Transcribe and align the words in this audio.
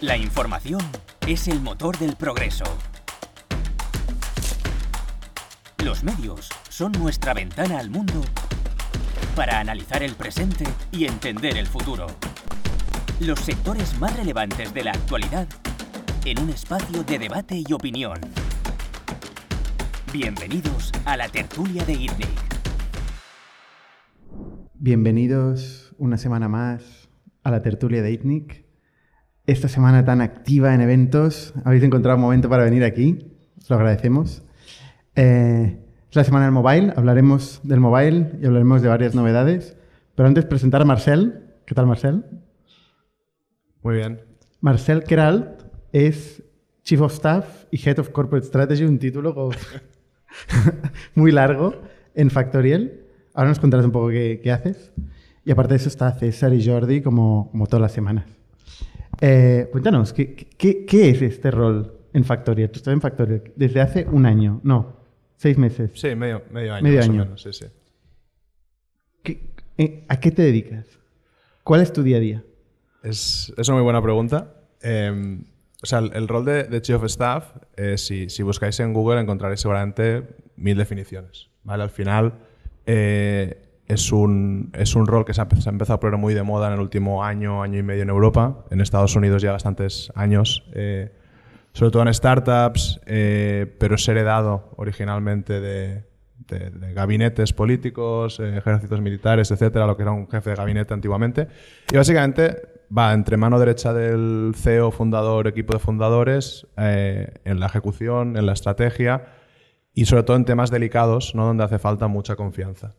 La 0.00 0.16
información 0.16 0.80
es 1.26 1.48
el 1.48 1.60
motor 1.60 1.98
del 1.98 2.14
progreso. 2.14 2.62
Los 5.84 6.04
medios 6.04 6.48
son 6.68 6.92
nuestra 6.92 7.34
ventana 7.34 7.80
al 7.80 7.90
mundo 7.90 8.20
para 9.34 9.58
analizar 9.58 10.04
el 10.04 10.14
presente 10.14 10.66
y 10.92 11.06
entender 11.06 11.56
el 11.56 11.66
futuro. 11.66 12.06
Los 13.18 13.40
sectores 13.40 13.98
más 13.98 14.16
relevantes 14.16 14.72
de 14.72 14.84
la 14.84 14.92
actualidad 14.92 15.48
en 16.24 16.38
un 16.42 16.50
espacio 16.50 17.02
de 17.02 17.18
debate 17.18 17.60
y 17.66 17.72
opinión. 17.72 18.20
Bienvenidos 20.12 20.92
a 21.06 21.16
la 21.16 21.28
tertulia 21.28 21.84
de 21.84 21.94
ITNIC. 21.94 22.38
Bienvenidos 24.74 25.92
una 25.98 26.18
semana 26.18 26.48
más 26.48 27.08
a 27.42 27.50
la 27.50 27.62
tertulia 27.62 28.00
de 28.00 28.12
ITNIC 28.12 28.67
esta 29.48 29.66
semana 29.66 30.04
tan 30.04 30.20
activa 30.20 30.74
en 30.74 30.82
eventos. 30.82 31.54
Habéis 31.64 31.82
encontrado 31.82 32.16
un 32.16 32.22
momento 32.22 32.50
para 32.50 32.64
venir 32.64 32.84
aquí. 32.84 33.32
Os 33.58 33.70
lo 33.70 33.76
agradecemos. 33.76 34.42
Eh, 35.16 35.78
es 36.10 36.16
la 36.16 36.22
semana 36.22 36.44
del 36.44 36.52
mobile. 36.52 36.92
Hablaremos 36.94 37.60
del 37.64 37.80
mobile 37.80 38.32
y 38.42 38.46
hablaremos 38.46 38.82
de 38.82 38.88
varias 38.88 39.14
novedades. 39.14 39.74
Pero 40.14 40.28
antes 40.28 40.44
presentar 40.44 40.82
a 40.82 40.84
Marcel. 40.84 41.44
¿Qué 41.64 41.74
tal, 41.74 41.86
Marcel? 41.86 42.26
Muy 43.82 43.96
bien. 43.96 44.20
Marcel 44.60 45.02
Keralt 45.04 45.62
es 45.92 46.42
Chief 46.82 47.00
of 47.00 47.14
Staff 47.14 47.64
y 47.70 47.88
Head 47.88 48.00
of 48.00 48.10
Corporate 48.10 48.46
Strategy, 48.46 48.84
un 48.84 48.98
título 48.98 49.50
muy 51.14 51.32
largo 51.32 51.80
en 52.14 52.28
Factorial. 52.30 53.00
Ahora 53.32 53.48
nos 53.48 53.60
contarás 53.60 53.86
un 53.86 53.92
poco 53.92 54.08
qué, 54.08 54.52
haces. 54.52 54.92
Y 55.42 55.52
aparte 55.52 55.72
de 55.72 55.76
eso 55.76 55.88
está 55.88 56.12
César 56.12 56.52
y 56.52 56.66
Jordi 56.66 57.00
como, 57.00 57.48
como 57.50 57.66
todas 57.66 57.80
las 57.80 57.92
semanas. 57.92 58.37
Eh, 59.20 59.68
cuéntanos, 59.72 60.12
¿qué, 60.12 60.34
¿qué, 60.34 61.10
es 61.10 61.22
este 61.22 61.50
rol 61.50 61.92
en 62.12 62.24
Factorial? 62.24 62.70
Tú 62.70 62.78
estás 62.78 62.92
en 62.92 63.00
Factorial 63.00 63.42
desde 63.56 63.80
hace 63.80 64.06
un 64.10 64.26
año, 64.26 64.60
no, 64.62 64.96
seis 65.36 65.58
meses. 65.58 65.90
Sí, 65.94 66.14
medio, 66.14 66.42
medio 66.50 66.74
año. 66.74 66.82
Medio 66.82 67.02
año. 67.02 67.36
sí, 67.36 67.52
sí. 67.52 67.66
Eh, 69.76 70.04
¿A 70.08 70.18
qué 70.18 70.30
te 70.30 70.42
dedicas? 70.42 70.86
¿Cuál 71.62 71.82
es 71.82 71.92
tu 71.92 72.02
día 72.02 72.16
a 72.16 72.20
día? 72.20 72.44
Es, 73.02 73.52
es 73.56 73.68
una 73.68 73.76
muy 73.76 73.84
buena 73.84 74.02
pregunta. 74.02 74.54
Em, 74.80 75.44
o 75.82 75.86
sea, 75.86 76.00
el, 76.00 76.26
rol 76.26 76.44
de, 76.44 76.82
Chief 76.82 76.96
of 76.96 77.04
Staff, 77.04 77.54
eh, 77.76 77.96
si, 77.96 78.28
si, 78.28 78.42
buscáis 78.42 78.80
en 78.80 78.92
Google 78.92 79.20
encontraréis 79.20 79.60
seguramente 79.60 80.24
mil 80.56 80.76
definiciones. 80.76 81.48
¿vale? 81.62 81.84
Al 81.84 81.90
final, 81.90 82.34
es 83.88 84.12
un, 84.12 84.70
es 84.74 84.94
un 84.94 85.06
rol 85.06 85.24
que 85.24 85.32
se 85.32 85.40
ha, 85.40 85.44
empezado 85.44 85.94
a 85.94 86.00
poner 86.00 86.18
muy 86.18 86.34
de 86.34 86.42
moda 86.42 86.68
en 86.68 86.74
el 86.74 86.80
último 86.80 87.24
año, 87.24 87.62
año 87.62 87.78
y 87.78 87.82
medio 87.82 88.02
en 88.02 88.10
Europa. 88.10 88.64
En 88.70 88.82
Estados 88.82 89.16
Unidos 89.16 89.42
ya 89.42 89.52
bastantes 89.52 90.12
años, 90.14 90.64
eh, 90.74 91.10
sobre 91.72 91.90
todo 91.90 92.02
en 92.02 92.12
startups, 92.12 93.00
eh, 93.06 93.74
pero 93.78 93.94
es 93.94 94.06
heredado 94.06 94.70
originalmente 94.76 95.60
de, 95.60 96.06
gabinetes 96.94 97.52
políticos, 97.52 98.40
eh, 98.40 98.56
ejércitos 98.56 99.00
militares, 99.00 99.50
etcétera, 99.50 99.86
lo 99.86 99.96
que 99.96 100.02
era 100.02 100.12
un 100.12 100.28
jefe 100.28 100.50
de 100.50 100.56
gabinete 100.56 100.94
antiguamente. 100.94 101.48
Y 101.90 101.96
básicamente 101.96 102.56
va 102.96 103.12
entre 103.12 103.36
mano 103.36 103.58
derecha 103.58 103.92
del 103.92 104.52
CEO, 104.54 104.90
fundador, 104.90 105.46
equipo 105.46 105.74
de 105.74 105.78
fundadores, 105.78 106.66
en 106.76 107.60
la 107.60 107.66
ejecución, 107.66 108.36
en 108.38 108.46
la 108.46 108.52
estrategia 108.52 109.26
y 109.92 110.06
sobre 110.06 110.22
todo 110.22 110.36
en 110.36 110.46
temas 110.46 110.70
delicados, 110.70 111.34
¿no? 111.34 111.46
donde 111.46 111.64
hace 111.64 111.78
falta 111.78 112.08
mucha 112.08 112.34
confianza. 112.34 112.94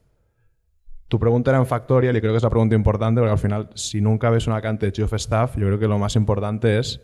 Tu 1.10 1.20
pregunta 1.20 1.50
era 1.50 1.58
en 1.58 1.66
Factorial 1.66 2.16
y 2.16 2.22
creo 2.22 2.34
que 2.34 2.38
es 2.38 2.44
la 2.44 2.52
pregunta 2.52 2.76
importante 2.76 3.20
porque 3.20 3.32
al 3.32 3.40
final, 3.40 3.70
si 3.74 4.00
nunca 4.00 4.30
ves 4.30 4.46
una 4.46 4.58
vacante 4.58 4.86
de 4.86 4.92
Chief 4.92 5.06
of 5.06 5.14
Staff, 5.16 5.58
yo 5.58 5.66
creo 5.66 5.80
que 5.80 5.88
lo 5.88 5.98
más 5.98 6.16
importante 6.16 6.78
es 6.78 7.02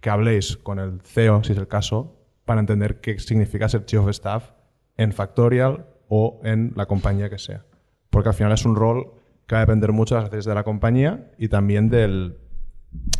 que 0.00 0.08
habléis 0.08 0.56
con 0.56 0.78
el 0.78 1.00
CEO, 1.02 1.42
si 1.42 1.52
es 1.52 1.58
el 1.58 1.66
caso, 1.66 2.16
para 2.44 2.60
entender 2.60 3.00
qué 3.00 3.18
significa 3.18 3.68
ser 3.68 3.86
Chief 3.86 4.00
of 4.00 4.08
Staff 4.10 4.52
en 4.96 5.12
Factorial 5.12 5.86
o 6.08 6.40
en 6.44 6.74
la 6.76 6.86
compañía 6.86 7.28
que 7.28 7.38
sea. 7.38 7.64
Porque 8.08 8.28
al 8.28 8.36
final 8.36 8.52
es 8.52 8.64
un 8.64 8.76
rol 8.76 9.14
que 9.48 9.56
va 9.56 9.62
a 9.62 9.66
depender 9.66 9.90
mucho 9.90 10.14
de 10.14 10.20
las 10.20 10.30
necesidades 10.30 10.46
de 10.46 10.54
la 10.54 10.62
compañía 10.62 11.32
y 11.36 11.48
también 11.48 11.88
del, 11.88 12.38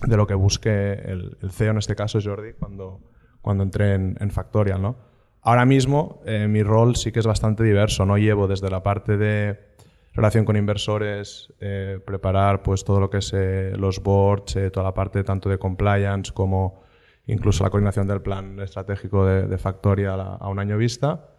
de 0.07 0.17
lo 0.17 0.29
que 0.29 0.35
busque 0.35 0.93
el, 0.93 1.37
CEO, 1.51 1.73
en 1.73 1.79
este 1.79 1.97
caso 1.97 2.21
Jordi, 2.23 2.53
cuando, 2.53 3.01
cuando 3.43 3.65
entre 3.65 3.95
en, 3.95 4.17
en 4.21 4.31
Factorial. 4.31 4.81
¿no? 4.81 4.97
Ahora 5.43 5.65
mismo 5.65 6.23
eh, 6.25 6.47
mi 6.47 6.63
rol 6.63 6.95
sí 6.95 7.11
que 7.11 7.19
es 7.19 7.27
bastante 7.27 7.65
diverso. 7.65 8.07
No 8.07 8.17
llevo 8.17 8.47
desde 8.47 8.71
la 8.71 8.85
parte 8.85 9.17
de 9.17 9.74
relación 10.15 10.45
con 10.45 10.57
inversores, 10.57 11.53
eh, 11.61 11.99
preparar 12.05 12.63
pues 12.63 12.85
todo 12.85 13.01
lo 13.01 13.11
que 13.11 13.19
es 13.19 13.33
eh, 13.35 13.73
los 13.77 14.03
boards, 14.03 14.57
eh, 14.57 14.71
toda 14.71 14.85
la 14.85 14.95
parte 14.95 15.25
tanto 15.25 15.49
de 15.49 15.59
compliance 15.59 16.33
como 16.33 16.83
incluso 17.27 17.65
la 17.65 17.71
coordinación 17.71 18.07
del 18.07 18.23
plan 18.23 18.61
estratégico 18.61 19.27
de, 19.27 19.59
Factorial 19.59 20.21
a, 20.21 20.49
un 20.49 20.59
año 20.59 20.77
vista, 20.77 21.31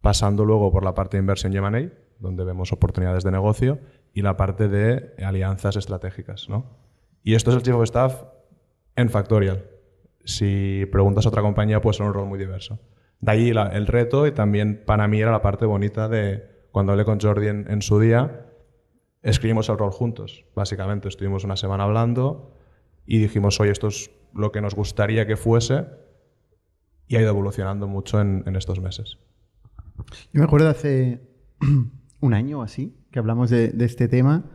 pasando 0.00 0.44
luego 0.44 0.72
por 0.72 0.84
la 0.84 0.94
parte 0.94 1.16
de 1.16 1.20
inversión 1.20 1.52
y 1.52 1.58
M&A, 1.58 1.92
donde 2.18 2.44
vemos 2.44 2.72
oportunidades 2.72 3.24
de 3.24 3.30
negocio, 3.30 3.78
y 4.12 4.22
la 4.22 4.36
parte 4.36 4.68
de 4.68 5.14
alianzas 5.22 5.76
estratégicas. 5.76 6.48
¿no? 6.48 6.64
Y 7.22 7.34
esto 7.34 7.50
es 7.50 7.56
el 7.56 7.62
Chief 7.62 7.76
of 7.76 7.84
Staff 7.84 8.24
en 8.96 9.10
Factorial. 9.10 9.66
Si 10.24 10.86
preguntas 10.90 11.26
a 11.26 11.28
otra 11.28 11.42
compañía, 11.42 11.80
puede 11.80 11.98
ser 11.98 12.06
un 12.06 12.14
rol 12.14 12.26
muy 12.26 12.38
diverso. 12.38 12.80
De 13.20 13.32
ahí 13.32 13.50
el 13.50 13.86
reto 13.86 14.26
y 14.26 14.32
también 14.32 14.82
para 14.86 15.06
mí 15.08 15.20
era 15.20 15.30
la 15.30 15.42
parte 15.42 15.66
bonita 15.66 16.08
de 16.08 16.57
cuando 16.78 16.92
hablé 16.92 17.04
con 17.04 17.18
Jordi 17.18 17.48
en, 17.48 17.82
su 17.82 17.98
día, 17.98 18.46
escribimos 19.20 19.68
el 19.68 19.78
rol 19.78 19.90
juntos, 19.90 20.44
básicamente. 20.54 21.08
Estuvimos 21.08 21.42
una 21.42 21.56
semana 21.56 21.82
hablando 21.82 22.54
y 23.04 23.18
dijimos, 23.18 23.58
oye, 23.58 23.72
esto 23.72 23.88
es 23.88 24.12
lo 24.32 24.52
que 24.52 24.60
nos 24.60 24.76
gustaría 24.76 25.26
que 25.26 25.36
fuese 25.36 25.86
y 27.08 27.16
ha 27.16 27.20
ido 27.20 27.30
evolucionando 27.30 27.88
mucho 27.88 28.20
en, 28.20 28.54
estos 28.54 28.80
meses. 28.80 29.18
Yo 30.32 30.38
me 30.38 30.44
acuerdo 30.44 30.68
hace 30.68 31.20
un 32.20 32.32
año 32.32 32.60
o 32.60 32.62
así 32.62 32.96
que 33.10 33.18
hablamos 33.18 33.50
de, 33.50 33.74
este 33.80 34.06
tema. 34.06 34.48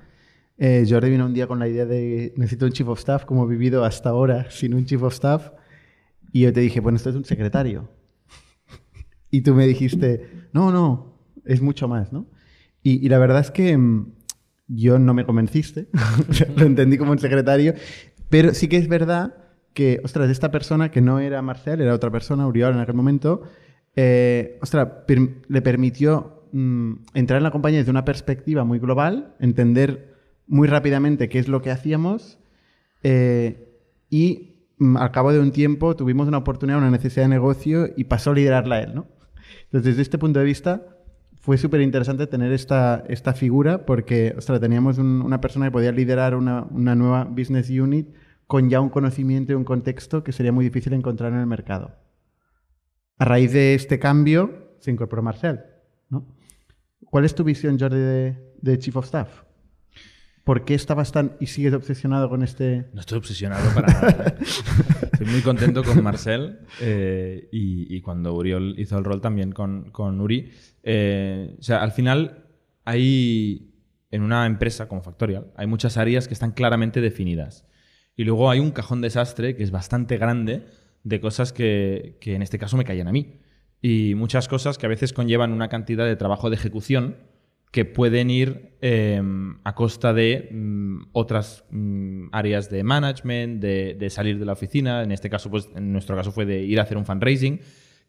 Eh, 0.57 0.85
Jordi 0.87 1.09
vino 1.09 1.25
un 1.25 1.33
día 1.33 1.47
con 1.47 1.59
la 1.59 1.67
idea 1.67 1.85
de 1.85 2.33
necesito 2.37 2.65
un 2.65 2.71
chief 2.71 2.87
of 2.87 2.99
staff, 2.99 3.25
como 3.25 3.43
he 3.43 3.47
vivido 3.49 3.83
hasta 3.83 4.11
ahora 4.11 4.45
sin 4.49 4.75
un 4.75 4.85
chief 4.85 5.03
of 5.03 5.11
staff. 5.11 5.51
Y 6.31 6.43
yo 6.43 6.53
te 6.53 6.61
dije, 6.61 6.79
bueno, 6.79 6.95
esto 6.95 7.09
es 7.09 7.17
un 7.17 7.25
secretario. 7.25 7.89
y 9.29 9.41
tú 9.41 9.53
me 9.53 9.67
dijiste, 9.67 10.47
no, 10.53 10.71
no, 10.71 11.12
es 11.45 11.61
mucho 11.61 11.87
más, 11.87 12.11
¿no? 12.13 12.27
Y, 12.81 13.07
la 13.07 13.17
verdad 13.17 13.39
es 13.39 13.51
que 13.51 13.77
mm, 13.77 14.13
yo 14.67 14.99
no 14.99 15.13
me 15.13 15.25
convenciste, 15.25 15.87
lo 16.57 16.65
entendí 16.65 16.97
como 16.97 17.11
un 17.11 17.19
secretario, 17.19 17.73
pero 18.29 18.53
sí 18.53 18.67
que 18.67 18.77
es 18.77 18.87
verdad 18.87 19.35
que, 19.73 20.01
ostras, 20.03 20.29
esta 20.29 20.51
persona 20.51 20.91
que 20.91 21.01
no 21.01 21.19
era 21.19 21.41
Marcel, 21.41 21.81
era 21.81 21.93
otra 21.93 22.11
persona, 22.11 22.45
Uriol 22.45 22.73
en 22.73 22.79
aquel 22.81 22.95
momento, 22.95 23.43
eh, 23.95 24.59
ostras, 24.61 24.89
le 25.47 25.61
permitió 25.61 26.49
mm, 26.51 26.93
entrar 27.13 27.37
en 27.37 27.43
la 27.43 27.51
compañía 27.51 27.79
desde 27.79 27.91
una 27.91 28.05
perspectiva 28.05 28.63
muy 28.63 28.79
global, 28.79 29.35
entender 29.39 30.13
muy 30.47 30.67
rápidamente 30.67 31.29
qué 31.29 31.39
es 31.39 31.47
lo 31.47 31.61
que 31.61 31.71
hacíamos 31.71 32.37
eh, 33.03 33.79
y 34.09 34.67
mm, 34.77 34.97
al 34.97 35.11
cabo 35.11 35.31
de 35.31 35.39
un 35.39 35.51
tiempo 35.51 35.95
tuvimos 35.95 36.27
una 36.27 36.39
oportunidad, 36.39 36.79
una 36.79 36.91
necesidad 36.91 37.25
de 37.25 37.29
negocio 37.29 37.89
y 37.95 38.05
pasó 38.05 38.31
a 38.31 38.35
liderarla 38.35 38.81
él, 38.81 38.95
¿no? 38.95 39.07
Entonces, 39.65 39.91
desde 39.91 40.01
este 40.03 40.17
punto 40.17 40.39
de 40.39 40.45
vista, 40.45 40.92
fue 41.43 41.57
súper 41.57 41.81
interesante 41.81 42.25
tener 42.25 42.53
esta, 42.53 43.03
esta 43.09 43.33
figura 43.33 43.85
porque, 43.85 44.33
ostras, 44.37 44.61
teníamos 44.61 44.97
una 44.97 45.41
persona 45.41 45.65
que 45.65 45.71
podía 45.71 45.91
liderar 45.91 46.35
una, 46.35 46.63
una, 46.71 46.95
nueva 46.95 47.25
business 47.25 47.69
unit 47.69 48.15
con 48.47 48.69
ya 48.69 48.79
un 48.79 48.87
conocimiento 48.87 49.51
y 49.51 49.55
un 49.55 49.65
contexto 49.65 50.23
que 50.23 50.31
sería 50.31 50.53
muy 50.53 50.63
difícil 50.63 50.93
encontrar 50.93 51.33
en 51.33 51.39
el 51.39 51.45
mercado. 51.45 51.97
A 53.17 53.25
raíz 53.25 53.51
de 53.51 53.73
este 53.73 53.99
cambio 53.99 54.77
se 54.79 54.91
incorporó 54.91 55.21
Marcel. 55.21 55.59
¿no? 56.09 56.25
¿Cuál 57.09 57.25
es 57.25 57.35
tu 57.35 57.43
visión, 57.43 57.77
Jordi, 57.77 57.99
de, 57.99 58.55
de 58.61 58.79
Chief 58.79 58.95
of 58.95 59.03
Staff? 59.03 59.41
¿Por 60.45 60.63
qué 60.63 60.75
estabas 60.75 61.11
tan 61.11 61.35
y 61.41 61.47
sigues 61.47 61.73
obsesionado 61.73 62.29
con 62.29 62.41
este...? 62.43 62.89
No 62.93 63.01
estoy 63.01 63.17
obsesionado 63.17 63.69
para 63.75 63.87
nada. 63.91 64.35
estoy 65.23 65.33
muy 65.33 65.41
contento 65.41 65.83
con 65.83 66.03
Marcel 66.03 66.59
eh, 66.81 67.47
y, 67.51 68.01
cuando 68.01 68.33
Uriol 68.33 68.75
hizo 68.77 68.97
el 68.97 69.05
rol 69.05 69.21
también 69.21 69.51
con, 69.51 69.89
con 69.91 70.19
Uri. 70.19 70.51
Eh, 70.83 71.55
o 71.57 71.63
sea, 71.63 71.81
al 71.81 71.91
final 71.91 72.45
hay, 72.83 73.73
en 74.11 74.21
una 74.21 74.45
empresa 74.45 74.87
como 74.87 75.01
Factorial, 75.01 75.51
hay 75.55 75.67
muchas 75.67 75.97
áreas 75.97 76.27
que 76.27 76.33
están 76.33 76.51
claramente 76.51 76.99
definidas. 76.99 77.65
Y 78.15 78.25
luego 78.25 78.49
hay 78.49 78.59
un 78.59 78.71
cajón 78.71 79.01
desastre 79.01 79.55
que 79.55 79.63
es 79.63 79.71
bastante 79.71 80.17
grande 80.17 80.65
de 81.03 81.19
cosas 81.19 81.53
que, 81.53 82.17
que 82.19 82.35
en 82.35 82.41
este 82.41 82.59
caso 82.59 82.75
me 82.75 82.83
caían 82.83 83.07
a 83.07 83.11
mí. 83.11 83.39
Y 83.81 84.15
muchas 84.15 84.47
cosas 84.47 84.77
que 84.77 84.85
a 84.85 84.89
veces 84.89 85.13
conllevan 85.13 85.51
una 85.51 85.69
cantidad 85.69 86.05
de 86.05 86.15
trabajo 86.15 86.49
de 86.49 86.55
ejecución 86.55 87.17
que 87.73 87.85
pueden 87.85 88.29
ir 88.29 88.75
em, 88.81 89.57
a 89.63 89.73
costa 89.73 90.13
de 90.13 90.47
mm, 90.51 91.07
otras 91.11 91.63
mm, 91.71 92.27
áreas 92.31 92.69
de 92.69 92.83
management, 92.83 93.59
de, 93.63 94.09
salir 94.11 94.37
de 94.37 94.45
la 94.45 94.53
oficina. 94.53 95.01
En 95.01 95.11
este 95.11 95.27
caso, 95.27 95.49
pues 95.49 95.67
en 95.75 95.91
nuestro 95.91 96.15
caso 96.15 96.31
fue 96.31 96.45
de 96.45 96.61
ir 96.61 96.79
a 96.79 96.83
hacer 96.83 96.97
un 96.97 97.05
fundraising, 97.05 97.61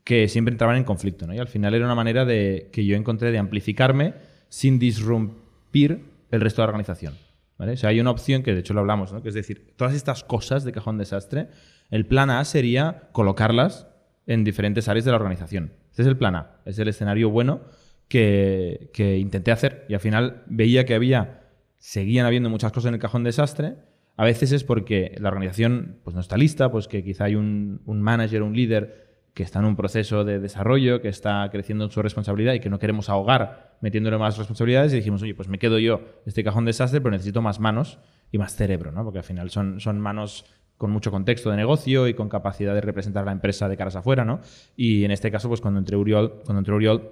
que 0.04 0.28
siempre 0.28 0.52
entraban 0.52 0.76
en 0.76 0.84
conflicto. 0.84 1.32
Y 1.32 1.38
al 1.38 1.48
final 1.48 1.72
era 1.72 1.86
una 1.86 1.94
manera 1.94 2.26
de, 2.26 2.68
que 2.72 2.84
yo 2.84 2.94
encontré 2.94 3.32
de 3.32 3.38
amplificarme 3.38 4.12
sin 4.50 4.78
disrumpir 4.78 6.02
el 6.30 6.42
resto 6.42 6.60
de 6.60 6.66
la 6.66 6.68
organización. 6.68 7.14
¿vale? 7.56 7.72
O 7.72 7.76
sea, 7.78 7.88
hay 7.88 8.00
una 8.00 8.10
opción 8.10 8.42
que 8.42 8.52
de 8.52 8.60
hecho 8.60 8.74
lo 8.74 8.80
hablamos, 8.80 9.14
¿no? 9.14 9.22
que 9.22 9.30
es 9.30 9.34
decir, 9.34 9.72
todas 9.76 9.94
estas 9.94 10.24
cosas 10.24 10.64
de 10.64 10.72
cajón 10.72 10.98
desastre, 10.98 11.48
el 11.90 12.04
plan 12.04 12.28
A 12.28 12.44
sería 12.44 13.08
colocarlas 13.12 13.86
en 14.26 14.44
diferentes 14.44 14.88
áreas 14.88 15.06
de 15.06 15.10
la 15.10 15.16
organización. 15.16 15.72
Este 15.88 16.02
es 16.02 16.08
el 16.08 16.18
plan 16.18 16.36
A, 16.36 16.50
es 16.66 16.78
el 16.78 16.88
escenario 16.88 17.30
bueno 17.30 17.62
que, 18.08 18.90
intenté 19.18 19.50
hacer 19.50 19.84
y 19.88 19.94
al 19.94 20.00
final 20.00 20.42
veía 20.46 20.84
que 20.84 20.94
había, 20.94 21.42
seguían 21.78 22.26
habiendo 22.26 22.50
muchas 22.50 22.72
cosas 22.72 22.88
en 22.88 22.94
el 22.94 23.00
cajón 23.00 23.24
desastre. 23.24 23.76
A 24.16 24.24
veces 24.24 24.52
es 24.52 24.62
porque 24.62 25.16
la 25.18 25.28
organización 25.28 25.98
pues, 26.04 26.14
no 26.14 26.20
está 26.20 26.36
lista, 26.36 26.70
pues 26.70 26.86
que 26.86 27.02
quizá 27.02 27.24
hay 27.24 27.34
un, 27.34 27.82
un 27.84 28.00
manager, 28.00 28.42
un 28.42 28.54
líder 28.54 29.04
que 29.34 29.42
está 29.42 29.58
en 29.58 29.64
un 29.64 29.74
proceso 29.74 30.24
de 30.24 30.38
desarrollo, 30.38 31.02
que 31.02 31.08
está 31.08 31.48
creciendo 31.50 31.84
en 31.84 31.90
su 31.90 32.00
responsabilidad 32.00 32.54
y 32.54 32.60
que 32.60 32.70
no 32.70 32.78
queremos 32.78 33.08
ahogar 33.08 33.76
metiéndole 33.80 34.16
más 34.16 34.38
responsabilidades 34.38 34.92
y 34.92 34.96
dijimos, 34.96 35.22
oye, 35.22 35.34
pues 35.34 35.48
me 35.48 35.58
quedo 35.58 35.80
yo 35.80 36.02
este 36.24 36.44
cajón 36.44 36.64
desastre, 36.64 37.00
pero 37.00 37.10
necesito 37.10 37.42
más 37.42 37.58
manos 37.58 37.98
y 38.30 38.38
más 38.38 38.54
cerebro, 38.54 38.92
¿no? 38.92 39.02
Porque 39.02 39.18
al 39.18 39.24
final 39.24 39.50
son, 39.50 39.80
son 39.80 40.00
manos 40.00 40.44
con 40.76 40.90
mucho 40.90 41.10
contexto 41.10 41.50
de 41.50 41.56
negocio 41.56 42.06
y 42.08 42.14
con 42.14 42.28
capacidad 42.28 42.74
de 42.74 42.80
representar 42.80 43.22
a 43.22 43.26
la 43.26 43.32
empresa 43.32 43.68
de 43.68 43.76
caras 43.76 43.96
afuera, 43.96 44.24
¿no? 44.24 44.40
Y 44.76 45.04
en 45.04 45.10
este 45.10 45.30
caso, 45.30 45.48
pues 45.48 45.60
cuando 45.60 45.80
entré 45.80 45.96
Uriol, 45.96 46.42
cuando 46.44 46.58
entré 46.58 46.74
Uriol, 46.74 47.10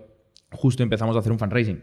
justo 0.52 0.82
empezamos 0.82 1.16
a 1.16 1.20
hacer 1.20 1.32
un 1.32 1.38
fundraising. 1.38 1.82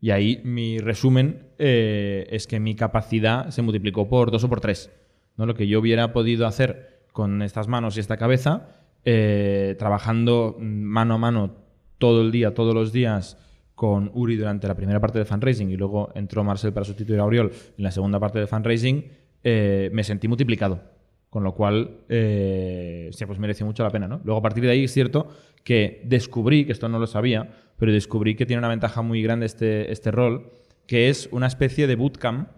Y 0.00 0.10
ahí 0.10 0.40
mi 0.44 0.78
resumen 0.78 1.48
eh, 1.58 2.26
es 2.30 2.46
que 2.46 2.58
mi 2.58 2.74
capacidad 2.74 3.50
se 3.50 3.62
multiplicó 3.62 4.08
por 4.08 4.30
dos 4.30 4.44
o 4.44 4.48
por 4.48 4.60
tres. 4.60 4.90
¿no? 5.36 5.46
Lo 5.46 5.54
que 5.54 5.66
yo 5.66 5.80
hubiera 5.80 6.12
podido 6.12 6.46
hacer 6.46 7.04
con 7.12 7.42
estas 7.42 7.68
manos 7.68 7.96
y 7.96 8.00
esta 8.00 8.16
cabeza, 8.16 8.68
eh, 9.04 9.76
trabajando 9.78 10.56
mano 10.58 11.14
a 11.14 11.18
mano 11.18 11.56
todo 11.98 12.22
el 12.22 12.30
día, 12.30 12.54
todos 12.54 12.74
los 12.74 12.92
días, 12.92 13.36
con 13.74 14.10
Uri 14.12 14.36
durante 14.36 14.68
la 14.68 14.74
primera 14.74 15.00
parte 15.00 15.18
de 15.18 15.24
fundraising 15.24 15.70
y 15.70 15.76
luego 15.76 16.10
entró 16.14 16.44
Marcel 16.44 16.72
para 16.72 16.84
sustituir 16.84 17.18
a 17.18 17.24
Uriol 17.24 17.50
en 17.78 17.84
la 17.84 17.90
segunda 17.90 18.20
parte 18.20 18.38
de 18.38 18.46
fundraising, 18.46 19.10
eh, 19.42 19.88
me 19.92 20.04
sentí 20.04 20.28
multiplicado. 20.28 20.82
Con 21.30 21.44
lo 21.44 21.54
cual, 21.54 22.00
eh, 22.08 23.10
pues 23.26 23.38
mereció 23.38 23.64
mucho 23.64 23.82
la 23.84 23.90
pena, 23.90 24.08
¿no? 24.08 24.20
Luego, 24.24 24.40
a 24.40 24.42
partir 24.42 24.64
de 24.64 24.70
ahí, 24.70 24.84
es 24.84 24.92
cierto 24.92 25.28
que 25.64 26.02
descubrí, 26.04 26.64
que 26.64 26.72
esto 26.72 26.88
no 26.88 26.98
lo 26.98 27.06
sabía, 27.06 27.50
pero 27.76 27.92
descubrí 27.92 28.34
que 28.34 28.46
tiene 28.46 28.58
una 28.58 28.68
ventaja 28.68 29.02
muy 29.02 29.22
grande 29.22 29.46
este, 29.46 29.92
este 29.92 30.10
rol, 30.10 30.50
que 30.86 31.08
es 31.08 31.28
una 31.30 31.46
especie 31.46 31.86
de 31.86 31.94
bootcamp 31.94 32.48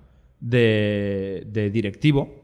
de 0.40 1.70
directivo 1.72 2.42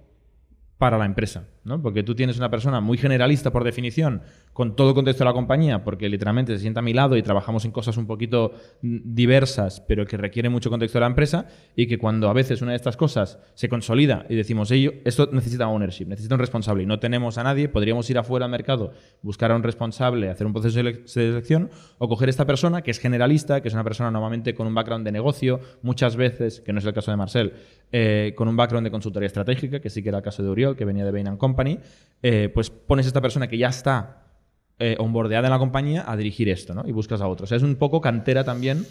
para 0.79 0.97
la 0.97 1.07
empresa, 1.07 1.49
¿no? 1.65 1.83
Porque 1.83 2.03
tú 2.03 2.15
tienes 2.15 2.39
una 2.39 2.51
persona 2.51 2.81
muy 2.81 2.99
generalista 2.99 3.51
por 3.51 3.65
definición, 3.65 4.23
con 4.53 4.75
todo 4.75 4.95
contexto 4.95 5.25
de 5.25 5.31
la 5.31 5.35
compañía, 5.35 5.85
porque 5.85 6.09
literalmente 6.09 6.55
se 6.55 6.61
sienta 6.61 6.81
a 6.81 6.83
mi 6.83 6.93
lado 6.93 7.17
y 7.17 7.23
trabajamos 7.23 7.65
en 7.65 7.71
cosas 7.71 7.97
un 7.97 8.07
poquito 8.07 8.53
diversas, 8.83 9.81
pero 9.81 10.07
que 10.07 10.17
requiere 10.17 10.49
mucho 10.49 10.71
contexto 10.71 10.99
de 10.99 11.01
la 11.01 11.07
empresa, 11.07 11.47
y 11.77 11.87
que 11.87 11.99
cuando 11.99 12.29
a 12.29 12.33
veces 12.33 12.63
una 12.63 12.73
de 12.73 12.77
estas 12.77 12.97
cosas 12.97 13.39
se 13.55 13.69
consolida 13.69 14.27
y 14.29 14.35
decimos, 14.35 14.71
ello, 14.71 14.93
esto 15.05 15.29
necesita 15.33 15.69
ownership, 15.69 16.07
necesita 16.07 16.35
un 16.35 16.41
responsable, 16.41 16.83
y 16.83 16.87
no 16.87 16.99
tenemos 16.99 17.39
a 17.39 17.45
nadie, 17.45 17.69
podríamos 17.69 18.09
ir 18.11 18.19
afuera 18.19 18.47
al 18.47 18.51
mercado, 18.51 18.93
buscar 19.23 19.53
a 19.53 19.57
un 19.57 19.63
responsable, 19.63 20.29
hacer 20.29 20.47
un 20.47 20.53
proceso 20.53 20.83
de 20.83 21.03
selección, 21.07 21.71
o 21.99 22.09
coger 22.09 22.29
esta 22.29 22.47
persona 22.47 22.83
que 22.83 22.91
es 22.91 22.99
generalista, 22.99 23.61
que 23.61 23.69
es 23.69 23.75
una 23.75 23.85
persona 23.85 24.11
normalmente 24.11 24.55
con 24.55 24.67
un 24.67 24.75
background 24.75 25.05
de 25.05 25.13
negocio, 25.13 25.61
muchas 25.83 26.17
veces, 26.17 26.61
que 26.61 26.73
no 26.73 26.79
es 26.81 26.85
el 26.85 26.93
caso 26.93 27.11
de 27.11 27.17
Marcel, 27.17 27.53
eh, 27.93 28.35
con 28.37 28.49
un 28.49 28.57
background 28.57 28.87
de 28.87 28.91
consultoría 28.91 29.27
estratégica, 29.27 29.81
que 29.81 29.91
sí 29.91 30.03
que 30.03 30.09
era 30.09 30.19
el 30.19 30.25
caso 30.25 30.43
de 30.43 30.51
Uriol, 30.51 30.77
que 30.77 30.85
venía 30.85 31.05
de 31.05 31.13
Bain 31.13 31.37
Company, 31.37 31.48
eh, 32.23 32.51
pues 32.53 32.71
pones 32.71 33.07
a 33.07 33.09
esta 33.09 33.21
persona 33.21 33.49
que 33.49 33.59
ya 33.59 33.69
está 33.69 34.25
eh, 34.79 34.97
en 34.99 35.43
la 35.51 35.59
compañía 35.59 36.05
a 36.07 36.17
dirigir 36.17 36.49
esto, 36.49 36.75
¿no? 36.75 36.85
Y 36.87 36.93
buscas 36.93 37.21
a 37.21 37.27
otro. 37.29 37.45
O 37.45 37.47
sea, 37.47 37.57
es 37.57 37.63
un 37.63 37.77
poco 37.77 38.01
cantera 38.01 38.45
también 38.45 38.87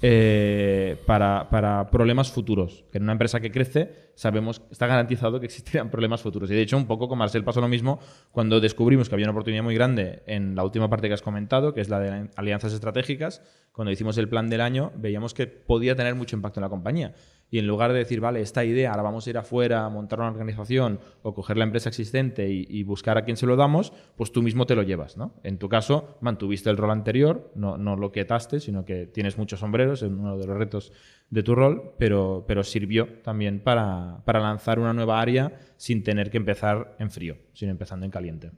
eh, 0.00 0.96
para, 1.06 1.48
para, 1.50 1.90
problemas 1.90 2.30
futuros. 2.30 2.84
Que 2.90 2.98
en 2.98 3.04
una 3.04 3.12
empresa 3.12 3.40
que 3.40 3.50
crece, 3.50 4.12
sabemos, 4.14 4.62
está 4.70 4.86
garantizado 4.86 5.40
que 5.40 5.46
existirán 5.46 5.90
problemas 5.90 6.22
futuros. 6.22 6.50
Y 6.50 6.54
de 6.54 6.62
hecho, 6.62 6.76
un 6.76 6.86
poco 6.86 7.08
con 7.08 7.18
Marcel 7.18 7.44
pasó 7.44 7.60
lo 7.60 7.68
mismo 7.68 7.98
cuando 8.30 8.60
descubrimos 8.60 9.08
que 9.08 9.14
había 9.14 9.26
una 9.26 9.32
oportunidad 9.32 9.62
muy 9.62 9.74
grande 9.74 10.22
en 10.26 10.54
la 10.54 10.64
última 10.64 10.88
parte 10.88 11.08
que 11.08 11.14
has 11.14 11.22
comentado, 11.22 11.74
que 11.74 11.80
es 11.80 11.88
la 11.88 12.00
de 12.00 12.30
alianzas 12.36 12.72
estratégicas. 12.72 13.42
Cuando 13.72 13.90
hicimos 13.90 14.18
el 14.18 14.28
plan 14.28 14.48
del 14.48 14.60
año, 14.60 14.92
veíamos 14.96 15.34
que 15.34 15.46
podía 15.46 15.96
tener 15.96 16.14
mucho 16.14 16.36
impacto 16.36 16.60
en 16.60 16.62
la 16.62 16.68
compañía 16.68 17.14
y 17.52 17.58
en 17.58 17.66
lugar 17.66 17.92
de 17.92 17.98
decir, 17.98 18.18
vale, 18.18 18.40
esta 18.40 18.64
idea, 18.64 18.92
ahora 18.92 19.02
vamos 19.02 19.26
a 19.26 19.30
ir 19.30 19.36
afuera 19.36 19.84
a 19.84 19.90
montar 19.90 20.20
una 20.20 20.30
organización 20.30 21.00
o 21.20 21.34
coger 21.34 21.58
la 21.58 21.64
empresa 21.64 21.90
existente 21.90 22.48
y, 22.48 22.82
buscar 22.82 23.18
a 23.18 23.24
quién 23.26 23.36
se 23.36 23.44
lo 23.44 23.56
damos, 23.56 23.92
pues 24.16 24.32
tú 24.32 24.42
mismo 24.42 24.64
te 24.64 24.74
lo 24.74 24.82
llevas, 24.82 25.18
¿no? 25.18 25.34
En 25.42 25.58
tu 25.58 25.68
caso, 25.68 26.16
mantuviste 26.22 26.70
el 26.70 26.78
rol 26.78 26.90
anterior, 26.90 27.52
no, 27.54 27.76
no 27.76 27.94
lo 27.96 28.10
quietaste, 28.10 28.58
sino 28.58 28.86
que 28.86 29.06
tienes 29.06 29.36
muchos 29.36 29.60
sombreros, 29.60 30.02
es 30.02 30.08
uno 30.08 30.38
de 30.38 30.46
los 30.46 30.56
retos 30.56 30.94
de 31.28 31.42
tu 31.42 31.54
rol, 31.54 31.92
pero, 31.98 32.46
pero 32.48 32.64
sirvió 32.64 33.20
también 33.22 33.60
para, 33.60 34.22
para 34.24 34.40
lanzar 34.40 34.78
una 34.78 34.94
nueva 34.94 35.20
área 35.20 35.60
sin 35.76 36.02
tener 36.02 36.30
que 36.30 36.38
empezar 36.38 36.96
en 36.98 37.10
frío, 37.10 37.36
sino 37.52 37.70
empezando 37.70 38.06
en 38.06 38.12
caliente. 38.12 38.50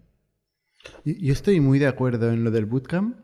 Yo 1.05 1.33
estoy 1.33 1.59
muy 1.59 1.81
de 1.81 1.89
acuerdo 1.89 2.31
en 2.31 2.45
lo 2.45 2.53
del 2.53 2.67
bootcamp. 2.67 3.19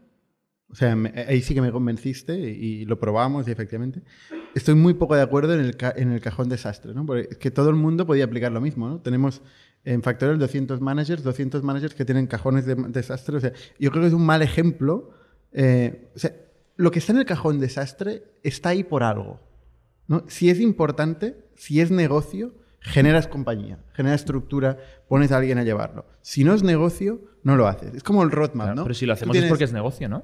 O 0.69 0.75
sea, 0.75 0.97
ahí 1.29 1.43
sí 1.43 1.55
que 1.55 1.61
me 1.61 1.73
convenciste 1.73 2.37
y, 2.37 2.85
lo 2.87 2.99
probamos 2.99 3.47
y 3.47 3.51
efectivamente. 3.51 4.03
Estoy 4.55 4.75
muy 4.75 4.95
poco 4.95 5.15
de 5.15 5.23
acuerdo 5.23 5.55
en 5.55 5.61
el, 5.61 5.77
en 5.97 6.13
el 6.13 6.21
cajón 6.21 6.49
desastre, 6.49 6.93
¿no? 6.95 7.07
Porque 7.07 7.29
es 7.31 7.37
que 7.39 7.51
todo 7.51 7.71
el 7.71 7.77
mundo 7.77 8.07
podía 8.07 8.25
aplicar 8.25 8.51
lo 8.51 8.61
mismo, 8.61 8.89
¿no? 8.89 9.01
Tenemos 9.01 9.43
en 9.85 10.03
Factorial 10.03 10.39
200 10.39 10.81
managers, 10.81 11.23
200 11.23 11.63
managers 11.63 11.95
que 11.95 12.05
tienen 12.05 12.27
cajones 12.27 12.67
de 12.67 12.75
desastre. 12.75 13.37
O 13.37 13.41
sea, 13.41 13.53
yo 13.79 13.91
creo 13.91 14.03
que 14.03 14.09
es 14.09 14.15
un 14.15 14.27
mal 14.27 14.43
ejemplo. 14.43 15.11
Eh, 15.53 16.11
o 16.15 16.19
sea, 16.19 16.33
lo 16.77 16.91
que 16.91 16.99
está 16.99 17.13
en 17.13 17.19
el 17.19 17.25
cajón 17.25 17.61
desastre 17.61 18.25
está 18.43 18.71
ahí 18.71 18.85
por 18.85 19.03
algo. 19.03 19.41
¿no? 20.07 20.25
Si 20.29 20.51
es 20.51 20.61
importante, 20.61 21.37
si 21.55 21.81
es 21.81 21.91
negocio, 21.91 22.55
generas 22.81 23.27
compañía, 23.27 23.79
generas 23.93 24.23
estructura, 24.23 24.79
pones 25.09 25.33
a 25.33 25.39
alguien 25.39 25.59
a 25.59 25.65
llevarlo. 25.65 26.07
Si 26.23 26.45
no 26.45 26.55
es 26.55 26.63
negocio, 26.63 27.21
no 27.43 27.57
lo 27.57 27.67
haces. 27.67 27.95
Es 27.95 28.03
como 28.03 28.23
el 28.23 28.31
roadmap, 28.31 28.75
¿no? 28.75 28.83
Pero 28.83 28.95
si 28.95 29.07
lo 29.07 29.13
hacemos 29.13 29.37
es 29.37 29.45
porque 29.45 29.65
es 29.65 29.73
negocio, 29.73 30.09
¿no? 30.09 30.23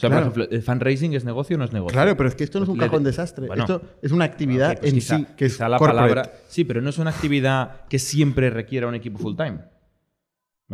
O 0.00 0.08
sea, 0.08 0.08
por 0.08 0.18
ejemplo, 0.20 0.48
¿el 0.50 0.62
fundraising 0.62 1.12
es 1.12 1.26
negocio 1.26 1.56
o 1.56 1.58
no 1.58 1.66
es 1.66 1.74
negocio? 1.74 1.92
Claro, 1.92 2.16
pero 2.16 2.30
es 2.30 2.34
que 2.34 2.42
esto 2.42 2.58
no 2.58 2.64
es 2.64 2.70
un 2.70 2.78
pues 2.78 2.88
cajón 2.88 3.04
desastre. 3.04 3.48
esto 3.54 3.82
es 4.00 4.12
una 4.12 4.24
actividad 4.24 4.80
pues 4.80 4.94
en 4.94 5.00
sí, 5.02 5.26
que 5.36 5.44
es 5.44 5.60
la 5.60 5.78
palabra. 5.78 6.32
Sí, 6.48 6.64
pero 6.64 6.80
no 6.80 6.88
es 6.88 6.96
una 6.96 7.10
actividad 7.10 7.86
que 7.86 7.98
siempre 7.98 8.48
requiera 8.48 8.86
un 8.86 8.94
equipo 8.94 9.18
full 9.18 9.36
time. 9.36 9.58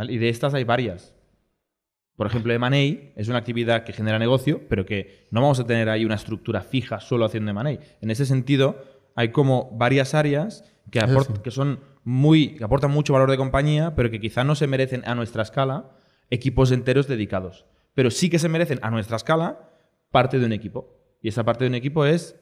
Y 0.08 0.18
de 0.18 0.28
estas 0.28 0.54
hay 0.54 0.62
varias. 0.62 1.12
Por 2.14 2.28
ejemplo, 2.28 2.52
M&A 2.52 3.10
es 3.20 3.26
una 3.26 3.38
actividad 3.38 3.82
que 3.82 3.92
genera 3.92 4.20
negocio, 4.20 4.62
pero 4.68 4.86
que 4.86 5.26
no 5.32 5.40
vamos 5.40 5.58
a 5.58 5.66
tener 5.66 5.88
ahí 5.88 6.04
una 6.04 6.14
estructura 6.14 6.60
fija 6.60 7.00
solo 7.00 7.24
haciendo 7.24 7.50
M&A. 7.50 7.80
En 8.00 8.10
ese 8.12 8.26
sentido, 8.26 8.80
hay 9.16 9.30
como 9.30 9.76
varias 9.76 10.14
áreas 10.14 10.62
que, 10.92 11.04
que 11.42 11.50
son 11.50 11.80
muy, 12.04 12.54
que 12.54 12.62
aportan 12.62 12.92
mucho 12.92 13.12
valor 13.12 13.28
de 13.28 13.38
compañía, 13.38 13.96
pero 13.96 14.08
que 14.08 14.20
quizá 14.20 14.44
no 14.44 14.54
se 14.54 14.68
merecen 14.68 15.02
a 15.04 15.16
nuestra 15.16 15.42
escala 15.42 15.90
equipos 16.30 16.70
enteros 16.70 17.08
dedicados 17.08 17.66
pero 17.96 18.10
sí 18.10 18.28
que 18.28 18.38
se 18.38 18.50
merecen 18.50 18.78
a 18.82 18.90
nuestra 18.90 19.16
escala 19.16 19.70
parte 20.10 20.38
de 20.38 20.44
un 20.44 20.52
equipo. 20.52 21.16
Y 21.22 21.28
esa 21.28 21.44
parte 21.44 21.64
de 21.64 21.70
un 21.70 21.74
equipo 21.74 22.04
es, 22.04 22.36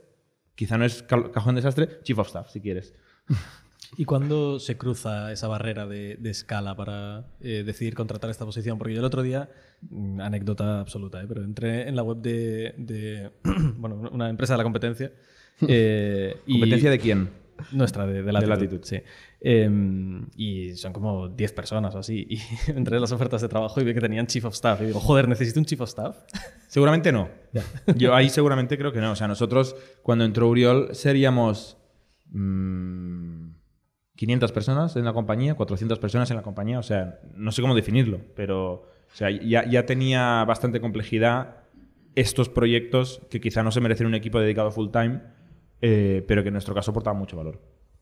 quizá 0.56 0.76
no 0.76 0.84
es 0.84 1.04
cajón 1.04 1.54
desastre, 1.54 2.00
chief 2.02 2.18
of 2.18 2.26
staff, 2.26 2.50
si 2.50 2.60
quieres. 2.60 2.92
¿Y 3.96 4.04
cuándo 4.04 4.58
se 4.58 4.76
cruza 4.76 5.30
esa 5.30 5.46
barrera 5.46 5.86
de, 5.86 6.18
escala 6.24 6.74
para 6.74 7.28
eh, 7.40 7.62
decidir 7.64 7.94
contratar 7.94 8.30
esta 8.30 8.44
posición? 8.44 8.78
Porque 8.78 8.94
yo 8.94 8.98
el 8.98 9.04
otro 9.04 9.22
día, 9.22 9.48
mm, 9.82 10.20
anécdota 10.20 10.80
absoluta, 10.80 11.22
¿eh? 11.22 11.26
pero 11.28 11.44
entré 11.44 11.88
en 11.88 11.94
la 11.94 12.02
web 12.02 12.16
de, 12.16 13.30
bueno, 13.76 14.10
una 14.10 14.28
empresa 14.28 14.54
de 14.54 14.58
la 14.58 14.64
competencia. 14.64 15.12
Eh, 15.68 16.34
¿Competencia 16.50 16.90
de 16.90 16.98
quién? 16.98 17.30
Nuestra, 17.70 18.08
de, 18.08 18.24
de 18.24 18.32
Latitud. 18.32 18.80
sí. 18.82 19.00
Em, 19.46 20.26
y 20.36 20.74
son 20.74 20.94
como 20.94 21.28
10 21.28 21.52
personas 21.52 21.94
o 21.94 21.98
así. 21.98 22.26
Y 22.30 22.38
entré 22.70 22.96
en 22.96 23.02
las 23.02 23.12
ofertas 23.12 23.42
de 23.42 23.48
trabajo 23.48 23.78
y 23.78 23.84
vi 23.84 23.92
que 23.92 24.00
tenían 24.00 24.26
Chief 24.26 24.42
of 24.42 24.54
Staff. 24.54 24.80
Y 24.80 24.86
digo, 24.86 25.00
joder, 25.00 25.28
¿necesito 25.28 25.60
un 25.60 25.66
Chief 25.66 25.78
of 25.82 25.90
Staff? 25.90 26.16
Seguramente 26.68 27.12
no. 27.12 27.28
Yo 27.94 28.14
ahí 28.14 28.30
seguramente 28.30 28.78
creo 28.78 28.90
que 28.90 29.00
no. 29.00 29.12
O 29.12 29.16
sea, 29.16 29.28
nosotros 29.28 29.76
cuando 30.02 30.24
entró 30.24 30.48
Uriol 30.48 30.94
seríamos 30.94 31.76
500 32.32 34.50
mm, 34.50 34.54
personas 34.54 34.96
en 34.96 35.04
la 35.04 35.12
compañía, 35.12 35.54
400 35.54 35.98
personas 35.98 36.30
en 36.30 36.36
la 36.36 36.42
compañía. 36.42 36.78
O 36.78 36.82
sea, 36.82 37.20
no 37.34 37.52
sé 37.52 37.60
cómo 37.60 37.74
definirlo, 37.74 38.22
pero 38.34 38.72
o 38.72 38.88
sea, 39.12 39.30
ya, 39.30 39.68
ya 39.68 39.84
tenía 39.84 40.42
bastante 40.46 40.80
complejidad 40.80 41.56
estos 42.14 42.48
proyectos 42.48 43.20
que 43.30 43.42
quizá 43.42 43.62
no 43.62 43.70
se 43.70 43.82
merecen 43.82 44.06
un 44.06 44.14
equipo 44.14 44.40
dedicado 44.40 44.70
full 44.70 44.88
time 44.90 45.20
eh, 45.86 46.24
pero 46.26 46.42
que 46.42 46.48
en 46.48 46.54
nuestro 46.54 46.74
caso 46.74 46.92
aportaba 46.92 47.18
mucho 47.18 47.36
valor. 47.36 47.60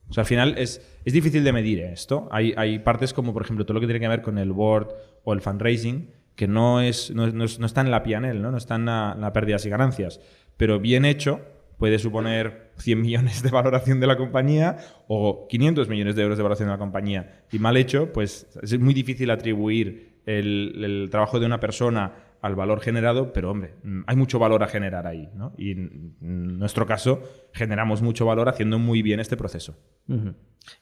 O 0.09 0.13
sea, 0.13 0.23
al 0.23 0.27
final 0.27 0.55
es, 0.59 0.83
es 1.05 1.13
difícil 1.13 1.45
de 1.45 1.53
medir 1.53 1.81
esto. 1.81 2.29
Hay, 2.31 2.55
hay, 2.57 2.79
partes 2.81 3.13
como, 3.13 3.33
por 3.33 3.43
ejemplo, 3.43 3.65
todo 3.65 3.75
lo 3.75 3.81
que 3.81 3.87
tiene 3.87 4.01
que 4.01 4.09
ver 4.09 4.23
con 4.23 4.39
el 4.39 4.53
board 4.53 4.89
o 5.25 5.33
el 5.33 5.41
fundraising, 5.41 6.11
que 6.37 6.47
no, 6.49 6.81
es, 6.81 7.11
no, 7.15 7.27
no, 7.29 7.45
está 7.45 7.81
en 7.81 7.91
la 7.91 8.03
PNL, 8.03 8.41
¿no? 8.41 8.51
no 8.51 8.59
está 8.59 8.75
en 8.75 8.87
la, 8.87 9.31
pérdidas 9.33 9.65
y 9.67 9.71
ganancias. 9.71 10.21
Pero 10.57 10.81
bien 10.81 11.05
hecho, 11.05 11.41
puede 11.79 11.99
suponer 11.99 12.73
100 12.77 13.01
millones 13.01 13.43
de 13.43 13.51
valoración 13.51 14.01
de 14.01 14.07
la 14.07 14.17
compañía 14.17 14.77
o 15.09 15.47
500 15.49 15.89
millones 15.89 16.15
de 16.15 16.23
euros 16.23 16.37
de 16.37 16.43
valoración 16.43 16.69
de 16.69 16.75
la 16.75 16.79
compañía. 16.79 17.45
Y 17.51 17.59
mal 17.59 17.77
hecho, 17.77 18.13
pues 18.13 18.49
es 18.61 18.79
muy 18.79 18.95
difícil 18.95 19.31
atribuir 19.31 20.21
el 20.27 21.09
trabajo 21.11 21.41
de 21.41 21.47
una 21.47 21.59
persona 21.59 22.13
al 22.43 22.57
valor 22.57 22.81
generado, 22.81 23.33
pero 23.33 23.51
hombre, 23.51 23.77
mm, 23.85 24.03
hay 24.07 24.17
mucho 24.17 24.39
valor 24.39 24.63
a 24.65 24.67
generar 24.67 25.07
ahí, 25.07 25.31
¿no? 25.35 25.55
Y 25.57 25.71
en 25.71 26.59
nuestro 26.59 26.87
caso, 26.87 27.23
generamos 27.53 28.03
mucho 28.03 28.27
valor 28.27 28.49
haciendo 28.49 28.81
muy 28.81 29.01
bien 29.01 29.21
este 29.21 29.37
proceso. 29.37 29.79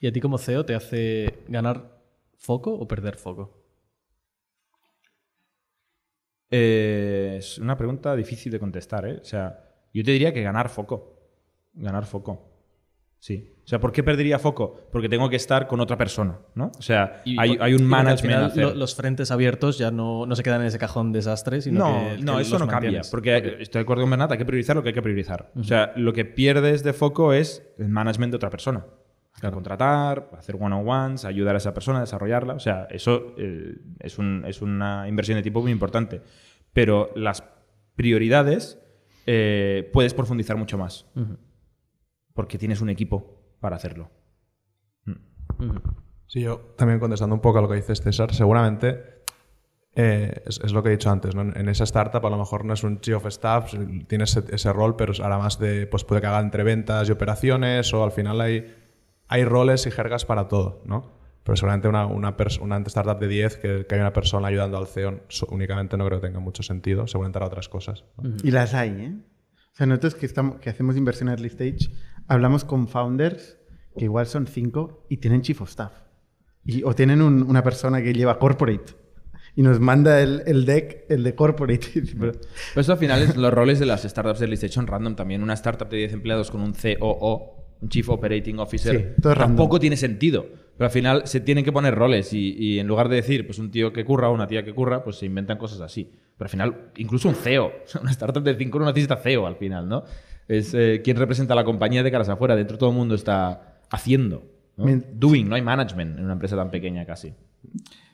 ¿Y 0.00 0.07
a 0.07 0.12
ti 0.12 0.21
como 0.21 0.38
CEO 0.38 0.64
te 0.64 0.75
hace 0.75 1.45
ganar 1.49 2.00
foco 2.38 2.73
o 2.73 2.88
perder 2.88 3.17
foco? 3.17 3.62
Eh, 6.50 7.37
es 7.38 7.59
una 7.59 7.76
pregunta 7.76 8.17
difícil 8.17 8.50
de 8.50 8.59
contestar, 8.59 9.07
¿eh? 9.07 9.19
O 9.21 9.25
sea, 9.25 9.62
yo 9.93 10.02
te 10.02 10.12
diría 10.12 10.33
que 10.33 10.43
ganar 10.43 10.71
foco. 10.71 11.19
Ganar 11.75 12.07
foco. 12.07 12.50
Sí. 13.21 13.53
O 13.65 13.69
sea, 13.71 13.79
¿por 13.79 13.93
qué 13.93 14.03
perdería 14.03 14.39
foco? 14.39 14.89
Porque 14.91 15.09
tengo 15.09 15.29
que 15.31 15.37
estar 15.37 15.67
con 15.69 15.79
otra 15.79 15.97
persona, 15.97 16.39
¿no? 16.55 16.73
O 16.77 16.83
sea, 16.83 17.23
Y 17.25 17.39
hay, 17.39 17.50
un 17.53 17.83
al 17.83 17.83
management 17.83 18.21
final 18.23 18.43
a 18.43 18.47
hacer. 18.47 18.62
lo- 18.65 18.75
los 18.75 18.95
frentes 18.97 19.31
abiertos 19.31 19.79
ya 19.79 19.91
no, 19.93 20.25
no 20.27 20.35
se 20.35 20.43
quedan 20.43 20.62
en 20.62 20.67
ese 20.69 20.79
cajón 20.79 21.12
desastre, 21.12 21.61
sino 21.61 21.79
No, 21.81 22.17
que, 22.17 22.23
no, 22.25 22.37
que 22.37 22.43
eso 22.43 22.59
no 22.59 22.67
cambia. 22.67 23.03
Porque 23.11 23.37
estoy 23.61 23.79
de 23.81 23.83
acuerdo 23.83 24.03
con 24.03 24.11
Bernat, 24.11 24.33
hay 24.33 24.39
que 24.39 24.45
priorizar 24.47 24.75
lo 24.75 24.83
que 24.83 24.89
hay 24.89 24.95
que 24.95 25.03
priorizar. 25.03 25.53
O 25.55 25.62
sea, 25.62 25.93
lo 25.97 26.12
que 26.12 26.25
pierdes 26.25 26.83
de 26.83 26.93
foco 26.95 27.33
es 27.33 27.62
el 27.79 27.91
management 27.91 28.33
de 28.33 28.37
otra 28.37 28.50
persona. 28.50 28.87
Contratar, 29.41 30.31
hacer 30.37 30.57
one-on-ones, 30.59 31.25
ayudar 31.25 31.55
a 31.55 31.59
esa 31.59 31.73
persona 31.73 31.99
a 31.99 32.00
desarrollarla. 32.03 32.55
O 32.55 32.59
sea, 32.61 32.89
eso 32.91 33.35
eh, 33.39 33.75
es, 34.00 34.19
un- 34.19 34.45
es 34.47 34.61
una 34.62 35.07
inversión 35.09 35.37
de 35.37 35.43
tiempo 35.43 35.62
muy 35.62 35.71
importante. 35.73 36.21
Pero 36.73 37.11
las 37.15 37.45
prioridades 37.97 38.79
eh, 39.27 39.89
puedes 39.93 40.15
profundizar 40.15 40.57
mucho 40.57 40.77
más. 40.79 41.07
Porque 42.41 42.57
tienes 42.57 42.81
un 42.81 42.89
equipo 42.89 43.57
para 43.61 43.77
hacerlo. 43.77 44.09
Sí, 46.27 46.41
yo 46.41 46.59
también 46.79 46.99
contestando 47.01 47.35
un 47.35 47.41
poco 47.43 47.59
a 47.59 47.63
lo 47.63 47.69
que 47.69 47.75
dices, 47.77 48.01
César, 48.01 48.33
seguramente 48.35 49.25
eh, 49.95 50.43
es, 50.47 50.59
es 50.65 50.73
lo 50.73 50.83
que 50.83 50.89
he 50.89 50.93
dicho 50.93 51.11
antes, 51.11 51.35
¿no? 51.35 51.43
En 51.43 51.69
esa 51.69 51.85
startup 51.85 52.25
a 52.25 52.31
lo 52.31 52.39
mejor 52.39 52.65
no 52.65 52.73
es 52.73 52.83
un 52.85 53.01
chief 53.01 53.17
of 53.17 53.27
staff, 53.27 53.75
tiene 54.07 54.25
ese, 54.25 54.43
ese 54.51 54.73
rol, 54.73 54.97
pero 54.97 55.13
ahora 55.23 55.37
más 55.39 55.59
de, 55.59 55.87
pues 55.87 56.05
puede 56.05 56.21
que 56.23 56.29
haga 56.29 56.41
entre 56.41 56.63
ventas 56.63 57.09
y 57.09 57.13
operaciones, 57.13 57.93
o 57.93 58.03
al 58.05 58.13
final 58.13 58.41
hay, 58.41 58.75
hay 59.29 59.45
roles 59.45 59.87
y 59.87 59.91
jergas 59.91 60.25
para 60.25 60.49
todo, 60.49 60.83
¿no? 60.87 61.19
Pero 61.43 61.57
seguramente 61.57 61.89
una, 61.89 62.07
una, 62.07 62.37
una 62.63 62.77
startup 62.87 63.19
de 63.19 63.29
10 63.29 63.57
que, 63.57 63.87
que 63.87 63.95
hay 63.97 64.01
una 64.01 64.13
persona 64.13 64.49
ayudando 64.49 64.79
al 64.79 64.87
CEO 64.87 65.21
so- 65.29 65.49
únicamente 65.51 65.97
no 65.97 66.07
creo 66.07 66.21
que 66.21 66.29
tenga 66.29 66.39
mucho 66.41 66.63
sentido, 66.63 67.07
seguramente 67.07 67.39
hará 67.39 67.47
otras 67.49 67.69
cosas. 67.69 68.05
¿no? 68.19 68.37
Y 68.45 68.51
las 68.51 68.73
hay, 68.73 68.91
¿eh? 68.91 69.15
O 69.73 69.77
sea, 69.81 69.87
nosotros 69.87 70.15
que, 70.15 70.27
estamos, 70.27 70.61
que 70.61 70.71
hacemos 70.71 70.97
inversión 70.97 71.29
early 71.29 71.47
stage, 71.49 71.91
hablamos 72.31 72.65
con 72.65 72.89
founders 72.89 73.59
que 73.99 74.05
igual 74.05 74.27
son 74.27 74.47
cinco 74.47 75.05
y 75.09 75.19
tienen 75.19 75.43
chief 75.43 75.61
of 75.61 75.69
staff. 75.69 75.93
Y, 76.65 76.83
o 76.85 76.95
tienen 76.95 77.21
un- 77.23 77.43
una 77.43 77.63
persona 77.63 78.01
que 78.03 78.13
lleva 78.13 78.39
corporate 78.39 78.95
y 79.57 79.63
nos 79.63 79.81
manda 79.81 80.21
el, 80.21 80.43
el 80.47 80.65
deck, 80.65 81.07
el 81.09 81.23
de 81.25 81.35
corporate. 81.35 81.89
Pero- 82.21 82.33
eso 82.77 82.93
al 82.93 82.99
final 82.99 83.23
es 83.23 83.37
los 83.37 83.53
roles 83.53 83.79
de 83.81 83.87
las 83.87 84.03
startups 84.05 84.39
de 84.41 84.69
son 84.69 84.87
random 84.87 85.17
también. 85.17 85.43
Una 85.43 85.55
startup 85.55 85.89
de 85.89 85.97
10 85.99 86.13
empleados 86.13 86.51
con 86.51 86.61
un 86.63 86.73
COO, 86.73 87.57
un 87.81 87.89
Chief 87.89 88.09
Operating 88.09 88.59
Officer, 88.59 88.97
Sí, 89.17 89.23
todo 89.23 89.35
random. 89.35 89.57
tampoco 89.57 89.81
tiene 89.81 89.97
sentido. 89.97 90.47
Pero 90.77 90.87
al 90.87 90.93
final 90.93 91.23
se 91.27 91.41
tienen 91.41 91.65
que 91.65 91.73
poner 91.73 91.95
roles 91.95 92.33
y, 92.33 92.55
y 92.57 92.79
en 92.79 92.87
lugar 92.87 93.09
de 93.09 93.17
decir, 93.17 93.45
pues 93.47 93.59
un 93.59 93.71
tío 93.71 93.93
que 93.93 94.05
curra 94.05 94.31
o 94.31 94.35
una 94.35 94.47
tía 94.47 94.65
que 94.65 94.73
curra, 94.73 95.03
pues 95.05 95.17
se 95.17 95.27
inventan 95.27 95.59
cosas 95.59 95.81
así. 95.81 96.11
Pero 96.39 96.47
al 96.47 96.51
final, 96.51 96.91
incluso 96.97 97.29
un 97.29 97.35
CEO, 97.35 97.73
una 98.01 98.11
startup 98.13 98.43
de 98.43 98.55
5 98.55 98.79
no 98.79 98.87
necesita 98.87 99.17
CEO 99.17 99.47
al 99.47 99.57
final, 99.57 99.89
¿no? 99.89 100.05
Es 100.50 100.75
eh, 100.75 101.00
quien 101.04 101.16
representa 101.16 101.52
a 101.52 101.57
la 101.57 101.64
compañía 101.64 102.02
de 102.02 102.11
caras 102.11 102.28
afuera. 102.28 102.57
Dentro 102.57 102.76
todo 102.76 102.90
el 102.90 102.97
mundo 102.97 103.14
está 103.14 103.78
haciendo. 103.90 104.42
¿no? 104.76 104.85
Doing, 105.14 105.49
no 105.49 105.54
hay 105.54 105.62
management 105.62 106.19
en 106.19 106.25
una 106.25 106.33
empresa 106.33 106.57
tan 106.57 106.71
pequeña 106.71 107.04
casi. 107.07 107.35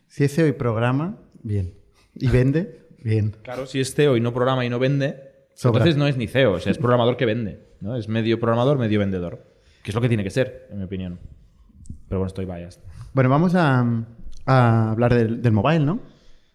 si 0.06 0.24
es 0.24 0.34
CEO 0.34 0.46
y 0.46 0.52
programa, 0.52 1.16
bien. 1.42 1.72
Y 2.14 2.28
vende, 2.28 2.86
bien. 3.02 3.34
Claro, 3.42 3.66
si 3.66 3.80
es 3.80 3.94
CEO 3.94 4.16
y 4.16 4.20
no 4.20 4.34
programa 4.34 4.64
y 4.66 4.68
no 4.68 4.78
vende, 4.78 5.16
Sobra. 5.54 5.78
entonces 5.78 5.96
no 5.96 6.06
es 6.06 6.16
ni 6.16 6.26
CEO, 6.26 6.52
o 6.54 6.60
sea, 6.60 6.72
es 6.72 6.78
programador 6.78 7.16
que 7.16 7.24
vende. 7.24 7.60
¿no? 7.80 7.96
Es 7.96 8.08
medio 8.08 8.38
programador, 8.38 8.78
medio 8.78 8.98
vendedor. 8.98 9.46
Que 9.82 9.90
es 9.90 9.94
lo 9.94 10.00
que 10.00 10.08
tiene 10.08 10.24
que 10.24 10.30
ser, 10.30 10.66
en 10.70 10.78
mi 10.78 10.84
opinión. 10.84 11.18
Pero 12.08 12.18
bueno, 12.18 12.26
estoy 12.26 12.44
biased. 12.44 12.80
Bueno, 13.14 13.30
vamos 13.30 13.54
a, 13.54 14.04
a 14.44 14.90
hablar 14.90 15.14
del, 15.14 15.40
del 15.40 15.52
mobile, 15.52 15.84
¿no? 15.86 16.00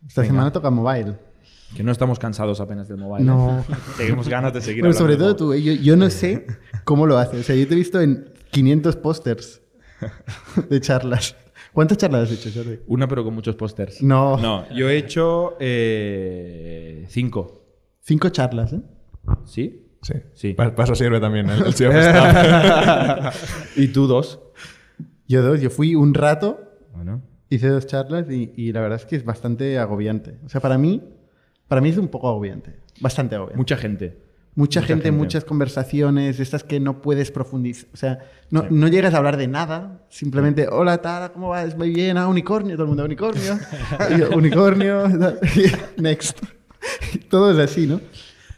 Esta 0.08 0.22
Venga. 0.22 0.34
semana 0.34 0.52
toca 0.52 0.70
mobile. 0.70 1.16
Que 1.76 1.84
no 1.84 1.92
estamos 1.92 2.20
cansados 2.20 2.60
apenas 2.60 2.88
del 2.88 2.98
mobile. 2.98 3.26
No. 3.26 3.60
¿eh? 3.60 3.64
Tenemos 3.98 4.28
ganas 4.28 4.54
de 4.54 4.62
seguir 4.62 4.84
Bueno, 4.84 4.96
hablando 4.98 5.16
sobre 5.16 5.36
todo 5.36 5.48
mobile. 5.48 5.64
tú, 5.64 5.72
¿eh? 5.72 5.76
yo, 5.78 5.82
yo 5.82 5.96
no 5.96 6.10
sé 6.10 6.46
cómo 6.84 7.08
lo 7.08 7.18
haces. 7.18 7.40
O 7.40 7.44
sea, 7.44 7.56
yo 7.56 7.68
te 7.68 7.74
he 7.74 7.78
visto 7.78 8.02
en 8.02 8.34
500 8.52 8.96
pósters 8.98 9.62
de 10.70 10.82
charlas. 10.82 11.36
¿Cuántas 11.74 11.98
charlas 11.98 12.30
has 12.30 12.38
hecho, 12.46 12.50
Jordi? 12.54 12.80
Una, 12.88 13.08
pero 13.08 13.24
con 13.24 13.34
muchos 13.34 13.56
pósters. 13.56 14.04
No. 14.04 14.36
No, 14.38 14.70
yo 14.74 14.90
he 14.90 14.98
hecho 14.98 15.56
eh, 15.62 17.06
cinco. 17.08 17.64
Cinco 18.02 18.28
charlas, 18.30 18.74
¿eh? 18.74 18.82
¿Sí? 19.46 19.88
Sí. 20.02 20.14
Sí. 20.34 20.54
Pa- 20.54 20.76
Para 20.76 20.84
eso 20.86 20.96
sirve 20.96 21.22
también 21.22 21.50
el, 21.50 21.62
el 21.64 21.68
staff. 21.70 23.36
¿Y 23.78 23.88
tú 23.90 24.08
dos? 24.08 24.42
Yo 25.28 25.42
dos, 25.44 25.62
yo 25.62 25.70
fui 25.70 25.96
un 25.96 26.14
rato, 26.14 26.60
Bueno. 26.94 27.22
hice 27.50 27.70
dos 27.70 27.86
charlas 27.86 28.30
y, 28.30 28.52
y 28.58 28.74
la 28.74 28.82
verdad 28.82 29.00
es 29.00 29.06
que 29.06 29.16
es 29.16 29.24
bastante 29.24 29.80
agobiante. 29.80 30.40
O 30.44 30.50
sea, 30.50 30.60
para 30.60 30.78
mí, 30.78 31.02
para 31.72 31.80
mí 31.80 31.88
es 31.88 31.98
un 31.98 32.10
poco 32.10 32.28
agobiante. 32.28 32.74
Bastante 33.00 33.36
agobiante. 33.36 33.58
Mucha 33.58 33.78
gente. 33.78 34.08
Mucha, 34.08 34.18
mucha 34.56 34.82
gente, 34.82 35.04
gente. 35.06 35.18
muchas 35.18 35.46
conversaciones, 35.46 36.42
estas 36.42 36.66
que 36.66 36.82
no 36.82 37.02
puedes 37.02 37.32
profundizar. 37.32 37.88
O 37.94 37.96
sea, 37.96 38.20
no, 38.50 38.66
no 38.70 38.90
llegas 38.90 39.14
a 39.14 39.20
hablar 39.20 39.38
de 39.38 39.48
nada. 39.48 40.06
Simplemente, 40.10 40.68
hola, 40.68 40.98
tal, 40.98 41.32
¿cómo 41.32 41.48
vas? 41.48 41.78
Muy 41.78 41.92
bien, 41.92 42.18
ah, 42.18 42.28
unicornio, 42.28 42.76
todo 42.76 42.84
el 42.84 42.88
mundo, 42.90 43.06
unicornio. 43.06 43.58
Yo, 44.20 44.36
unicornio, 44.36 45.08
next. 45.98 46.40
Todo 47.30 47.52
es 47.52 47.58
así, 47.58 47.88
¿no? 47.88 48.02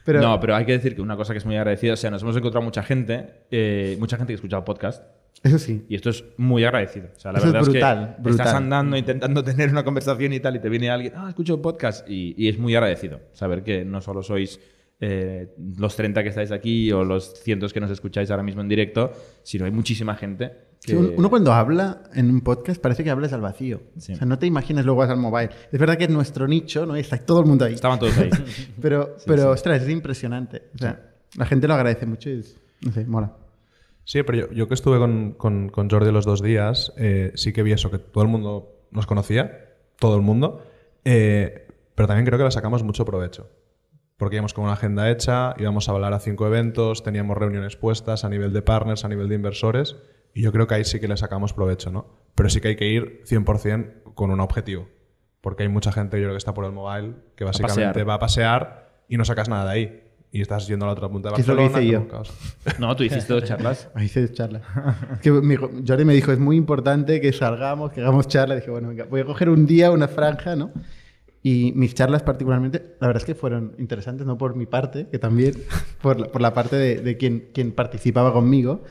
Pero, 0.06 0.20
No, 0.20 0.40
pero 0.40 0.56
hay 0.56 0.66
que 0.66 0.72
decir 0.72 0.96
que 0.96 1.02
una 1.04 1.16
cosa 1.16 1.34
que 1.34 1.38
es 1.38 1.46
muy 1.46 1.56
agradecida, 1.56 1.94
o 1.94 1.98
sea, 1.98 2.10
nos 2.10 2.24
hemos 2.24 2.36
encontrado 2.36 2.66
mucha 2.66 2.82
gente, 2.82 3.44
eh, 3.52 3.96
mucha 4.00 4.18
gente 4.18 4.32
que 4.32 4.34
ha 4.34 4.38
escuchado 4.38 4.66
podcast, 4.66 5.04
eso 5.44 5.60
sí. 5.60 5.86
Y 5.90 5.96
esto 5.96 6.10
es 6.10 6.24
muy 6.38 6.64
agradecido. 6.64 7.10
O 7.16 7.20
sea, 7.20 7.32
la 7.32 7.40
Eso 7.40 7.48
es 7.48 7.54
verdad 7.54 7.68
es, 7.68 7.74
brutal, 7.74 8.16
que 8.16 8.22
brutal. 8.22 8.48
estás 8.48 8.54
andando 8.62 8.98
intentando 8.98 9.44
tener 9.46 9.70
una 9.70 9.84
conversación 9.84 10.34
y 10.34 10.40
tal, 10.40 10.56
y 10.56 10.60
te 10.60 10.70
viene 10.70 10.90
alguien, 10.90 11.14
ah, 11.16 11.28
escucho 11.30 11.62
podcast, 11.62 12.10
y, 12.10 12.34
y 12.38 12.48
es 12.50 12.58
muy 12.58 12.74
agradecido 12.76 13.20
saber 13.34 13.64
que 13.64 13.84
no 13.86 14.02
solo 14.02 14.24
sois 14.24 14.60
eh, 15.00 15.54
los 15.78 15.96
30 15.98 16.24
que 16.24 16.30
estáis 16.30 16.52
aquí 16.52 16.92
o 16.94 17.04
los 17.04 17.34
cientos 17.44 17.74
que 17.74 17.82
nos 17.82 17.92
escucháis 17.92 18.32
ahora 18.32 18.44
mismo 18.44 18.62
en 18.62 18.70
directo, 18.70 19.12
sino 19.44 19.66
hay 19.66 19.72
muchísima 19.72 20.16
gente 20.16 20.52
que... 20.82 20.92
Sí, 20.92 20.96
un- 20.96 21.14
Uno 21.18 21.30
cuando 21.30 21.52
habla 21.52 22.04
en 22.14 22.30
un 22.30 22.40
podcast 22.42 22.82
parece 22.82 23.04
que 23.04 23.10
hablas 23.10 23.34
al 23.34 23.42
vacío. 23.42 23.82
Sí. 23.98 24.14
O 24.14 24.16
sea, 24.16 24.26
no 24.26 24.40
te 24.40 24.46
imaginas 24.46 24.86
luego 24.86 25.00
vas 25.02 25.10
al 25.10 25.18
mobile. 25.18 25.50
Es 25.72 25.80
verdad 25.80 25.98
que 25.98 26.06
es 26.06 26.10
nuestro 26.10 26.48
nicho, 26.48 26.86
¿no? 26.86 26.96
Está 26.96 27.18
todo 27.18 27.42
el 27.42 27.48
mundo 27.48 27.66
ahí. 27.66 27.74
Estaban 27.74 28.00
todos 28.00 28.18
ahí. 28.18 28.30
Pero, 28.82 29.18
pero 29.26 29.52
ostras, 29.52 29.82
es 29.82 29.90
impresionante. 29.90 30.64
O 30.76 30.78
sea, 30.78 31.02
la 31.38 31.46
gente 31.46 31.68
lo 31.68 31.74
agradece 31.74 32.06
mucho 32.06 32.30
y 32.30 32.40
es, 32.40 32.58
no 32.82 32.92
sé, 32.94 33.06
mola. 33.06 33.34
Sí, 34.06 34.24
pero 34.24 34.48
yo, 34.48 34.52
yo 34.52 34.68
que 34.68 34.74
estuve 34.74 34.98
con, 34.98 35.34
con, 35.34 35.70
con 35.70 35.90
Jordi 35.90 36.12
los 36.12 36.26
dos 36.26 36.42
días, 36.42 36.94
eh, 36.98 37.32
sí 37.36 37.54
que 37.54 37.64
vi 37.64 37.72
eso, 37.72 37.90
que 37.90 38.00
todo 38.00 38.24
el 38.24 38.30
mundo 38.30 38.88
nos 38.92 39.06
conocía, 39.06 39.70
todo 39.98 40.16
el 40.16 40.22
mundo, 40.22 40.66
eh, 41.06 41.68
pero 41.96 42.08
también 42.08 42.26
creo 42.26 42.38
que 42.38 42.46
le 42.46 42.52
sacamos 42.52 42.84
mucho 42.84 43.06
provecho. 43.06 43.50
Porque 44.18 44.36
íbamos 44.36 44.54
con 44.54 44.66
una 44.66 44.74
agenda 44.74 45.10
hecha, 45.10 45.54
íbamos 45.58 45.90
a 45.90 45.92
hablar 45.92 46.14
a 46.14 46.20
cinco 46.20 46.46
eventos, 46.46 47.04
teníamos 47.04 47.38
reuniones 47.38 47.76
puestas 47.76 48.24
a 48.24 48.30
nivel 48.30 48.54
de 48.54 48.62
partners, 48.62 49.06
a 49.06 49.10
nivel 49.10 49.28
de 49.28 49.36
inversores, 49.36 49.96
y 50.34 50.42
yo 50.42 50.52
creo 50.52 50.68
que 50.68 50.76
ahí 50.76 50.86
sí 50.86 51.00
que 51.00 51.08
le 51.08 51.18
sacamos 51.18 51.54
provecho, 51.54 51.92
¿no? 51.92 52.08
Pero 52.36 52.50
sí 52.50 52.62
que 52.62 52.70
hay 52.70 52.76
que 52.76 52.88
ir 52.88 53.24
100% 53.26 54.14
con 54.16 54.32
un 54.32 54.40
objetivo. 54.40 54.88
Porque 55.42 55.64
hay 55.64 55.70
mucha 55.70 55.92
gente, 55.92 56.18
yo 56.18 56.24
creo 56.24 56.34
que 56.34 56.38
está 56.38 56.54
por 56.54 56.66
el 56.66 56.72
mobile, 56.72 57.16
que 57.36 57.44
básicamente 57.44 58.04
va 58.04 58.16
a 58.16 58.20
pasear 58.20 59.04
y 59.10 59.18
no 59.18 59.26
sacas 59.26 59.50
nada 59.50 59.66
de 59.66 59.72
ahí. 59.72 60.03
Y 60.36 60.42
estás 60.42 60.68
yendo 60.68 60.86
a 60.86 60.88
la 60.88 60.94
otra 60.94 61.08
punta 61.08 61.30
de 61.30 61.36
Que 61.36 61.42
es 61.42 61.48
lo 61.48 61.56
que 61.56 61.62
Barcelona. 61.62 61.84
hice 61.84 61.94
yo. 61.94 62.80
No, 62.80 62.96
tú 62.96 63.04
hiciste 63.04 63.32
dos 63.32 63.44
charlas. 63.44 63.90
Ahí 63.96 64.08
se 64.08 64.34
charla. 64.34 64.64
Es 65.14 65.20
que 65.20 65.32
mi 65.32 65.56
Jordi 65.56 66.06
me 66.06 66.16
dijo, 66.16 66.32
es 66.32 66.40
muy 66.40 66.58
importante 66.58 67.22
que 67.22 67.32
salgamos, 67.32 67.92
que 67.92 68.02
hagamos 68.02 68.28
charla. 68.28 68.56
Dije, 68.56 68.72
bueno, 68.72 68.90
venga, 68.90 69.06
voy 69.06 69.22
a 69.22 69.26
coger 69.26 69.50
un 69.50 69.68
día, 69.68 69.92
una 69.92 70.08
franja, 70.08 70.56
¿no? 70.56 70.72
Y 71.44 71.72
mis 71.76 71.94
charlas 71.94 72.24
particularmente, 72.24 72.96
la 73.00 73.06
verdad 73.08 73.22
es 73.22 73.26
que 73.26 73.36
fueron 73.36 73.76
interesantes, 73.78 74.26
no 74.26 74.36
por 74.38 74.56
mi 74.56 74.66
parte, 74.66 75.08
que 75.12 75.20
también, 75.20 75.54
por 76.02 76.20
la, 76.20 76.28
por 76.28 76.42
la 76.42 76.52
parte 76.54 76.78
de, 76.78 76.96
de 76.96 77.16
quien, 77.16 77.50
quien 77.54 77.72
participaba 77.72 78.34
conmigo. 78.34 78.84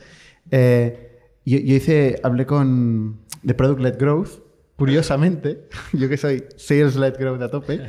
Eh, 0.49 1.09
yo, 1.45 1.59
yo 1.59 1.75
hice, 1.75 2.21
hablé 2.23 2.45
con 2.45 3.19
de 3.41 3.53
Product-Led 3.53 3.97
Growth, 3.99 4.39
curiosamente, 4.77 5.67
yo 5.91 6.07
que 6.07 6.15
soy 6.15 6.45
Sales-Led 6.55 7.17
Growth 7.19 7.41
a 7.41 7.51
tope, 7.51 7.81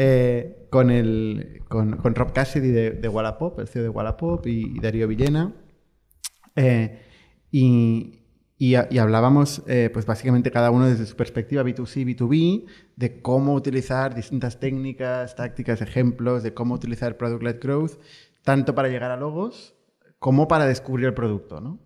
eh, 0.00 0.68
con, 0.70 0.90
el, 0.90 1.64
con, 1.68 1.98
Rob 2.14 2.32
Cassidy 2.32 2.68
de, 2.68 2.90
de 2.92 3.08
Wallapop, 3.08 3.58
el 3.58 3.66
CEO 3.66 3.82
de 3.82 3.88
Wallapop, 3.88 4.46
y, 4.46 4.78
Darío 4.78 5.08
Villena. 5.08 5.52
Eh, 6.54 7.02
y, 7.50 8.20
y, 8.58 8.76
hablábamos, 8.76 9.64
eh, 9.66 9.90
pues 9.92 10.06
básicamente 10.06 10.52
cada 10.52 10.70
uno 10.70 10.86
desde 10.86 11.04
su 11.04 11.16
perspectiva 11.16 11.64
B2C, 11.64 12.06
B2B, 12.06 12.66
de 12.94 13.20
cómo 13.20 13.54
utilizar 13.54 14.14
distintas 14.14 14.60
técnicas, 14.60 15.34
tácticas, 15.34 15.82
ejemplos, 15.82 16.44
de 16.44 16.54
cómo 16.54 16.74
utilizar 16.74 17.18
Product-Led 17.18 17.58
Growth, 17.60 17.98
tanto 18.44 18.76
para 18.76 18.88
llegar 18.88 19.10
a 19.10 19.16
logos 19.16 19.74
como 20.20 20.46
para 20.46 20.66
descubrir 20.66 21.06
el 21.06 21.14
producto, 21.14 21.60
¿no? 21.60 21.80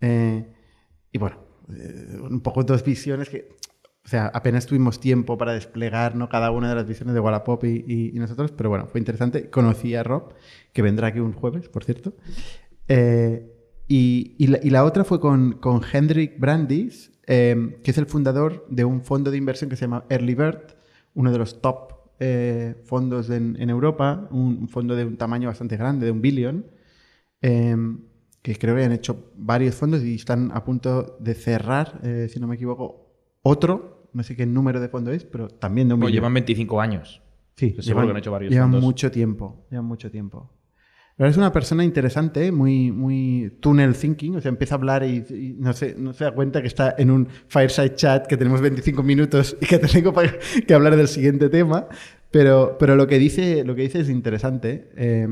Y 0.00 1.18
bueno, 1.18 1.38
un 1.68 2.40
poco 2.40 2.64
dos 2.64 2.82
visiones 2.82 3.28
que 3.28 3.50
sea, 4.08 4.26
apenas 4.34 4.66
tuvimos 4.66 5.00
tiempo 5.00 5.38
para 5.38 5.52
desplegar 5.54 6.16
¿no? 6.16 6.28
cada 6.28 6.50
una 6.50 6.68
de 6.68 6.74
las 6.74 6.86
visiones 6.86 7.14
de 7.14 7.20
Wallapop 7.20 7.64
y, 7.64 7.84
y- 8.14 8.18
nosotros, 8.18 8.52
pero 8.52 8.68
bueno, 8.70 8.86
fue 8.86 9.00
interesante. 9.00 9.50
Conocí 9.50 9.94
a 9.94 10.02
Rob, 10.02 10.34
que 10.72 10.82
vendrá 10.82 11.08
aquí 11.08 11.20
un 11.20 11.32
jueves, 11.32 11.68
por 11.68 11.84
cierto. 11.84 12.14
Eh, 12.88 13.48
y, 13.88 14.34
y 14.38 14.70
la, 14.70 14.84
otra 14.84 15.04
fue 15.04 15.20
con, 15.20 15.52
con 15.54 15.82
Hendrik 15.92 16.38
Brandis, 16.38 17.12
eh, 17.26 17.78
que 17.82 17.90
es 17.90 17.98
el 17.98 18.06
fundador 18.06 18.66
de 18.70 18.84
un 18.84 19.02
fondo 19.02 19.30
de 19.30 19.36
inversión 19.38 19.70
que 19.70 19.76
se 19.76 19.82
llama 19.82 20.04
Early 20.08 20.34
Bird, 20.34 20.76
uno 21.14 21.30
de 21.32 21.38
los 21.38 21.60
top 21.60 21.92
eh, 22.20 22.76
fondos 22.84 23.30
en, 23.30 23.56
en 23.60 23.70
Europa, 23.70 24.28
un, 24.30 24.58
un 24.62 24.68
fondo 24.68 24.96
de 24.96 25.04
un 25.04 25.16
tamaño 25.16 25.48
bastante 25.48 25.76
grande, 25.76 26.06
de 26.06 26.12
un 26.12 26.22
billón, 26.22 26.66
eh, 27.42 27.76
que 28.42 28.56
creo 28.56 28.76
que 28.76 28.84
han 28.84 28.92
hecho 28.92 29.32
varios 29.36 29.74
fondos 29.76 30.02
y 30.02 30.16
están 30.16 30.50
a 30.52 30.64
punto 30.64 31.16
de 31.20 31.34
cerrar, 31.34 32.00
eh, 32.02 32.28
si 32.32 32.40
no 32.40 32.46
me 32.48 32.56
equivoco, 32.56 33.01
otro, 33.42 34.08
no 34.12 34.22
sé 34.22 34.36
qué 34.36 34.46
número 34.46 34.80
de 34.80 34.88
fondo 34.88 35.10
es, 35.12 35.24
pero 35.24 35.48
también 35.48 35.88
de 35.88 35.94
un 35.94 36.00
llevan 36.10 36.34
25 36.34 36.80
años. 36.80 37.22
Sí, 37.56 37.66
Estoy 37.66 37.84
seguro 37.84 38.06
que 38.06 38.10
han 38.12 38.16
hecho 38.18 38.32
varios 38.32 38.50
llevan 38.52 38.70
fondos. 38.70 38.82
mucho 38.84 39.10
tiempo, 39.10 39.66
llevan 39.70 39.86
mucho 39.86 40.10
tiempo. 40.10 40.50
Pero 41.16 41.28
es 41.28 41.36
una 41.36 41.52
persona 41.52 41.84
interesante, 41.84 42.50
muy, 42.50 42.90
muy 42.90 43.58
tunnel 43.60 43.94
thinking, 43.94 44.36
o 44.36 44.40
sea, 44.40 44.48
empieza 44.48 44.74
a 44.74 44.78
hablar 44.78 45.04
y, 45.04 45.16
y 45.28 45.56
no, 45.58 45.72
se, 45.74 45.94
no 45.94 46.14
se 46.14 46.24
da 46.24 46.32
cuenta 46.34 46.62
que 46.62 46.68
está 46.68 46.94
en 46.96 47.10
un 47.10 47.28
fireside 47.48 47.94
chat, 47.94 48.26
que 48.26 48.38
tenemos 48.38 48.62
25 48.62 49.02
minutos 49.02 49.56
y 49.60 49.66
que 49.66 49.78
tengo 49.78 50.14
que 50.66 50.72
hablar 50.74 50.96
del 50.96 51.08
siguiente 51.08 51.50
tema, 51.50 51.86
pero, 52.30 52.76
pero 52.78 52.96
lo, 52.96 53.06
que 53.06 53.18
dice, 53.18 53.62
lo 53.64 53.74
que 53.74 53.82
dice 53.82 54.00
es 54.00 54.08
interesante. 54.08 54.88
Eh, 54.96 55.28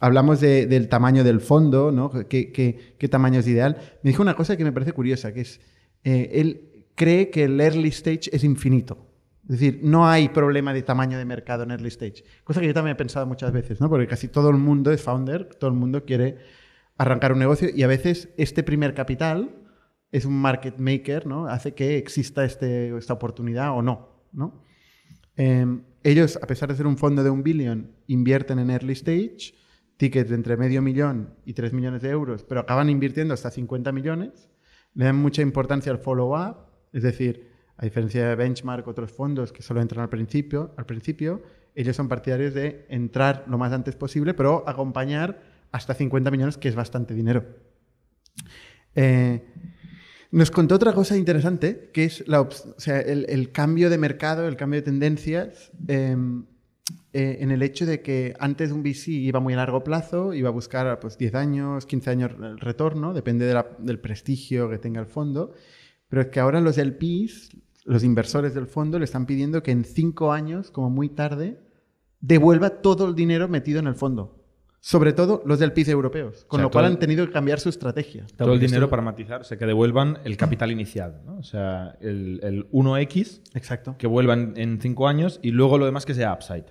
hablamos 0.00 0.40
de- 0.40 0.66
del 0.66 0.88
tamaño 0.88 1.22
del 1.24 1.40
fondo, 1.40 1.92
¿no? 1.92 2.10
¿Qué, 2.10 2.50
qué, 2.50 2.94
qué 2.98 3.08
tamaño 3.08 3.40
es 3.40 3.46
ideal? 3.48 3.76
Me 4.02 4.10
dijo 4.10 4.22
una 4.22 4.34
cosa 4.34 4.56
que 4.56 4.64
me 4.64 4.72
parece 4.72 4.92
curiosa, 4.94 5.34
que 5.34 5.42
es, 5.42 5.60
eh, 6.04 6.30
él 6.32 6.77
cree 6.98 7.30
que 7.30 7.44
el 7.44 7.58
early 7.58 7.88
stage 7.88 8.28
es 8.32 8.44
infinito. 8.44 9.06
Es 9.44 9.60
decir, 9.60 9.80
no 9.82 10.06
hay 10.06 10.28
problema 10.28 10.74
de 10.74 10.82
tamaño 10.82 11.16
de 11.16 11.24
mercado 11.24 11.62
en 11.62 11.70
early 11.70 11.88
stage. 11.88 12.24
Cosa 12.44 12.60
que 12.60 12.66
yo 12.66 12.74
también 12.74 12.94
he 12.94 12.98
pensado 12.98 13.24
muchas 13.24 13.50
veces, 13.50 13.80
¿no? 13.80 13.88
Porque 13.88 14.06
casi 14.06 14.28
todo 14.28 14.50
el 14.50 14.58
mundo 14.58 14.90
es 14.92 15.02
founder, 15.02 15.46
todo 15.54 15.70
el 15.70 15.76
mundo 15.76 16.04
quiere 16.04 16.36
arrancar 16.98 17.32
un 17.32 17.38
negocio 17.38 17.70
y 17.74 17.82
a 17.82 17.86
veces 17.86 18.28
este 18.36 18.62
primer 18.62 18.92
capital 18.92 19.54
es 20.12 20.26
un 20.26 20.34
market 20.38 20.78
maker, 20.78 21.26
¿no? 21.26 21.46
Hace 21.46 21.72
que 21.72 21.96
exista 21.96 22.44
este, 22.44 22.94
esta 22.96 23.14
oportunidad 23.14 23.72
o 23.72 23.80
no, 23.80 24.26
¿no? 24.32 24.62
Eh, 25.36 25.64
ellos, 26.02 26.38
a 26.42 26.46
pesar 26.46 26.68
de 26.68 26.76
ser 26.76 26.86
un 26.86 26.98
fondo 26.98 27.22
de 27.22 27.30
un 27.30 27.42
billón, 27.42 27.92
invierten 28.06 28.58
en 28.58 28.70
early 28.70 28.92
stage, 28.92 29.54
tickets 29.96 30.30
de 30.30 30.36
entre 30.36 30.56
medio 30.56 30.82
millón 30.82 31.34
y 31.44 31.54
3 31.54 31.72
millones 31.72 32.02
de 32.02 32.10
euros, 32.10 32.44
pero 32.44 32.60
acaban 32.60 32.90
invirtiendo 32.90 33.34
hasta 33.34 33.50
50 33.50 33.92
millones. 33.92 34.48
Le 34.94 35.04
dan 35.04 35.16
mucha 35.16 35.42
importancia 35.42 35.92
al 35.92 35.98
follow-up, 35.98 36.67
es 36.92 37.02
decir, 37.02 37.50
a 37.76 37.84
diferencia 37.84 38.28
de 38.28 38.34
Benchmark, 38.34 38.86
otros 38.88 39.12
fondos 39.12 39.52
que 39.52 39.62
solo 39.62 39.80
entran 39.80 40.02
al 40.02 40.08
principio, 40.08 40.72
al 40.76 40.86
principio, 40.86 41.42
ellos 41.74 41.94
son 41.94 42.08
partidarios 42.08 42.54
de 42.54 42.86
entrar 42.88 43.44
lo 43.46 43.56
más 43.56 43.72
antes 43.72 43.94
posible, 43.94 44.34
pero 44.34 44.68
acompañar 44.68 45.40
hasta 45.70 45.94
50 45.94 46.30
millones, 46.30 46.56
que 46.56 46.68
es 46.68 46.74
bastante 46.74 47.14
dinero. 47.14 47.44
Eh, 48.94 49.44
nos 50.30 50.50
contó 50.50 50.74
otra 50.74 50.92
cosa 50.92 51.16
interesante, 51.16 51.90
que 51.92 52.04
es 52.04 52.24
el, 52.86 53.52
cambio 53.52 53.90
de 53.90 53.98
mercado, 53.98 54.48
el 54.48 54.56
cambio 54.56 54.80
de 54.80 54.84
tendencias, 54.84 55.70
eh, 55.86 56.16
eh, 57.12 57.38
en 57.40 57.50
el 57.50 57.62
hecho 57.62 57.86
de 57.86 58.02
que 58.02 58.34
antes 58.38 58.70
un 58.70 58.82
VC 58.82 59.08
iba 59.08 59.40
muy 59.40 59.54
a 59.54 59.56
largo 59.56 59.84
plazo, 59.84 60.34
iba 60.34 60.48
a 60.48 60.52
buscar 60.52 61.00
pues, 61.00 61.16
10 61.16 61.34
años, 61.34 61.86
15 61.86 62.10
años 62.10 62.32
el 62.42 62.58
retorno, 62.58 63.14
depende 63.14 63.46
del 63.78 63.98
prestigio 64.00 64.68
que 64.68 64.78
tenga 64.78 65.00
el 65.00 65.06
fondo, 65.06 65.54
pero 66.08 66.22
es 66.22 66.28
que 66.28 66.40
ahora 66.40 66.60
los 66.60 66.76
LPs, 66.78 67.50
los 67.84 68.04
inversores 68.04 68.54
del 68.54 68.66
fondo, 68.66 68.98
le 68.98 69.04
están 69.04 69.26
pidiendo 69.26 69.62
que 69.62 69.70
en 69.70 69.84
5 69.84 70.32
años, 70.32 70.70
como 70.70 70.90
muy 70.90 71.08
tarde, 71.08 71.58
devuelva 72.20 72.70
todo 72.70 73.06
el 73.08 73.14
dinero 73.14 73.48
metido 73.48 73.78
en 73.80 73.86
el 73.86 73.94
fondo. 73.94 74.34
Sobre 74.80 75.12
todo 75.12 75.42
los 75.44 75.58
del 75.58 75.72
PIB 75.72 75.88
europeos, 75.90 76.44
con 76.44 76.58
O 76.58 76.60
sea, 76.60 76.64
lo 76.64 76.70
cual 76.70 76.84
han 76.84 76.98
tenido 77.00 77.26
que 77.26 77.32
cambiar 77.32 77.58
su 77.58 77.68
estrategia. 77.68 78.24
Todo 78.36 78.52
el 78.52 78.60
dinero 78.60 78.84
esto- 78.84 78.90
para 78.90 79.02
matizar, 79.02 79.40
o 79.40 79.44
sea, 79.44 79.58
que 79.58 79.66
devuelvan 79.66 80.18
el 80.24 80.36
capital 80.36 80.70
inicial, 80.70 81.20
¿no? 81.26 81.38
O 81.38 81.42
sea, 81.42 81.96
el, 82.00 82.38
el 82.44 82.70
1X 82.70 83.42
Exacto. 83.54 83.96
que 83.98 84.06
vuelvan 84.06 84.54
en 84.56 84.80
5 84.80 85.08
años 85.08 85.40
y 85.42 85.50
luego 85.50 85.78
lo 85.78 85.84
demás 85.84 86.06
que 86.06 86.14
sea 86.14 86.32
upside. 86.32 86.66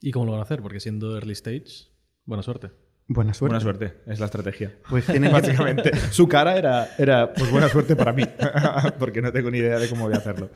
¿Y 0.00 0.10
cómo 0.10 0.26
lo 0.26 0.32
van 0.32 0.40
a 0.40 0.42
hacer? 0.42 0.60
Porque 0.60 0.80
siendo 0.80 1.14
early 1.14 1.32
stage, 1.34 1.92
buena 2.24 2.42
suerte. 2.42 2.70
Buena 3.08 3.32
suerte. 3.34 3.52
Buena 3.52 3.60
suerte, 3.60 3.94
es 4.06 4.18
la 4.18 4.26
estrategia. 4.26 4.74
Pues 4.90 5.06
tienen 5.06 5.30
que- 5.30 5.40
Básicamente, 5.40 5.96
su 6.10 6.26
cara 6.26 6.56
era, 6.56 6.88
era, 6.98 7.32
pues 7.32 7.50
buena 7.52 7.68
suerte 7.68 7.94
para 7.94 8.12
mí, 8.12 8.24
porque 8.98 9.22
no 9.22 9.30
tengo 9.32 9.50
ni 9.50 9.58
idea 9.58 9.78
de 9.78 9.88
cómo 9.88 10.06
voy 10.06 10.14
a 10.14 10.18
hacerlo. 10.18 10.50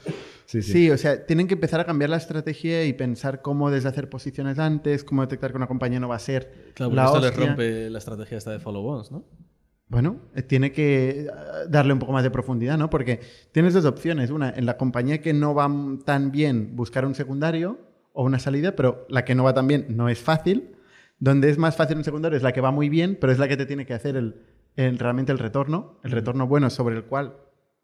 Sí, 0.47 0.61
sí. 0.63 0.73
Sí, 0.73 0.91
o 0.91 0.99
sea, 0.99 1.25
tienen 1.27 1.47
que 1.47 1.55
empezar 1.55 1.79
a 1.79 1.85
cambiar 1.85 2.11
la 2.11 2.17
estrategia 2.17 2.85
y 2.85 2.93
pensar 2.93 3.41
cómo 3.41 3.71
deshacer 3.71 4.09
posiciones 4.09 4.59
antes, 4.59 5.05
cómo 5.05 5.23
detectar 5.23 5.53
que 5.53 5.59
una 5.59 5.69
compañía 5.69 6.01
no 6.01 6.09
va 6.09 6.17
a 6.17 6.19
ser 6.19 6.73
Claro, 6.75 6.93
la 6.93 7.05
esto 7.05 7.21
les 7.21 7.31
hostia. 7.31 7.47
rompe 7.47 7.89
la 7.91 7.99
estrategia 7.99 8.39
esta 8.39 8.51
de 8.51 8.59
follow-ons, 8.59 9.13
¿no? 9.13 9.25
Bueno, 9.87 10.19
eh, 10.35 10.43
tiene 10.43 10.73
que 10.73 11.21
eh, 11.23 11.27
darle 11.69 11.93
un 11.93 11.99
poco 12.01 12.13
más 12.13 12.23
de 12.25 12.31
profundidad, 12.31 12.77
¿no? 12.79 12.91
Porque 12.91 13.21
tienes 13.53 13.75
dos 13.75 13.85
opciones. 13.85 14.31
Una, 14.31 14.51
en 14.51 14.67
la 14.67 14.77
compañía 14.77 15.21
que 15.21 15.33
no 15.33 15.55
va 15.55 15.69
tan 16.05 16.33
bien, 16.33 16.75
buscar 16.75 17.05
un 17.07 17.15
secundario 17.15 17.79
o 18.13 18.25
una 18.25 18.41
salida, 18.41 18.75
pero 18.75 19.07
la 19.09 19.25
que 19.25 19.37
no 19.37 19.45
va 19.45 19.55
tan 19.55 19.69
bien 19.69 19.87
no 19.89 20.09
es 20.09 20.19
fácil. 20.19 20.77
Donde 21.21 21.51
es 21.51 21.59
más 21.59 21.77
fácil 21.77 21.97
un 21.99 22.05
secundario 22.05 22.37
es 22.37 22.43
la 22.43 22.53
que 22.53 22.61
va 22.61 22.71
muy 22.71 22.89
bien, 22.89 23.17
pero 23.21 23.33
es 23.33 23.39
la 23.39 23.47
que 23.47 23.57
te 23.57 23.67
tiene 23.67 23.87
que 23.87 23.95
hacer 23.95 24.17
el, 24.17 24.43
el- 24.77 24.99
realmente 24.99 25.31
el 25.33 25.39
retorno, 25.39 25.99
el 26.03 26.11
retorno 26.11 26.47
bueno 26.47 26.71
sobre 26.71 26.97
el 26.97 27.05
cual 27.05 27.37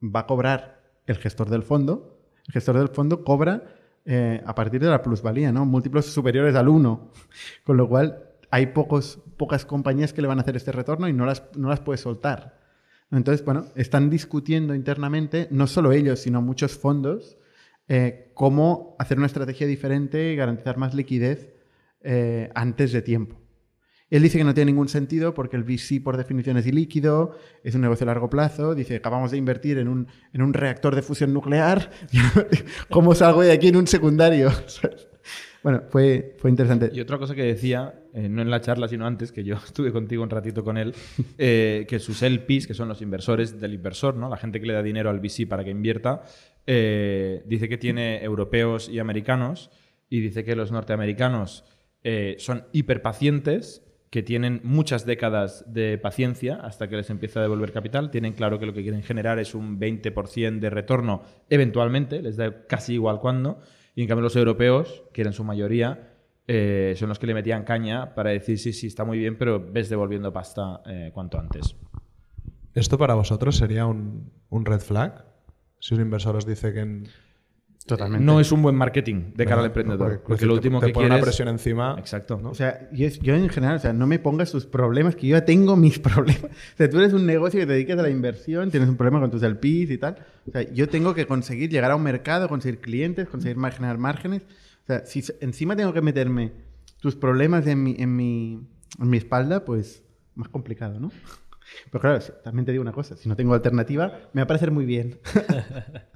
va 0.03 0.20
a 0.20 0.27
cobrar 0.27 0.81
el 1.07 1.16
gestor 1.16 1.49
del 1.51 1.62
fondo. 1.62 2.18
El 2.49 2.55
gestor 2.55 2.79
del 2.79 2.88
fondo 2.88 3.22
cobra 3.25 3.62
eh, 4.05 4.42
a 4.46 4.55
partir 4.55 4.81
de 4.81 4.88
la 4.88 5.03
plusvalía, 5.03 5.53
¿no? 5.53 5.64
Múltiplos 5.66 6.07
superiores 6.07 6.55
al 6.55 6.68
1. 6.68 7.11
Con 7.64 7.77
lo 7.77 7.88
cual 7.88 8.22
hay 8.51 8.66
pocos, 8.68 9.18
pocas 9.37 9.66
compañías 9.66 10.12
que 10.12 10.22
le 10.22 10.29
van 10.29 10.38
a 10.38 10.42
hacer 10.42 10.57
este 10.57 10.72
retorno 10.72 11.09
y 11.09 11.12
no 11.12 11.27
las, 11.27 11.42
no 11.57 11.68
las 11.68 11.81
puedes 11.81 12.01
soltar. 12.01 12.59
Entonces, 13.11 13.44
bueno, 13.44 13.66
están 13.75 14.09
discutiendo 14.11 14.75
internamente, 14.75 15.49
no 15.51 15.66
solo 15.66 15.92
ellos, 15.92 16.20
sino 16.20 16.40
muchos 16.42 16.77
fondos, 16.77 17.37
eh, 17.88 18.31
cómo 18.35 18.96
hacer 18.99 19.18
una 19.18 19.27
estrategia 19.27 19.66
diferente 19.66 20.33
y 20.33 20.37
garantizar 20.37 20.77
más 20.77 20.94
liquidez 20.94 21.53
eh, 22.09 22.51
antes 22.55 22.92
de 22.92 23.03
tiempo. 23.03 23.37
Él 24.09 24.23
dice 24.23 24.38
que 24.38 24.45
no 24.45 24.55
tiene 24.55 24.71
ningún 24.71 24.88
sentido 24.88 25.35
porque 25.35 25.57
el 25.57 25.64
VC 25.64 26.01
por 26.01 26.16
definición 26.16 26.57
es 26.57 26.66
ilíquido, 26.66 27.37
es 27.64 27.75
un 27.75 27.81
negocio 27.81 28.05
a 28.05 28.07
largo 28.07 28.31
plazo. 28.31 28.77
Dice, 28.77 28.95
acabamos 28.95 29.33
de 29.33 29.38
invertir 29.38 29.79
en 29.79 29.88
un, 29.88 30.07
en 30.33 30.42
un 30.42 30.55
reactor 30.55 30.95
de 30.95 31.03
fusión 31.03 31.33
nuclear. 31.33 31.90
¿Cómo 32.90 33.16
salgo 33.16 33.42
de 33.42 33.51
aquí 33.51 33.66
en 33.66 33.77
un 33.77 33.88
secundario? 33.88 34.53
bueno, 35.64 35.83
fue, 35.88 36.37
fue 36.38 36.49
interesante. 36.51 36.90
Y 36.92 37.01
otra 37.01 37.19
cosa 37.19 37.35
que 37.35 37.42
decía, 37.42 38.01
eh, 38.14 38.29
no 38.29 38.42
en 38.42 38.51
la 38.51 38.61
charla, 38.61 38.87
sino 38.87 39.05
antes, 39.05 39.33
que 39.33 39.42
yo 39.42 39.57
estuve 39.66 39.90
contigo 39.90 40.23
un 40.23 40.31
ratito 40.31 40.62
con 40.62 40.79
él, 40.79 40.95
eh, 41.37 41.87
que 41.88 41.99
sus 41.99 42.23
LPs, 42.23 42.69
que 42.69 42.75
son 42.75 42.87
los 42.87 43.03
inversores 43.03 43.61
del 43.61 43.75
inversor, 43.75 44.14
¿no? 44.14 44.29
la 44.29 44.37
gente 44.37 44.61
que 44.61 44.69
le 44.69 44.75
da 44.75 44.85
dinero 44.85 45.11
al 45.11 45.19
VC 45.19 45.49
para 45.49 45.64
que 45.64 45.71
invierta, 45.71 46.23
dice 46.64 47.69
que 47.69 47.77
tiene 47.77 48.23
europeos 48.23 48.88
y 48.88 49.01
americanos, 49.01 49.71
y 50.09 50.21
dice 50.21 50.45
que 50.45 50.55
los 50.55 50.71
norteamericanos 50.71 51.64
eh, 52.09 52.37
son 52.38 52.66
hiperpacientes, 52.71 53.83
que 54.11 54.23
tienen 54.23 54.61
muchas 54.62 55.05
décadas 55.05 55.64
de 55.66 55.99
paciencia 55.99 56.55
hasta 56.62 56.88
que 56.88 56.97
les 56.97 57.11
empieza 57.11 57.40
a 57.40 57.42
devolver 57.42 57.73
capital, 57.73 58.12
tienen 58.12 58.33
claro 58.35 58.61
que 58.61 58.64
lo 58.66 58.73
que 58.73 58.83
quieren 58.83 59.03
generar 59.03 59.40
es 59.40 59.57
un 59.57 59.81
20% 59.81 60.61
de 60.61 60.71
retorno 60.71 61.23
eventualmente, 61.51 62.23
les 62.23 62.37
da 62.37 62.66
casi 62.69 62.95
igual 62.95 63.19
cuándo, 63.19 63.59
y 63.97 64.03
en 64.03 64.09
cambio 64.09 64.23
los 64.23 64.37
europeos, 64.37 65.03
que 65.12 65.23
eran 65.23 65.33
su 65.33 65.42
mayoría, 65.42 66.12
eh, 66.47 66.95
son 66.97 67.09
los 67.09 67.19
que 67.19 67.27
le 67.27 67.35
metían 67.35 67.64
caña 67.64 68.14
para 68.14 68.31
decir 68.31 68.61
sí, 68.61 68.73
sí, 68.73 68.87
está 68.87 69.05
muy 69.05 69.19
bien, 69.19 69.37
pero 69.37 69.59
ves 69.61 69.88
devolviendo 69.88 70.33
pasta 70.33 70.83
eh, 70.87 71.11
cuanto 71.12 71.40
antes. 71.40 71.75
¿Esto 72.75 72.99
para 72.99 73.14
vosotros 73.14 73.57
sería 73.57 73.85
un, 73.87 74.31
un 74.49 74.64
red 74.64 74.81
flag? 74.81 75.25
Si 75.81 75.95
un 75.95 76.03
inversor 76.03 76.37
os 76.37 76.47
dice 76.47 76.73
que... 76.73 76.81
en- 76.81 77.09
Totalmente. 77.87 78.25
No 78.25 78.40
es 78.40 78.51
un 78.51 78.62
buen 78.62 78.75
marketing 78.75 79.33
de 79.37 79.44
cara 79.44 79.57
al 79.57 79.62
¿no? 79.62 79.66
emprendedor, 79.66 80.20
porque, 80.27 80.40
te- 80.40 80.46
lo 80.46 80.55
último 80.55 80.81
te 80.81 80.87
que 80.88 80.92
pone 80.92 81.07
quieres... 81.07 81.18
una 81.22 81.25
presión 81.25 81.49
encima. 81.49 81.94
Exacto. 81.99 82.40
O 82.42 82.55
sea, 82.55 82.88
yo, 82.92 83.07
yo 83.22 83.35
en 83.37 83.49
general, 83.49 83.77
o 83.77 83.79
sea, 83.79 83.92
no 83.92 84.09
me 84.09 84.18
pongas 84.18 84.51
tus 84.51 84.66
problemas, 84.66 85.14
que 85.14 85.29
yo 85.29 85.37
ya 85.37 85.44
tengo 85.44 85.77
mis 85.77 85.99
problemas. 86.01 86.44
O 86.44 86.77
sea, 86.77 86.90
tú 86.90 86.99
eres 86.99 87.12
un 87.12 87.25
negocio 87.27 87.61
que 87.61 87.66
te 87.66 87.72
dedicas 87.75 87.99
a 87.99 88.03
la 88.03 88.11
inversión, 88.11 88.70
tienes 88.72 88.88
un 88.88 88.96
problema 88.96 89.20
con 89.20 89.31
tus 89.31 89.42
LPs 89.42 89.90
y 89.92 89.99
tal. 89.99 90.16
O 90.49 90.51
sea, 90.51 90.62
yo 90.72 90.88
tengo 90.88 91.14
que 91.14 91.27
conseguir 91.27 91.70
llegar 91.70 91.92
a 91.92 91.96
un 91.96 92.03
mercado, 92.03 92.49
conseguir 92.49 92.81
clientes, 92.81 93.29
conseguir 93.29 93.57
generar 93.72 93.99
márgenes. 93.99 94.42
O 94.83 94.87
sea, 94.87 95.07
si 95.07 95.22
encima 95.40 95.77
tengo 95.77 95.92
que 95.92 96.01
meterme 96.03 96.53
tus 97.01 97.14
problemas 97.14 97.66
en 97.68 97.83
mi, 97.85 97.94
en 97.99 98.16
mi, 98.16 98.66
en 99.01 99.09
mi 99.11 99.16
espalda, 99.16 99.64
pues 99.64 100.03
más 100.35 100.49
complicado, 100.49 100.99
¿no? 100.99 101.12
Pero 101.92 102.01
claro, 102.01 102.18
también 102.42 102.64
te 102.64 102.72
digo 102.72 102.83
una 102.83 102.92
cosa, 102.92 103.16
si 103.16 103.29
no 103.29 103.37
tengo 103.37 103.55
alternativa, 103.55 104.12
me 104.33 104.40
va 104.40 104.44
a 104.44 104.46
parecer 104.49 104.70
muy 104.72 104.85
bien. 104.87 105.18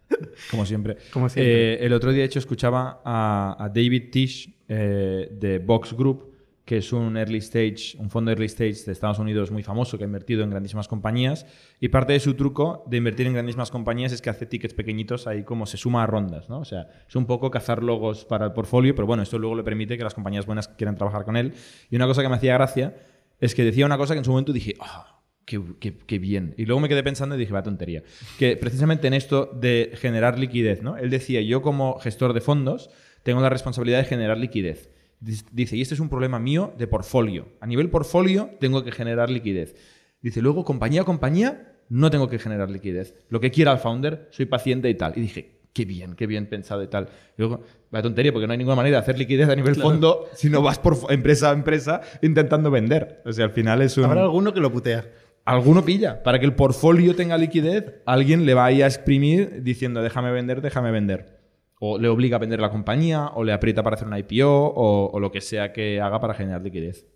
Como 0.50 0.66
siempre. 0.66 0.96
Como 1.12 1.28
siempre. 1.28 1.74
Eh, 1.74 1.86
el 1.86 1.92
otro 1.92 2.12
día, 2.12 2.20
de 2.20 2.26
hecho, 2.26 2.38
escuchaba 2.38 3.00
a, 3.04 3.56
a 3.58 3.68
David 3.68 4.10
Tish 4.10 4.54
eh, 4.68 5.28
de 5.32 5.58
Vox 5.58 5.92
Group, 5.92 6.30
que 6.64 6.76
es 6.76 6.92
un 6.92 7.16
early 7.16 7.38
stage, 7.38 7.96
un 7.98 8.10
fondo 8.10 8.30
early 8.30 8.46
stage 8.46 8.84
de 8.86 8.92
Estados 8.92 9.18
Unidos 9.18 9.50
muy 9.50 9.64
famoso 9.64 9.98
que 9.98 10.04
ha 10.04 10.06
invertido 10.06 10.44
en 10.44 10.50
grandísimas 10.50 10.86
compañías. 10.86 11.44
Y 11.80 11.88
parte 11.88 12.12
de 12.12 12.20
su 12.20 12.34
truco 12.34 12.84
de 12.86 12.98
invertir 12.98 13.26
en 13.26 13.32
grandísimas 13.32 13.72
compañías 13.72 14.12
es 14.12 14.22
que 14.22 14.30
hace 14.30 14.46
tickets 14.46 14.74
pequeñitos 14.74 15.26
ahí 15.26 15.42
como 15.42 15.66
se 15.66 15.76
suma 15.76 16.04
a 16.04 16.06
rondas, 16.06 16.48
¿no? 16.48 16.60
O 16.60 16.64
sea, 16.64 16.88
es 17.08 17.16
un 17.16 17.26
poco 17.26 17.50
cazar 17.50 17.82
logos 17.82 18.24
para 18.24 18.46
el 18.46 18.52
portfolio, 18.52 18.94
pero 18.94 19.06
bueno, 19.06 19.24
esto 19.24 19.38
luego 19.38 19.56
le 19.56 19.64
permite 19.64 19.98
que 19.98 20.04
las 20.04 20.14
compañías 20.14 20.46
buenas 20.46 20.68
quieran 20.68 20.94
trabajar 20.94 21.24
con 21.24 21.36
él. 21.36 21.54
Y 21.90 21.96
una 21.96 22.06
cosa 22.06 22.22
que 22.22 22.28
me 22.28 22.36
hacía 22.36 22.54
gracia 22.54 22.94
es 23.40 23.54
que 23.54 23.64
decía 23.64 23.86
una 23.86 23.98
cosa 23.98 24.14
que 24.14 24.18
en 24.18 24.24
su 24.24 24.30
momento 24.30 24.52
dije, 24.52 24.74
ah, 24.78 25.19
Qué, 25.50 25.60
qué- 25.80 25.96
qué 26.06 26.20
bien. 26.20 26.54
Y 26.56 26.64
luego 26.66 26.78
me 26.78 26.88
quedé 26.88 27.02
pensando 27.02 27.34
y 27.34 27.38
dije, 27.38 27.52
va 27.52 27.64
tontería. 27.64 28.04
Que 28.38 28.56
precisamente 28.56 29.08
en 29.08 29.14
esto 29.14 29.50
de 29.52 29.90
generar 29.94 30.38
liquidez, 30.38 30.80
¿no? 30.80 30.96
Él 30.96 31.10
decía, 31.10 31.40
yo 31.40 31.60
como 31.60 31.98
gestor 31.98 32.34
de 32.34 32.40
fondos 32.40 32.88
tengo 33.24 33.40
la 33.40 33.48
responsabilidad 33.48 33.98
de 33.98 34.04
generar 34.04 34.38
liquidez. 34.38 34.90
Dice, 35.18 35.76
y 35.76 35.82
este 35.82 35.94
es 35.94 36.00
un 36.00 36.08
problema 36.08 36.38
mío 36.38 36.72
de 36.78 36.86
portfolio. 36.86 37.48
A 37.60 37.66
nivel 37.66 37.90
portfolio 37.90 38.50
tengo 38.60 38.84
que 38.84 38.92
generar 38.92 39.28
liquidez. 39.28 39.74
Dice, 40.22 40.40
luego 40.40 40.64
compañía 40.64 41.00
a 41.00 41.04
compañía 41.04 41.72
no 41.88 42.10
tengo 42.12 42.28
que 42.28 42.38
generar 42.38 42.70
liquidez. 42.70 43.16
Lo 43.28 43.40
que 43.40 43.50
quiera 43.50 43.72
el 43.72 43.78
founder, 43.78 44.28
soy 44.30 44.46
paciente 44.46 44.88
y 44.88 44.94
tal. 44.94 45.14
Y 45.16 45.20
dije, 45.22 45.58
qué 45.72 45.84
bien, 45.84 46.14
qué 46.14 46.28
bien 46.28 46.46
pensado 46.46 46.82
y 46.84 46.86
tal. 46.86 47.08
Y 47.36 47.42
luego, 47.42 47.64
vaya 47.90 48.02
tontería, 48.04 48.32
porque 48.32 48.46
no 48.46 48.52
hay 48.52 48.58
ninguna 48.58 48.76
manera 48.76 48.98
de 48.98 49.02
hacer 49.02 49.18
liquidez 49.18 49.48
a 49.48 49.56
nivel 49.56 49.74
fondo 49.74 50.26
si 50.34 50.48
no 50.48 50.62
vas 50.62 50.78
por 50.78 50.96
empresa 51.12 51.50
a 51.50 51.54
empresa 51.54 52.00
intentando 52.22 52.70
vender. 52.70 53.20
O 53.24 53.32
sea, 53.32 53.46
al 53.46 53.50
final 53.50 53.82
es 53.82 53.96
un... 53.98 54.04
Habrá 54.04 54.22
alguno 54.22 54.54
que 54.54 54.60
lo 54.60 54.70
putea. 54.72 55.04
Alguno 55.44 55.84
pilla. 55.84 56.22
Para 56.22 56.38
que 56.38 56.46
el 56.46 56.54
portfolio 56.54 57.14
tenga 57.16 57.38
liquidez, 57.38 58.02
alguien 58.06 58.46
le 58.46 58.54
va 58.54 58.66
ahí 58.66 58.82
a 58.82 58.86
exprimir 58.86 59.62
diciendo 59.62 60.02
déjame 60.02 60.30
vender, 60.32 60.60
déjame 60.60 60.90
vender. 60.90 61.40
O 61.78 61.98
le 61.98 62.08
obliga 62.08 62.36
a 62.36 62.40
vender 62.40 62.60
la 62.60 62.70
compañía, 62.70 63.28
o 63.28 63.42
le 63.42 63.52
aprieta 63.52 63.82
para 63.82 63.96
hacer 63.96 64.06
una 64.06 64.18
IPO, 64.18 64.74
o, 64.76 65.18
lo 65.18 65.32
que 65.32 65.40
sea 65.40 65.72
que 65.72 66.00
haga 66.00 66.20
para 66.20 66.34
generar 66.34 66.62
liquidez. 66.62 67.06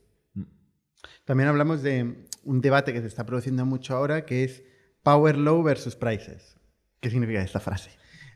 También 1.25 1.49
hablamos 1.49 1.83
de 1.83 2.27
un 2.45 2.61
debate 2.61 2.93
que 2.93 3.01
se 3.01 3.07
está 3.07 3.27
produciendo 3.27 3.67
mucho 3.67 3.95
ahora, 3.95 4.25
que 4.25 4.45
es 4.45 4.65
Power 5.03 5.37
Low 5.37 5.63
versus 5.63 5.97
Prices. 5.97 6.57
¿Qué 7.01 7.11
significa 7.11 7.43
esta 7.43 7.61
frase? 7.61 7.91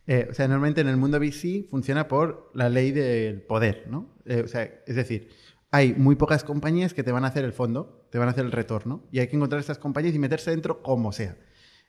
Eh, 0.07 0.27
o 0.31 0.35
sea, 0.35 0.49
normalmente 0.49 0.81
en 0.81 0.89
el 0.89 0.97
mundo 0.97 1.19
VC 1.19 1.69
funciona 1.69 2.09
por 2.09 2.51
la 2.55 2.71
ley 2.71 2.93
del 2.93 3.43
poder, 3.43 3.87
¿no? 3.91 4.15
Eh, 4.25 4.43
o 4.43 4.49
sea, 4.49 4.63
es 4.87 4.97
decir, 4.97 5.29
hay 5.71 5.95
muy 5.95 6.17
pocas 6.17 6.45
compañías 6.45 6.95
que 6.95 7.03
te 7.03 7.13
van 7.13 7.25
a 7.25 7.29
hacer 7.29 7.45
el 7.45 7.53
fondo, 7.53 8.07
te 8.11 8.19
van 8.19 8.29
a 8.29 8.31
hacer 8.33 8.45
el 8.45 8.53
retorno, 8.53 9.07
y 9.13 9.19
hay 9.19 9.29
que 9.29 9.37
encontrar 9.37 9.61
estas 9.61 9.79
compañías 9.79 10.15
y 10.15 10.19
meterse 10.19 10.51
dentro 10.51 10.83
como 10.83 11.13
sea. 11.13 11.37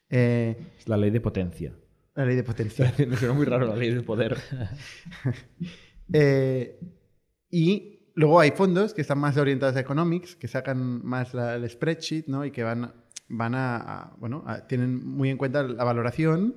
Eh, 0.09 0.57
Es 0.79 0.87
la 0.87 0.97
ley 0.97 1.11
de 1.11 1.21
potencia. 1.21 1.73
la 2.15 2.25
ley 2.25 2.35
de 2.35 2.43
potencial. 2.43 2.93
Me 3.07 3.15
suena 3.15 3.33
muy 3.33 3.45
raro 3.45 3.65
la 3.67 3.75
ley 3.75 3.89
del 3.93 4.03
poder. 4.03 4.37
Eh, 6.11 6.79
y 7.51 7.99
luego 8.15 8.39
hay 8.39 8.51
fondos 8.51 8.93
que 8.95 9.01
están 9.01 9.19
más 9.19 9.37
orientados 9.37 9.75
a 9.75 9.79
economics, 9.79 10.35
que 10.35 10.47
sacan 10.47 11.05
más 11.05 11.33
la- 11.35 11.55
el 11.55 11.69
spreadsheet, 11.69 12.25
¿no? 12.27 12.45
Y 12.45 12.51
que 12.51 12.63
van, 12.63 12.93
van 13.27 13.53
a, 13.55 13.75
a- 13.77 14.15
bueno, 14.17 14.43
a- 14.47 14.65
tienen 14.67 15.05
muy 15.05 15.29
en 15.29 15.37
cuenta 15.37 15.61
la 15.63 15.83
valoración 15.83 16.55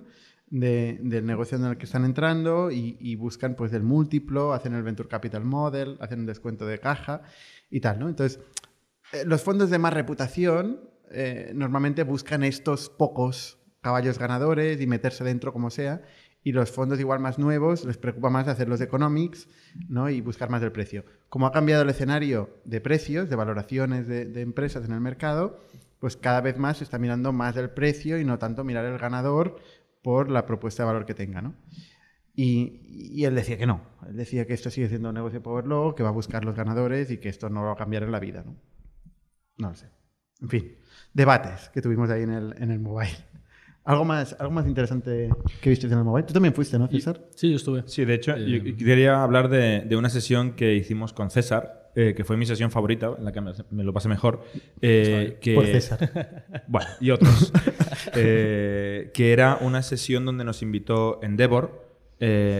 de- 0.52 0.98
del 1.00 1.24
negocio 1.24 1.56
en 1.56 1.64
el 1.64 1.78
que 1.78 1.86
están 1.86 2.04
entrando 2.04 2.70
y, 2.70 3.16
buscan 3.16 3.54
pues 3.56 3.72
el 3.72 3.82
múltiplo, 3.82 4.52
hacen 4.52 4.74
el 4.74 4.82
venture 4.82 5.08
capital 5.08 5.44
model, 5.44 5.96
hacen 6.00 6.20
un 6.20 6.26
descuento 6.26 6.66
de 6.66 6.78
caja 6.78 7.22
y 7.70 7.80
tal, 7.80 7.98
¿no? 7.98 8.08
Entonces, 8.08 8.38
eh, 9.14 9.24
los 9.24 9.42
fondos 9.42 9.70
de 9.70 9.78
más 9.78 9.94
reputación 9.94 10.80
eh, 11.10 11.52
normalmente 11.54 12.04
buscan 12.04 12.42
estos 12.44 12.90
pocos 12.90 13.58
caballos 13.80 14.18
ganadores 14.18 14.78
y 14.80 14.86
meterse 14.86 15.24
dentro 15.24 15.52
como 15.54 15.70
sea. 15.70 16.02
Y 16.44 16.52
los 16.52 16.70
fondos 16.70 17.00
igual 17.00 17.20
más 17.20 17.38
nuevos 17.38 17.84
les 17.84 17.96
preocupa 17.96 18.28
más 18.28 18.46
hacer 18.48 18.68
los 18.68 18.80
economics 18.80 19.48
¿no? 19.88 20.10
y 20.10 20.20
buscar 20.20 20.50
más 20.50 20.62
el 20.62 20.72
precio. 20.72 21.04
Como 21.30 21.46
ha 21.46 21.52
cambiado 21.52 21.82
el 21.82 21.88
escenario 21.88 22.58
de 22.64 22.80
precios, 22.80 23.30
de 23.30 23.36
valoraciones 23.36 24.06
de, 24.08 24.26
de 24.26 24.40
empresas 24.42 24.84
en 24.84 24.92
el 24.92 25.00
mercado, 25.00 25.60
pues 26.00 26.16
cada 26.16 26.40
vez 26.40 26.58
más 26.58 26.78
se 26.78 26.84
está 26.84 26.98
mirando 26.98 27.32
más 27.32 27.56
el 27.56 27.70
precio 27.70 28.18
y 28.18 28.24
no 28.24 28.38
tanto 28.38 28.64
mirar 28.64 28.84
el 28.86 28.98
ganador 28.98 29.60
por 30.02 30.30
la 30.30 30.44
propuesta 30.46 30.82
de 30.82 30.86
valor 30.88 31.06
que 31.06 31.14
tenga. 31.14 31.40
¿no? 31.40 31.54
Y, 32.34 32.80
y 33.14 33.24
él 33.24 33.34
decía 33.34 33.56
que 33.56 33.66
no. 33.66 33.80
Él 34.08 34.16
decía 34.16 34.46
que 34.46 34.54
esto 34.54 34.70
sigue 34.70 34.88
siendo 34.88 35.08
un 35.08 35.14
negocio 35.14 35.42
Power 35.42 35.66
Law, 35.66 35.94
que 35.94 36.02
va 36.02 36.10
a 36.10 36.12
buscar 36.12 36.44
los 36.44 36.54
ganadores 36.56 37.10
y 37.10 37.18
que 37.18 37.28
esto 37.28 37.48
no 37.48 37.64
va 37.64 37.72
a 37.72 37.76
cambiar 37.76 38.02
en 38.02 38.12
la 38.12 38.20
vida. 38.20 38.42
No, 38.44 38.56
no 39.58 39.68
lo 39.70 39.74
sé. 39.74 39.86
En 40.40 40.48
fin, 40.48 40.76
debates 41.14 41.68
que 41.70 41.80
tuvimos 41.80 42.10
ahí 42.10 42.22
en 42.22 42.32
el, 42.32 42.54
en 42.58 42.70
el 42.70 42.80
mobile. 42.80 43.10
¿Algo 43.84 44.04
más, 44.04 44.36
algo 44.38 44.52
más 44.52 44.66
interesante 44.66 45.28
que 45.60 45.70
viste 45.70 45.86
en 45.88 45.92
el 45.92 46.04
mobile? 46.04 46.24
Tú 46.26 46.32
también 46.32 46.54
fuiste, 46.54 46.78
¿no, 46.78 46.88
César? 46.88 47.20
Sí, 47.34 47.50
yo 47.50 47.56
estuve. 47.56 47.82
Sí, 47.86 48.04
de 48.04 48.14
hecho, 48.14 48.36
yo 48.36 48.56
Eh, 48.58 48.76
quería 48.76 49.22
hablar 49.22 49.48
de, 49.48 49.80
de 49.80 49.96
una 49.96 50.08
sesión 50.08 50.52
que 50.54 50.74
hicimos 50.74 51.12
con 51.12 51.30
César, 51.30 51.81
eh, 51.94 52.14
que 52.16 52.24
fue 52.24 52.36
mi 52.36 52.46
sesión 52.46 52.70
favorita, 52.70 53.14
en 53.18 53.24
la 53.24 53.32
que 53.32 53.40
me, 53.40 53.52
me 53.70 53.84
lo 53.84 53.92
pasé 53.92 54.08
mejor. 54.08 54.44
eh, 54.80 55.38
que, 55.40 55.54
Por 55.54 55.66
César. 55.66 56.44
Bueno, 56.68 56.88
y 57.00 57.10
otros. 57.10 57.52
Eh, 58.14 59.10
que 59.14 59.32
era 59.32 59.58
una 59.60 59.82
sesión 59.82 60.24
donde 60.24 60.44
nos 60.44 60.60
invitó 60.62 61.20
Endeavor 61.22 61.86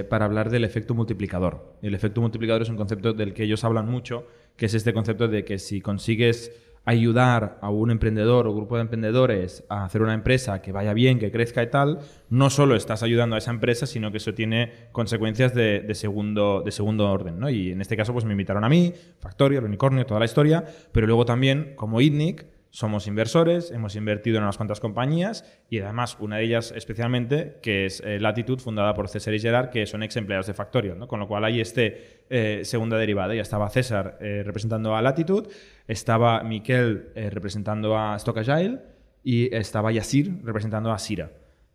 para 0.08 0.24
hablar 0.24 0.50
del 0.50 0.64
efecto 0.64 0.94
multiplicador. 0.94 1.76
El 1.82 1.94
efecto 1.94 2.20
multiplicador 2.20 2.62
es 2.62 2.68
un 2.68 2.76
concepto 2.76 3.12
del 3.12 3.34
que 3.34 3.44
ellos 3.44 3.64
hablan 3.64 3.88
mucho, 3.88 4.26
que 4.56 4.66
es 4.66 4.74
este 4.74 4.92
concepto 4.92 5.28
de 5.28 5.44
que 5.44 5.58
si 5.58 5.80
consigues 5.80 6.52
ayudar 6.84 7.58
a 7.60 7.70
un 7.70 7.90
emprendedor 7.90 8.46
o 8.46 8.54
grupo 8.54 8.76
de 8.76 8.82
emprendedores 8.82 9.64
a 9.68 9.84
hacer 9.84 10.02
una 10.02 10.14
empresa 10.14 10.60
que 10.62 10.72
vaya 10.72 10.92
bien, 10.92 11.18
que 11.18 11.30
crezca 11.30 11.62
y 11.62 11.70
tal, 11.70 12.00
no 12.28 12.50
solo 12.50 12.74
estás 12.74 13.02
ayudando 13.02 13.36
a 13.36 13.38
esa 13.38 13.50
empresa, 13.50 13.86
sino 13.86 14.10
que 14.10 14.16
eso 14.16 14.34
tiene 14.34 14.72
consecuencias 14.92 15.54
de, 15.54 15.86
segundo, 15.94 16.62
de 16.64 16.72
segundo 16.72 17.08
orden. 17.10 17.38
¿no? 17.38 17.50
Y 17.50 17.70
en 17.72 17.80
este 17.80 17.96
caso 17.96 18.12
pues 18.12 18.24
me 18.24 18.32
invitaron 18.32 18.64
a 18.64 18.68
mí, 18.68 18.92
Factorial, 19.20 19.64
Unicornio, 19.64 20.06
toda 20.06 20.20
la 20.20 20.26
historia, 20.26 20.64
pero 20.90 21.06
luego 21.06 21.24
también 21.24 21.74
como 21.76 22.00
ITNIC 22.00 22.46
somos 22.72 23.06
inversores, 23.06 23.70
hemos 23.70 23.96
invertido 23.96 24.38
en 24.38 24.44
unas 24.44 24.56
cuantas 24.56 24.80
compañías 24.80 25.44
y 25.68 25.80
además 25.80 26.16
una 26.20 26.38
de 26.38 26.44
ellas 26.44 26.72
especialmente, 26.74 27.58
que 27.60 27.84
es 27.84 28.00
eh, 28.00 28.18
Latitude, 28.18 28.62
fundada 28.62 28.94
por 28.94 29.10
César 29.10 29.34
y 29.34 29.40
Gerard, 29.40 29.68
que 29.68 29.84
son 29.84 30.02
ex 30.02 30.16
empleados 30.16 30.46
de 30.46 30.54
Factorial, 30.54 30.98
¿no? 30.98 31.06
con 31.06 31.20
lo 31.20 31.28
cual 31.28 31.44
hay 31.44 31.60
este 31.60 32.22
eh, 32.30 32.62
segunda 32.64 32.96
derivada. 32.96 33.34
Ya 33.34 33.42
estaba 33.42 33.68
César 33.68 34.16
eh, 34.22 34.42
representando 34.42 34.96
a 34.96 35.02
Latitude, 35.02 35.50
estaba 35.86 36.42
Miquel 36.44 37.10
eh, 37.14 37.28
representando 37.28 37.98
a 37.98 38.16
Stock 38.16 38.38
Agile 38.38 38.78
y 39.22 39.54
estaba 39.54 39.92
Yasir 39.92 40.40
representando 40.42 40.92
a 40.92 40.98
Sira. 40.98 41.30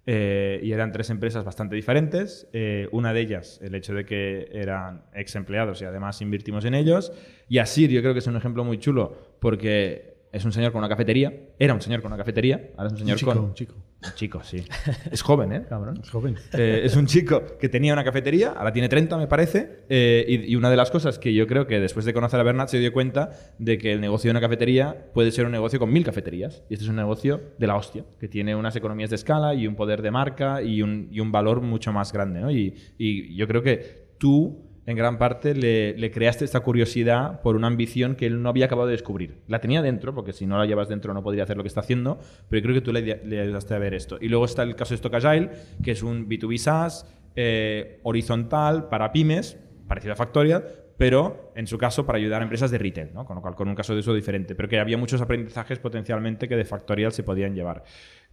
Eh, 0.08 0.62
y 0.64 0.72
eran 0.72 0.92
tres 0.92 1.12
empresas 1.12 1.44
bastante 1.44 1.76
diferentes. 1.76 2.50
Una 2.92 3.14
de 3.14 3.20
ellas, 3.20 3.60
el 3.62 3.76
hecho 3.76 3.94
de 3.94 4.06
que 4.06 4.50
eran 4.52 5.04
ex 5.14 5.36
empleados 5.36 5.82
y 5.82 5.86
además 5.86 6.22
invertimos 6.24 6.66
en 6.66 6.74
ellos. 6.74 7.12
Y 7.50 7.60
Asir, 7.60 7.92
yo 7.92 8.02
creo 8.02 8.14
que 8.14 8.20
es 8.20 8.28
un 8.28 8.38
ejemplo 8.38 8.64
muy 8.64 8.80
chulo 8.80 9.36
porque 9.40 10.17
es 10.32 10.46
un 10.46 10.52
señor 10.52 10.72
con 10.72 10.80
una 10.80 10.90
cafetería. 10.90 11.34
Era 11.58 11.74
un 11.74 11.82
señor 11.82 12.02
con 12.02 12.12
una 12.12 12.18
cafetería. 12.18 12.72
Ahora 12.78 12.88
es 12.88 12.94
un 12.94 13.00
señor 13.00 13.18
chico, 13.18 13.34
con. 13.34 13.44
un 13.44 13.54
chico. 13.54 13.74
Un 14.04 14.14
chico, 14.14 14.44
sí. 14.44 14.64
Es 15.12 15.22
joven, 15.22 15.52
¿eh? 15.52 15.66
Cabrón. 15.68 16.00
Es 16.04 16.10
joven. 16.10 16.36
Eh, 16.54 16.82
es 16.84 16.96
un 16.96 17.08
chico 17.08 17.58
que 17.60 17.70
tenía 17.70 17.94
una 17.94 18.04
cafetería, 18.04 18.52
ahora 18.52 18.72
tiene 18.72 18.90
30 18.90 19.18
me 19.18 19.28
parece, 19.28 19.86
eh, 19.90 20.26
y, 20.28 20.52
y 20.52 20.56
una 20.56 20.70
de 20.70 20.76
las 20.76 20.92
cosas 20.92 21.18
que 21.18 21.34
yo 21.34 21.48
creo 21.48 21.66
que 21.66 21.80
después 21.80 22.06
de 22.06 22.14
conocer 22.14 22.40
a 22.40 22.44
Bernat 22.44 22.70
se 22.70 22.78
dio 22.80 22.94
cuenta 22.94 23.32
de 23.58 23.78
que 23.78 23.94
el 23.94 24.02
negocio 24.02 24.28
de 24.28 24.32
una 24.32 24.42
cafetería 24.42 25.08
puede 25.14 25.32
ser 25.32 25.46
un 25.46 25.52
negocio 25.52 25.80
con 25.80 25.92
mil 25.92 26.04
cafeterías, 26.04 26.64
y 26.70 26.74
este 26.74 26.84
es 26.84 26.90
un 26.90 26.98
negocio 26.98 27.42
de 27.58 27.68
la 27.68 27.76
hostia, 27.76 28.06
que 28.20 28.28
tiene 28.28 28.56
unas 28.56 28.76
economías 28.76 29.10
de 29.10 29.16
escala 29.16 29.56
y 29.56 29.66
un 29.66 29.76
poder 29.76 30.02
de 30.02 30.12
marca 30.12 30.62
y 30.62 30.82
un, 30.82 31.08
y 31.12 31.20
un 31.20 31.32
valor 31.32 31.62
mucho 31.62 31.92
más 31.92 32.14
grande, 32.14 32.42
¿no? 32.42 32.52
Y, 32.52 32.76
y 32.98 33.36
yo 33.36 33.48
creo 33.48 33.64
que 33.64 34.08
tú 34.18 34.67
en 34.88 34.96
gran 34.96 35.18
parte 35.18 35.54
le, 35.54 35.96
le 35.98 36.12
creaste 36.12 36.46
esta 36.46 36.62
curiosidad 36.62 37.42
por 37.42 37.58
una 37.58 37.68
ambición 37.68 38.16
que 38.16 38.26
él 38.26 38.42
no 38.42 38.48
había 38.48 38.66
acabado 38.66 38.88
de 38.88 38.94
descubrir. 38.94 39.42
La 39.48 39.60
tenía 39.60 39.82
dentro, 39.82 40.16
porque 40.16 40.32
si 40.32 40.48
no 40.48 40.58
la 40.58 40.66
llevas 40.66 40.88
dentro 40.88 41.14
no 41.14 41.22
podría 41.22 41.44
hacer 41.44 41.58
lo 41.58 41.64
que 41.64 41.68
está 41.68 41.82
haciendo, 41.82 42.20
pero 42.50 42.64
creo 42.64 42.74
que 42.74 42.82
tú 42.82 42.94
le, 42.94 43.02
le 43.02 43.42
ayudaste 43.42 43.74
a 43.76 43.80
ver 43.80 43.94
esto. 43.94 44.18
Y 44.22 44.30
luego 44.30 44.46
está 44.46 44.64
el 44.64 44.76
caso 44.76 44.92
de 44.92 44.96
Stock 44.96 45.14
Agile, 45.14 45.50
que 45.84 45.92
es 45.92 46.04
un 46.04 46.30
B2B 46.30 46.58
SaaS 46.58 47.06
eh, 47.36 48.00
horizontal 48.04 48.88
para 48.88 49.12
pymes, 49.12 49.60
parecido 49.90 50.14
a 50.14 50.16
Factorial, 50.16 50.66
pero 50.98 51.52
en 51.56 51.68
su 51.68 51.78
caso 51.78 52.06
para 52.06 52.18
ayudar 52.18 52.42
a 52.42 52.44
empresas 52.44 52.72
de 52.72 52.78
retail, 52.78 53.14
¿no? 53.14 53.26
con 53.26 53.36
lo 53.36 53.42
cual 53.42 53.56
con 53.56 53.68
un 53.68 53.76
caso 53.76 53.94
de 53.94 54.00
uso 54.00 54.14
diferente, 54.14 54.56
pero 54.56 54.70
que 54.70 54.80
había 54.80 54.98
muchos 54.98 55.22
aprendizajes 55.22 55.80
potencialmente 55.80 56.48
que 56.48 56.56
de 56.56 56.64
Factorial 56.64 57.12
se 57.12 57.24
podían 57.24 57.54
llevar. 57.54 57.84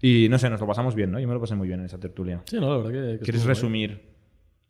Y 0.01 0.29
no 0.31 0.39
sé, 0.39 0.49
nos 0.49 0.61
lo 0.61 0.69
pasamos 0.69 0.95
bien, 0.95 1.11
¿no? 1.11 1.19
Yo 1.19 1.27
me 1.27 1.35
lo 1.35 1.41
pasé 1.41 1.57
muy 1.57 1.67
bien 1.67 1.81
en 1.81 1.87
esa 1.87 1.99
tertulia. 1.99 2.43
Sí, 2.47 2.61
no, 2.61 2.71
la 2.71 2.77
verdad 2.77 2.93
que. 2.93 3.19
que 3.19 3.25
¿Quieres 3.25 3.45
resumir 3.45 4.03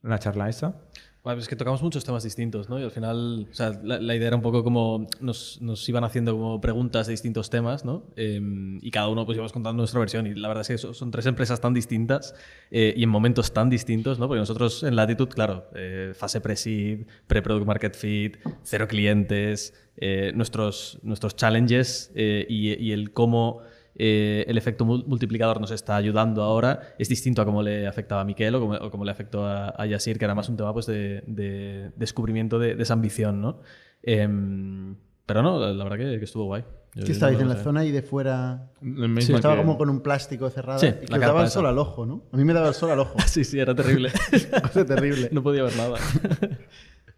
la 0.03 0.19
charla 0.19 0.49
esa? 0.49 0.81
Bueno, 1.25 1.41
es 1.41 1.49
que 1.49 1.57
tocamos 1.57 1.83
muchos 1.83 2.05
temas 2.05 2.23
distintos, 2.23 2.69
¿no? 2.69 2.79
Y 2.79 2.83
al 2.83 2.91
final, 2.91 3.49
o 3.51 3.55
sea, 3.55 3.71
la, 3.83 3.99
la 3.99 4.15
idea 4.15 4.27
era 4.29 4.37
un 4.37 4.43
poco 4.43 4.63
como 4.63 5.07
nos, 5.21 5.59
nos 5.63 5.89
iban 5.89 6.05
haciendo 6.05 6.33
como 6.33 6.61
preguntas 6.61 7.07
de 7.07 7.13
distintos 7.13 7.49
temas, 7.49 7.83
¿no? 7.87 8.05
Eh, 8.17 8.39
y 8.83 8.91
cada 8.91 9.09
uno 9.09 9.25
pues 9.25 9.37
íbamos 9.37 9.51
contando 9.53 9.81
nuestra 9.81 10.01
versión. 10.01 10.27
Y 10.27 10.35
la 10.35 10.49
verdad 10.49 10.61
es 10.61 10.69
que 10.69 10.77
so- 10.77 10.93
son 10.93 11.11
tres 11.11 11.25
empresas 11.25 11.63
tan 11.63 11.73
distintas 11.73 12.35
eh, 12.71 12.93
y 12.95 13.05
en 13.05 13.09
momentos 13.09 13.55
tan 13.55 13.71
distintos, 13.71 14.19
¿no? 14.19 14.29
Porque 14.29 14.41
nosotros 14.41 14.83
en 14.83 14.97
Latitude, 14.97 15.31
claro, 15.35 15.65
eh, 15.75 16.13
fase 16.15 16.43
pre-seed, 16.43 17.07
pre-product 17.27 17.67
market 17.67 17.97
fit, 17.97 18.37
cero 18.63 18.87
clientes, 18.87 19.73
eh, 19.97 20.31
nuestros, 20.35 20.99
nuestros 21.03 21.37
challenges 21.37 22.13
eh, 22.15 22.45
y, 22.51 22.75
y 22.75 22.93
el 22.93 23.13
cómo 23.15 23.61
eh, 23.97 24.45
el 24.49 24.59
efecto 24.59 24.85
mul- 24.85 25.05
multiplicador 25.07 25.61
nos 25.61 25.71
está 25.71 25.97
ayudando 25.97 26.43
ahora 26.43 26.95
es 26.99 27.09
distinto 27.09 27.43
a 27.43 27.45
cómo 27.45 27.63
le 27.63 27.87
afectaba 27.87 28.23
a 28.23 28.25
Miquel 28.25 28.55
o 28.57 28.61
cómo, 28.61 28.75
o 28.75 28.91
cómo 28.91 29.05
le 29.05 29.11
afectó 29.13 29.47
a, 29.47 29.69
a 29.77 29.87
Yasir, 29.87 30.19
que 30.19 30.25
era 30.25 30.35
más 30.35 30.49
un 30.49 30.57
tema 30.57 30.73
pues, 30.73 30.87
de, 30.87 31.23
de 31.27 31.93
descubrimiento 31.97 32.59
de, 32.59 32.75
de 32.75 32.83
esa 32.83 32.95
ambición. 32.95 33.41
¿no? 33.41 33.61
Em, 34.03 34.97
pero 35.27 35.43
no, 35.43 35.59
la, 35.59 35.73
la 35.73 35.85
verdad 35.85 35.99
que, 35.99 36.19
que 36.19 36.25
estuvo 36.25 36.45
guay. 36.47 36.65
Yo- 36.97 37.05
¿Qué 37.05 37.13
estabais 37.13 37.37
no 37.39 37.43
en 37.43 37.49
la 37.49 37.57
zona 37.57 37.81
ahí 37.81 37.91
de 37.91 38.03
fuera? 38.03 38.71
Mismo 38.81 39.37
Estaba 39.37 39.55
que- 39.57 39.63
como 39.63 39.77
con 39.79 39.91
un 39.91 40.01
plástico 40.01 40.49
cerrado 40.51 40.79
Sí, 40.79 40.87
y 40.87 41.07
la 41.09 41.19
que 41.19 41.27
daba 41.27 41.41
el 41.41 41.47
esa. 41.47 41.55
sol 41.55 41.67
al 41.67 41.79
ojo, 41.79 42.07
¿no? 42.07 42.23
A 42.33 42.37
mí 42.37 42.45
me 42.45 42.53
daba 42.53 42.69
el 42.69 42.75
sol 42.75 42.91
al 42.91 43.01
ojo. 43.01 43.17
Sí, 43.27 43.43
sí, 43.45 43.59
era 43.59 43.75
terrible. 43.75 44.11
Cosa 44.63 44.85
terrible. 44.85 45.29
no 45.33 45.43
podía 45.43 45.63
ver 45.65 45.77
nada. 45.77 45.99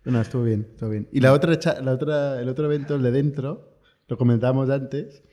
No, 0.04 0.20
estuvo 0.20 0.44
bien, 0.44 0.68
estuvo 0.70 0.90
bien. 0.90 1.08
Y 1.10 1.18
la 1.18 1.32
otra, 1.32 1.58
la 1.82 1.92
otra, 1.92 2.40
el 2.40 2.48
otro 2.48 2.66
evento, 2.66 2.94
el 2.94 3.02
de 3.02 3.10
dentro, 3.10 3.76
lo 4.06 4.16
comentábamos 4.16 4.70
antes, 4.70 5.24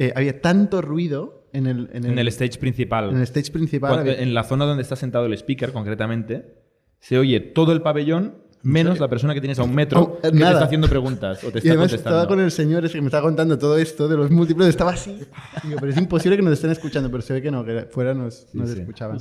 eh, 0.00 0.12
había 0.16 0.40
tanto 0.40 0.82
ruido 0.82 1.48
en 1.52 1.66
el, 1.66 1.90
en 1.92 2.04
el, 2.04 2.12
En 2.12 2.18
el 2.18 2.28
stage 2.28 2.58
principal. 2.58 3.10
en 3.10 3.16
el 3.16 3.22
stage 3.22 3.52
principal. 3.52 3.90
Cuando- 3.92 4.10
había- 4.10 4.22
en 4.22 4.34
la 4.34 4.42
zona 4.44 4.64
donde 4.64 4.82
está 4.82 4.96
sentado 4.96 5.26
el 5.26 5.32
speaker, 5.34 5.72
concretamente, 5.72 6.54
se 7.00 7.18
oye 7.18 7.38
todo 7.40 7.72
el 7.72 7.82
pabellón, 7.82 8.36
menos 8.62 9.00
la 9.00 9.08
persona 9.08 9.32
que 9.34 9.40
tienes 9.40 9.58
a 9.58 9.62
un 9.62 9.74
metro 9.74 10.00
Oh, 10.02 10.20
que 10.20 10.30
te 10.32 10.38
nada. 10.38 10.52
está 10.52 10.64
haciendo 10.66 10.86
preguntas 10.88 11.42
o 11.44 11.50
te 11.50 11.56
y 11.56 11.58
está 11.58 11.70
además 11.70 11.90
contestando. 11.90 12.18
estaba 12.18 12.28
con 12.28 12.40
el 12.40 12.50
señor 12.50 12.84
ese 12.84 12.94
que 12.94 13.00
me 13.00 13.06
estaba 13.06 13.22
contando 13.22 13.58
todo 13.58 13.78
esto 13.78 14.06
de 14.06 14.16
los 14.18 14.30
múltiplos, 14.30 14.68
estaba 14.68 14.90
así. 14.92 15.18
Digo, 15.64 15.78
pero 15.80 15.92
es 15.92 15.96
imposible 15.98 16.36
que 16.36 16.42
nos 16.42 16.52
estén 16.52 16.70
escuchando, 16.70 17.10
pero 17.10 17.22
se 17.22 17.32
ve 17.32 17.40
que 17.42 17.50
no, 17.50 17.64
que 17.64 17.86
fuera 17.90 18.12
nos, 18.12 18.48
nos 18.54 18.70
sí. 18.70 18.80
escuchaban. 18.80 19.18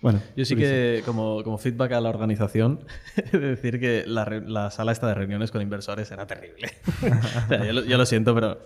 Bueno, 0.00 0.20
Yo 0.36 0.44
sí 0.44 0.54
que, 0.54 1.02
como, 1.06 1.42
como 1.42 1.56
feedback 1.58 1.92
a 1.92 2.00
la 2.00 2.10
organización, 2.10 2.80
he 3.32 3.38
de 3.38 3.48
decir 3.48 3.80
que 3.80 4.04
la, 4.06 4.24
la 4.46 4.70
sala 4.70 4.92
esta 4.92 5.08
de 5.08 5.14
reuniones 5.14 5.50
con 5.50 5.60
inversores 5.62 6.10
era 6.12 6.26
terrible. 6.26 6.68
O 7.44 7.48
sea, 7.48 7.64
yo, 7.64 7.72
lo, 7.72 7.84
yo 7.84 7.96
lo 7.98 8.06
siento, 8.06 8.34
pero 8.34 8.58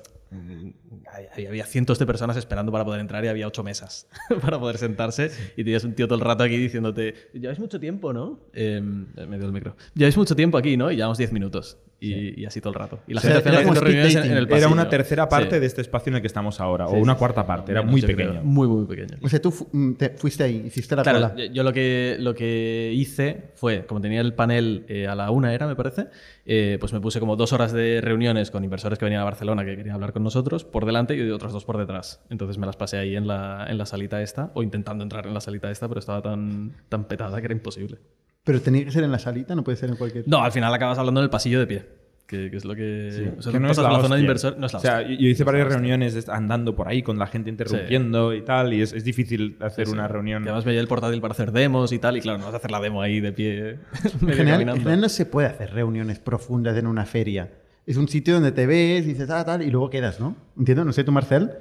había 1.48 1.64
cientos 1.66 1.98
de 1.98 2.06
personas 2.06 2.36
esperando 2.36 2.70
para 2.72 2.84
poder 2.84 3.00
entrar 3.00 3.24
y 3.24 3.28
había 3.28 3.46
ocho 3.46 3.62
mesas 3.62 4.08
para 4.42 4.58
poder 4.58 4.78
sentarse 4.78 5.30
y 5.56 5.64
tenías 5.64 5.84
un 5.84 5.94
tío 5.94 6.06
todo 6.06 6.18
el 6.18 6.24
rato 6.24 6.44
aquí 6.44 6.56
diciéndote, 6.56 7.14
lleváis 7.32 7.58
mucho 7.58 7.80
tiempo, 7.80 8.12
¿no? 8.12 8.40
Eh, 8.52 8.80
me 8.80 9.36
dio 9.38 9.46
el 9.46 9.52
micro. 9.52 9.76
Lleváis 9.94 10.16
mucho 10.16 10.36
tiempo 10.36 10.58
aquí, 10.58 10.76
¿no? 10.76 10.90
Y 10.90 10.96
llevamos 10.96 11.18
diez 11.18 11.32
minutos. 11.32 11.78
Y, 12.00 12.40
y 12.42 12.46
así 12.46 12.60
todo 12.60 12.72
el 12.74 12.78
rato. 12.78 13.00
Y 13.08 13.14
la 13.14 13.18
O 13.18 13.22
sea, 13.22 13.32
gente 13.32 13.48
era 13.48 13.58
haciendo 13.58 13.80
reuniones 13.80 14.14
en, 14.14 14.24
en 14.30 14.36
el. 14.36 14.52
Era 14.52 14.68
una 14.68 14.88
tercera 14.88 15.28
parte 15.28 15.56
Sí. 15.56 15.60
de 15.60 15.66
este 15.66 15.80
espacio 15.80 16.10
en 16.10 16.14
el 16.16 16.20
que 16.20 16.28
estamos 16.28 16.60
ahora, 16.60 16.86
o 16.86 16.90
Sí, 16.92 16.96
una 16.96 17.14
sí. 17.14 17.18
cuarta 17.18 17.44
parte, 17.44 17.72
era 17.72 17.80
Menos, 17.80 17.90
muy 17.90 18.00
yo 18.02 18.06
creo. 18.06 18.16
pequeño. 18.18 18.44
Muy, 18.44 18.68
muy 18.68 18.86
pequeño. 18.86 19.18
o 19.20 19.28
sea, 19.28 19.42
tú 19.42 19.50
fu- 19.50 19.66
mm, 19.72 19.94
te- 19.94 20.10
fuiste 20.10 20.44
ahí, 20.44 20.62
hiciste 20.66 20.94
la 20.94 21.02
Claro, 21.02 21.18
cola. 21.30 21.34
yo- 21.36 21.52
yo 21.52 21.62
lo 21.64 21.72
que, 21.72 22.16
lo 22.20 22.36
que 22.36 22.92
hice 22.94 23.50
fue, 23.56 23.84
como 23.84 24.00
tenía 24.00 24.20
el 24.20 24.32
panel 24.32 24.84
eh, 24.88 25.08
a 25.08 25.16
la 25.16 25.32
una 25.32 25.52
era, 25.52 25.66
me 25.66 25.74
parece, 25.74 26.06
eh, 26.50 26.78
pues 26.80 26.94
me 26.94 27.00
puse 27.00 27.20
como 27.20 27.37
dos 27.37 27.52
horas 27.52 27.72
de 27.72 28.00
reuniones 28.00 28.50
con 28.50 28.64
inversores 28.64 28.98
que 28.98 29.04
venían 29.04 29.20
a 29.20 29.24
Barcelona 29.24 29.66
que 29.66 29.76
querían 29.76 29.94
hablar 29.94 30.14
con 30.14 30.24
nosotros 30.24 30.64
por 30.64 30.87
delante 30.87 31.14
y 31.14 31.30
otras 31.30 31.52
dos 31.52 31.66
por 31.66 31.76
detrás. 31.76 32.24
Entonces 32.30 32.56
me 32.56 32.64
las 32.64 32.74
pasé 32.74 32.96
ahí 32.96 33.16
en 33.16 33.26
la, 33.26 33.66
en 33.68 33.76
la 33.76 33.84
salita 33.84 34.22
esta, 34.22 34.50
o 34.54 34.62
intentando 34.62 35.04
entrar 35.04 35.26
en 35.26 35.34
la 35.34 35.42
salita 35.42 35.70
esta, 35.70 35.88
pero 35.88 36.00
estaba 36.00 36.22
tan, 36.22 36.72
tan 36.88 37.04
petada 37.04 37.38
que 37.40 37.48
era 37.48 37.54
imposible. 37.54 37.98
Pero 38.44 38.62
tenía 38.62 38.82
que 38.82 38.90
ser 38.90 39.04
en 39.04 39.12
la 39.12 39.18
salita, 39.18 39.54
no 39.54 39.62
puede 39.62 39.76
ser 39.76 39.90
en 39.90 39.96
cualquier. 39.96 40.26
No, 40.26 40.42
al 40.42 40.50
final 40.50 40.72
acabas 40.72 40.96
hablando 40.98 41.20
en 41.20 41.24
el 41.24 41.30
pasillo 41.30 41.61
de 41.61 41.66
pie. 41.66 41.87
Que, 42.28 42.50
que 42.50 42.58
es 42.58 42.64
lo 42.66 42.74
que... 42.76 43.32
o 43.38 43.40
sea, 43.42 43.52
Que 43.52 43.58
no 43.58 43.70
es 43.70 43.78
la 43.78 44.02
zona 44.02 44.14
de 44.16 44.20
inversor... 44.20 44.58
No 44.58 44.66
es 44.66 44.72
la 44.74 44.78
O 44.78 44.82
sea, 44.82 44.98
hostia. 44.98 45.16
yo 45.16 45.28
hice 45.28 45.44
varias 45.44 45.66
reuniones 45.66 46.12
de- 46.12 46.30
andando 46.30 46.76
por 46.76 46.86
ahí 46.86 47.02
con 47.02 47.18
la 47.18 47.26
gente 47.26 47.48
interrumpiendo 47.48 48.34
y 48.34 48.42
tal, 48.42 48.74
y 48.74 48.82
es, 48.82 48.92
es 48.92 49.02
difícil 49.02 49.56
hacer 49.60 49.86
Sí, 49.86 49.92
sí. 49.92 49.96
una 49.98 50.08
reunión. 50.08 50.42
Que 50.42 50.50
además 50.50 50.66
veía 50.66 50.80
el 50.80 50.88
portátil 50.88 51.22
para 51.22 51.32
hacer 51.32 51.52
demos 51.52 51.90
y 51.90 51.98
tal, 51.98 52.18
y 52.18 52.20
claro, 52.20 52.36
no 52.38 52.44
vas 52.44 52.52
a 52.52 52.58
hacer 52.58 52.70
la 52.70 52.80
demo 52.80 53.00
ahí 53.00 53.20
de 53.20 53.32
pie. 53.32 53.78
En 54.20 54.28
general, 54.34 54.60
en 54.60 54.76
general 54.76 55.00
no 55.00 55.08
se 55.08 55.24
puede 55.24 55.48
hacer 55.48 55.72
reuniones 55.72 56.18
profundas 56.18 56.76
en 56.76 56.86
una 56.86 57.06
feria. 57.06 57.50
Es 57.86 57.96
un 57.96 58.08
sitio 58.08 58.34
donde 58.34 58.52
te 58.52 58.66
ves, 58.66 59.06
dices, 59.06 59.30
ah, 59.30 59.42
tal, 59.46 59.62
y 59.62 59.70
luego 59.70 59.88
quedas, 59.88 60.20
¿no? 60.20 60.36
Entiendo, 60.58 60.84
no 60.84 60.92
sé 60.92 61.04
tú, 61.04 61.12
Marcel. 61.12 61.52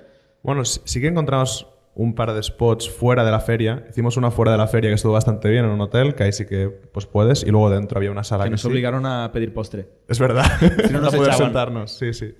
Bueno, 0.44 0.66
sí, 0.66 0.82
sí 0.84 1.00
que 1.00 1.08
encontramos 1.08 1.66
un 2.00 2.14
par 2.14 2.32
de 2.34 2.44
spots 2.44 2.90
fuera 2.90 3.26
de 3.26 3.32
la 3.32 3.40
feria. 3.40 3.84
Hicimos 3.90 4.18
una 4.18 4.30
fuera 4.30 4.52
de 4.52 4.58
la 4.60 4.68
feria 4.68 4.92
que 4.92 4.94
estuvo 4.94 5.14
bastante 5.14 5.50
bien 5.50 5.66
en 5.66 5.72
un 5.72 5.82
hotel, 5.82 6.14
que 6.14 6.24
ahí 6.26 6.32
sí 6.32 6.46
que 6.46 6.70
pues 6.70 7.08
puedes. 7.08 7.44
Y 7.44 7.50
luego 7.50 7.72
dentro 7.72 7.98
había 7.98 8.12
una 8.12 8.24
sala 8.24 8.44
que 8.44 8.50
que 8.50 8.52
nos 8.52 8.62
sí. 8.62 8.68
obligaron 8.68 9.06
a 9.08 9.32
pedir 9.34 9.52
postre. 9.52 9.88
Es 10.08 10.20
verdad. 10.20 10.46
Si 10.88 10.94
no 10.94 11.02
nos 11.02 11.10
Para 11.12 11.18
poder 11.18 11.34
sentarnos. 11.34 11.92
Sí, 11.92 12.14
sí. 12.14 12.36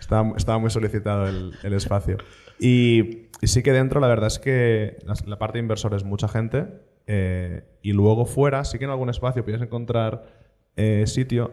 Estaba, 0.00 0.32
estaba 0.36 0.58
muy 0.58 0.70
solicitado 0.70 1.26
el, 1.26 1.52
el 1.62 1.72
espacio. 1.74 2.16
Y, 2.58 3.28
y 3.42 3.46
sí 3.48 3.62
que 3.62 3.72
dentro 3.72 4.00
la 4.00 4.06
verdad 4.06 4.28
es 4.28 4.38
que 4.38 4.96
la, 5.04 5.14
la 5.26 5.38
parte 5.38 5.58
de 5.58 5.62
inversores 5.64 6.04
mucha 6.04 6.28
gente. 6.28 6.66
eh, 7.06 7.64
y 7.82 7.92
luego 7.92 8.24
fuera 8.24 8.64
sí 8.64 8.78
que 8.78 8.84
en 8.86 8.90
algún 8.92 9.10
espacio 9.10 9.44
podías 9.44 9.60
encontrar 9.60 10.24
eh, 10.76 11.04
sitio 11.06 11.52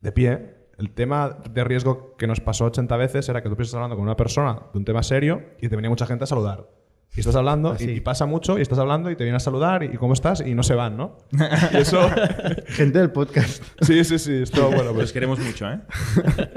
de 0.00 0.12
pie. 0.12 0.59
El 0.80 0.92
tema 0.92 1.28
de 1.28 1.62
riesgo 1.62 2.16
que 2.16 2.26
nos 2.26 2.40
pasó 2.40 2.64
80 2.64 2.96
veces 2.96 3.28
era 3.28 3.42
que 3.42 3.50
tú 3.50 3.52
empiezas 3.52 3.74
hablando 3.74 3.96
con 3.96 4.02
una 4.02 4.16
persona 4.16 4.62
de 4.72 4.78
un 4.78 4.86
tema 4.86 5.02
serio 5.02 5.42
y 5.60 5.68
te 5.68 5.76
venía 5.76 5.90
mucha 5.90 6.06
gente 6.06 6.24
a 6.24 6.26
saludar. 6.26 6.79
Y 7.16 7.20
estás 7.20 7.34
hablando, 7.34 7.76
y, 7.80 7.98
pasa 8.00 8.24
mucho, 8.24 8.56
y 8.56 8.62
estás 8.62 8.78
hablando, 8.78 9.10
y 9.10 9.16
te 9.16 9.24
viene 9.24 9.36
a 9.36 9.40
saludar, 9.40 9.82
y 9.82 9.96
cómo 9.96 10.12
estás, 10.12 10.40
y 10.46 10.54
no 10.54 10.62
se 10.62 10.74
van, 10.74 10.96
¿no? 10.96 11.18
Y 11.72 11.78
eso. 11.78 12.08
Gente 12.68 13.00
del 13.00 13.10
podcast. 13.10 13.64
Sí, 13.80 14.04
sí, 14.04 14.16
sí, 14.20 14.34
esto, 14.42 14.66
bueno, 14.68 14.84
Los 14.84 14.94
pues 14.94 15.12
queremos 15.12 15.40
mucho, 15.40 15.68
¿eh? 15.68 15.80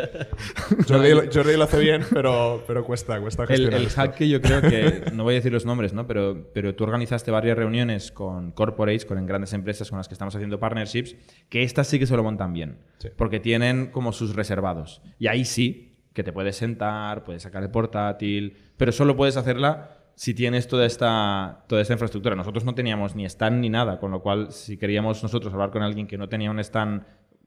Jordi, 0.88 1.10
lo- 1.14 1.24
Jordi 1.34 1.58
lo 1.58 1.64
hace 1.64 1.80
bien, 1.80 2.04
pero, 2.14 2.64
pero 2.68 2.84
cuesta, 2.86 3.20
cuesta 3.20 3.44
El, 3.44 3.48
gestionar 3.50 3.80
el 3.80 3.88
esto. 3.88 4.02
hack 4.02 4.16
que 4.16 4.30
yo 4.30 4.42
creo 4.42 4.62
que, 4.62 5.06
no 5.14 5.24
voy 5.24 5.34
a 5.34 5.38
decir 5.38 5.52
los 5.52 5.66
nombres, 5.66 5.92
¿no? 5.94 6.06
Pero, 6.06 6.50
pero 6.54 6.76
tú 6.76 6.84
organizaste 6.84 7.32
varias 7.32 7.58
reuniones 7.58 8.12
con 8.12 8.52
corporates, 8.52 9.06
con 9.06 9.26
grandes 9.26 9.54
empresas 9.54 9.90
con 9.90 9.98
las 9.98 10.08
que 10.08 10.14
estamos 10.14 10.36
haciendo 10.36 10.60
partnerships, 10.60 11.16
que 11.50 11.64
estas 11.64 11.88
sí 11.88 11.98
que 11.98 12.06
se 12.06 12.16
lo 12.16 12.24
montan 12.24 12.54
bien. 12.54 12.78
Sí. 13.00 13.10
Porque 13.18 13.40
tienen 13.40 13.88
como 13.88 14.12
sus 14.14 14.36
reservados. 14.36 15.02
Y 15.18 15.28
ahí 15.28 15.46
sí, 15.46 15.98
que 16.14 16.24
te 16.24 16.32
puedes 16.32 16.56
sentar, 16.56 17.24
puedes 17.24 17.42
sacar 17.42 17.64
el 17.64 17.72
portátil, 17.72 18.58
pero 18.78 18.92
solo 18.92 19.16
puedes 19.16 19.36
hacerla 19.36 19.98
si 20.16 20.34
tienes 20.34 20.68
toda 20.68 20.86
esta, 20.86 21.66
toda 21.68 21.82
esta 21.82 21.94
infraestructura. 21.94 22.36
Nosotros 22.36 22.66
no 22.66 22.76
teníamos 22.76 23.16
ni 23.16 23.26
stand 23.26 23.60
ni 23.60 23.70
nada, 23.70 24.00
con 24.00 24.12
lo 24.12 24.22
cual 24.22 24.52
si 24.52 24.78
queríamos 24.78 25.22
nosotros 25.24 25.54
hablar 25.54 25.72
con 25.72 25.82
alguien 25.82 26.08
que 26.08 26.18
no 26.18 26.30
tenía 26.30 26.52
un 26.52 26.60
stand 26.60 27.04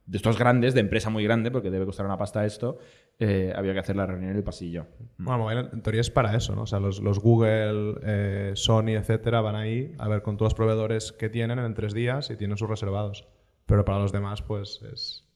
de 0.06 0.18
estos 0.18 0.38
grandes, 0.38 0.72
de 0.74 0.80
empresa 0.80 1.10
muy 1.10 1.24
grande, 1.24 1.50
porque 1.50 1.70
debe 1.70 1.84
costar 1.84 2.06
una 2.06 2.16
pasta 2.16 2.44
esto, 2.46 2.78
eh, 3.18 3.52
había 3.56 3.72
que 3.72 3.80
hacer 3.80 3.96
la 3.96 4.06
reunión 4.06 4.30
en 4.30 4.36
el 4.36 4.44
pasillo. 4.44 4.86
Bueno, 5.18 5.44
Mobile 5.44 5.68
en 5.72 5.82
teoría 5.82 6.00
es 6.00 6.10
para 6.10 6.36
eso, 6.36 6.54
¿no? 6.54 6.62
O 6.62 6.66
sea, 6.66 6.78
los, 6.78 7.00
los 7.00 7.18
Google, 7.18 7.98
eh, 8.04 8.52
Sony, 8.54 8.90
etcétera, 8.90 9.40
van 9.40 9.56
ahí 9.56 9.94
a 9.98 10.06
ver 10.06 10.22
con 10.22 10.36
todos 10.36 10.52
los 10.52 10.54
proveedores 10.54 11.10
que 11.10 11.28
tienen 11.28 11.58
en 11.58 11.74
tres 11.74 11.92
días 11.92 12.30
y 12.30 12.36
tienen 12.36 12.56
sus 12.56 12.68
reservados. 12.68 13.26
Pero 13.66 13.84
para 13.84 13.98
los 13.98 14.12
demás, 14.12 14.42
pues 14.42 14.80
es 14.92 15.28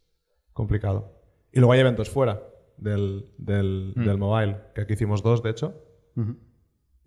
complicado. 0.52 1.20
Y 1.52 1.58
luego 1.58 1.72
hay 1.72 1.80
eventos 1.80 2.08
fuera 2.08 2.40
del, 2.76 3.32
del, 3.38 3.92
del 3.96 4.18
mobile, 4.18 4.56
que 4.72 4.82
aquí 4.82 4.92
hicimos 4.92 5.22
dos, 5.24 5.42
de 5.42 5.50
hecho. 5.50 5.74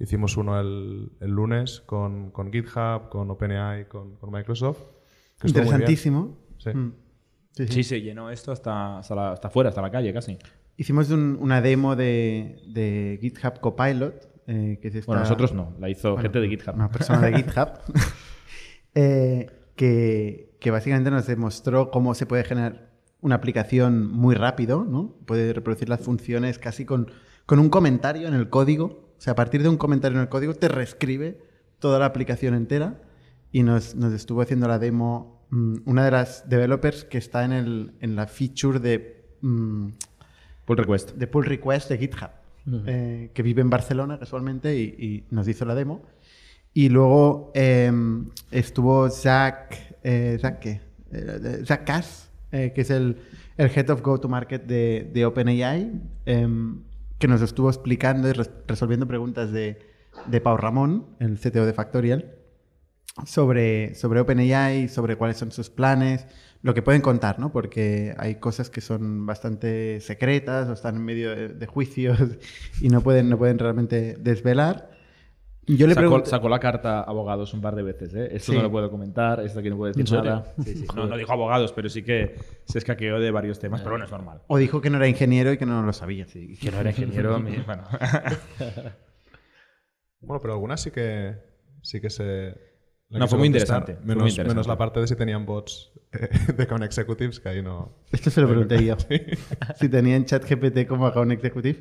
Hicimos 0.04 0.36
uno 0.38 0.60
el, 0.60 1.12
el 1.22 1.32
lunes 1.32 1.82
con, 1.86 2.30
con 2.32 2.52
GitHub, 2.52 3.10
con 3.10 3.32
OpenAI, 3.32 3.88
con, 3.88 4.16
con 4.18 4.32
Microsoft. 4.32 4.80
que. 5.40 5.48
Interesantísimo. 5.48 6.38
Sí. 6.58 6.70
Mm. 6.72 6.94
Sí, 7.52 7.68
sí. 7.68 7.74
Sí, 7.74 7.84
se 7.84 8.02
llenó 8.02 8.30
esto 8.30 8.52
hasta, 8.52 8.98
hasta, 9.00 9.16
la- 9.16 9.32
hasta 9.32 9.48
afuera, 9.48 9.70
hasta 9.70 9.82
la 9.82 9.92
calle 9.92 10.12
casi. 10.14 10.38
Hicimos 10.76 11.10
un- 11.12 11.38
una 11.40 11.62
demo 11.62 11.96
de, 11.96 12.62
de 12.74 13.18
GitHub 13.22 13.60
Copilot. 13.62 14.30
eh, 14.48 14.80
que 14.82 14.88
es 14.90 14.96
esta- 14.96 15.08
Bueno, 15.08 15.22
nosotros 15.22 15.54
no, 15.54 15.74
la 15.80 15.88
hizo 15.90 16.10
Bueno, 16.14 16.24
gente 16.24 16.40
de 16.42 16.50
GitHub. 16.50 16.76
Una 16.76 16.90
persona 16.90 17.22
de 17.22 17.34
GitHub. 17.38 17.70
eh, 18.96 19.50
que, 19.76 20.56
que 20.60 20.72
básicamente 20.72 21.12
nos 21.12 21.26
demostró 21.28 21.90
cómo 21.92 22.14
se 22.14 22.26
puede 22.26 22.44
generar 22.44 22.92
una 23.22 23.36
aplicación 23.36 24.06
muy 24.08 24.36
rápido, 24.36 24.84
¿no? 24.84 25.16
Puede 25.26 25.54
reproducir 25.54 25.90
las 25.90 26.02
funciones 26.02 26.60
casi 26.60 26.86
con, 26.86 27.10
con 27.46 27.60
un 27.60 27.70
comentario 27.70 28.28
en 28.28 28.34
el 28.34 28.50
código. 28.50 29.03
O 29.24 29.26
sea, 29.26 29.32
a 29.32 29.36
partir 29.38 29.64
de 29.64 29.70
un 29.70 29.78
comentario 29.78 30.18
en 30.18 30.24
el 30.24 30.28
código 30.28 30.54
te 30.54 30.68
reescribe 30.68 31.40
toda 31.80 31.98
la 31.98 32.08
aplicación 32.08 32.56
entera. 32.56 33.00
Y 33.54 33.64
nos, 33.64 33.96
nos 33.96 34.12
estuvo 34.12 34.42
haciendo 34.42 34.68
la 34.68 34.80
demo 34.80 35.46
mm, 35.50 35.76
una 35.86 36.04
de 36.04 36.12
las 36.12 36.50
developers 36.50 37.06
que 37.06 37.20
está 37.20 37.46
en, 37.46 37.54
el, 37.54 37.94
en 38.02 38.18
la 38.18 38.28
feature 38.28 38.80
de, 38.80 39.24
mm, 39.40 39.88
Pull 40.66 40.76
request. 40.76 41.14
de 41.14 41.28
pull 41.28 41.46
request 41.46 41.90
de 41.90 41.98
GitHub, 42.00 42.32
eh, 42.86 43.32
que 43.34 43.44
vive 43.44 43.62
en 43.62 43.70
Barcelona 43.70 44.20
casualmente 44.20 44.78
y, 44.78 44.84
y 44.84 45.24
nos 45.32 45.48
hizo 45.48 45.64
la 45.64 45.76
demo. 45.76 46.02
Y 46.74 46.90
luego 46.90 47.54
eh, 47.56 47.90
estuvo 48.52 49.10
Zach, 49.10 49.96
eh, 50.04 50.38
¿Zach 50.42 50.60
qué? 50.60 50.82
Eh, 51.14 51.64
Zach 51.66 51.86
Cass, 51.86 52.30
eh, 52.52 52.74
que 52.76 52.82
es 52.82 52.90
el, 52.90 53.16
el 53.56 53.72
Head 53.74 53.90
of 53.90 54.02
Go-to-Market 54.02 54.66
de, 54.66 55.10
de 55.14 55.26
OpenAI, 55.26 55.94
em, 56.26 56.82
que 57.24 57.28
nos 57.30 57.42
estuvo 57.42 57.70
explicando 57.70 58.28
y 58.28 58.34
res- 58.34 58.52
resolviendo 58.68 59.08
preguntas 59.08 59.50
de, 59.54 59.80
de 60.26 60.42
Pau 60.42 60.58
Ramón, 60.58 61.16
el 61.22 61.40
CTO 61.40 61.66
de 61.66 61.72
Factorial, 61.72 62.36
sobre, 63.26 63.96
sobre 63.96 64.20
OpenAI, 64.20 64.90
sobre 64.90 65.16
cuáles 65.16 65.38
son 65.38 65.54
sus 65.54 65.70
planes, 65.70 66.28
lo 66.64 66.74
que 66.74 66.82
pueden 66.82 67.02
contar, 67.02 67.40
¿no? 67.40 67.50
Porque 67.54 68.14
hay 68.18 68.36
cosas 68.42 68.70
que 68.70 68.82
son 68.82 69.26
bastante 69.26 70.02
secretas 70.02 70.68
o 70.68 70.74
están 70.74 70.98
en 70.98 71.06
medio 71.06 71.30
de, 71.34 71.48
de 71.48 71.66
juicios 71.66 72.20
y 72.82 72.90
no 72.90 73.00
pueden, 73.00 73.30
no 73.30 73.38
pueden 73.38 73.58
realmente 73.58 74.18
desvelar. 74.20 74.92
Yo 75.66 75.88
le 75.88 75.94
Sacó, 75.94 76.02
pregunté... 76.08 76.30
sacó 76.30 76.50
la 76.50 76.60
carta 76.60 77.02
abogados 77.04 77.54
un 77.54 77.62
par 77.62 77.76
de 77.76 77.84
veces, 77.84 78.14
¿eh? 78.14 78.30
Esto 78.34 78.52
Sí. 78.52 78.58
no 78.58 78.64
lo 78.64 78.72
puedo 78.72 78.92
comentar, 78.92 79.40
esto 79.40 79.60
aquí 79.60 79.70
no 79.70 79.78
puedo 79.78 79.94
decir 79.94 80.12
nada. 80.14 80.54
Sí, 80.64 80.76
sí. 80.76 80.86
No, 80.96 81.08
no 81.08 81.16
dijo 81.16 81.32
abogados, 81.32 81.72
pero 81.72 81.88
sí 81.90 82.04
que 82.04 82.36
se 82.66 82.78
escaqueó 82.80 83.20
de 83.20 83.32
varios 83.32 83.60
temas, 83.60 83.80
pero 83.82 83.92
bueno, 83.92 84.04
es 84.06 84.12
normal. 84.12 84.42
O 84.48 84.58
dijo 84.58 84.82
que 84.82 84.90
no 84.90 84.98
era 84.98 85.08
ingeniero 85.08 85.54
y 85.54 85.58
que 85.58 85.66
no 85.66 85.82
lo 85.82 85.94
sabía. 85.94 86.26
Que 86.26 86.70
no 86.72 86.80
era 86.80 86.90
ingeniero, 86.90 87.40
mi- 87.42 87.58
bueno. 87.66 87.84
Bueno, 90.22 90.40
pero 90.42 90.54
algunas 90.54 90.82
sí 90.82 90.92
que, 90.92 91.36
sí 91.82 92.00
que 92.00 92.10
se... 92.10 92.56
la 93.10 93.20
No, 93.20 93.28
fue 93.28 93.38
muy 93.38 93.48
interesante, 93.48 93.96
fue 93.96 94.06
Menos, 94.06 94.22
muy 94.24 94.30
interesante. 94.30 94.48
menos 94.56 94.68
la 94.68 94.78
parte 94.78 95.00
de 95.02 95.08
si 95.08 95.16
tenían 95.18 95.46
bots 95.46 95.92
eh, 96.14 96.30
de 96.56 96.64
Account 96.64 96.84
Executives, 96.86 97.40
que 97.40 97.50
ahí 97.50 97.62
no... 97.62 97.98
Esto 98.12 98.30
se 98.30 98.40
lo 98.42 98.48
pregunté 98.48 98.84
yo. 98.86 98.96
si 99.76 99.90
tenían 99.90 100.24
chat 100.26 100.44
GPT 100.50 100.88
como 100.88 101.08
account 101.08 101.32
executive. 101.34 101.80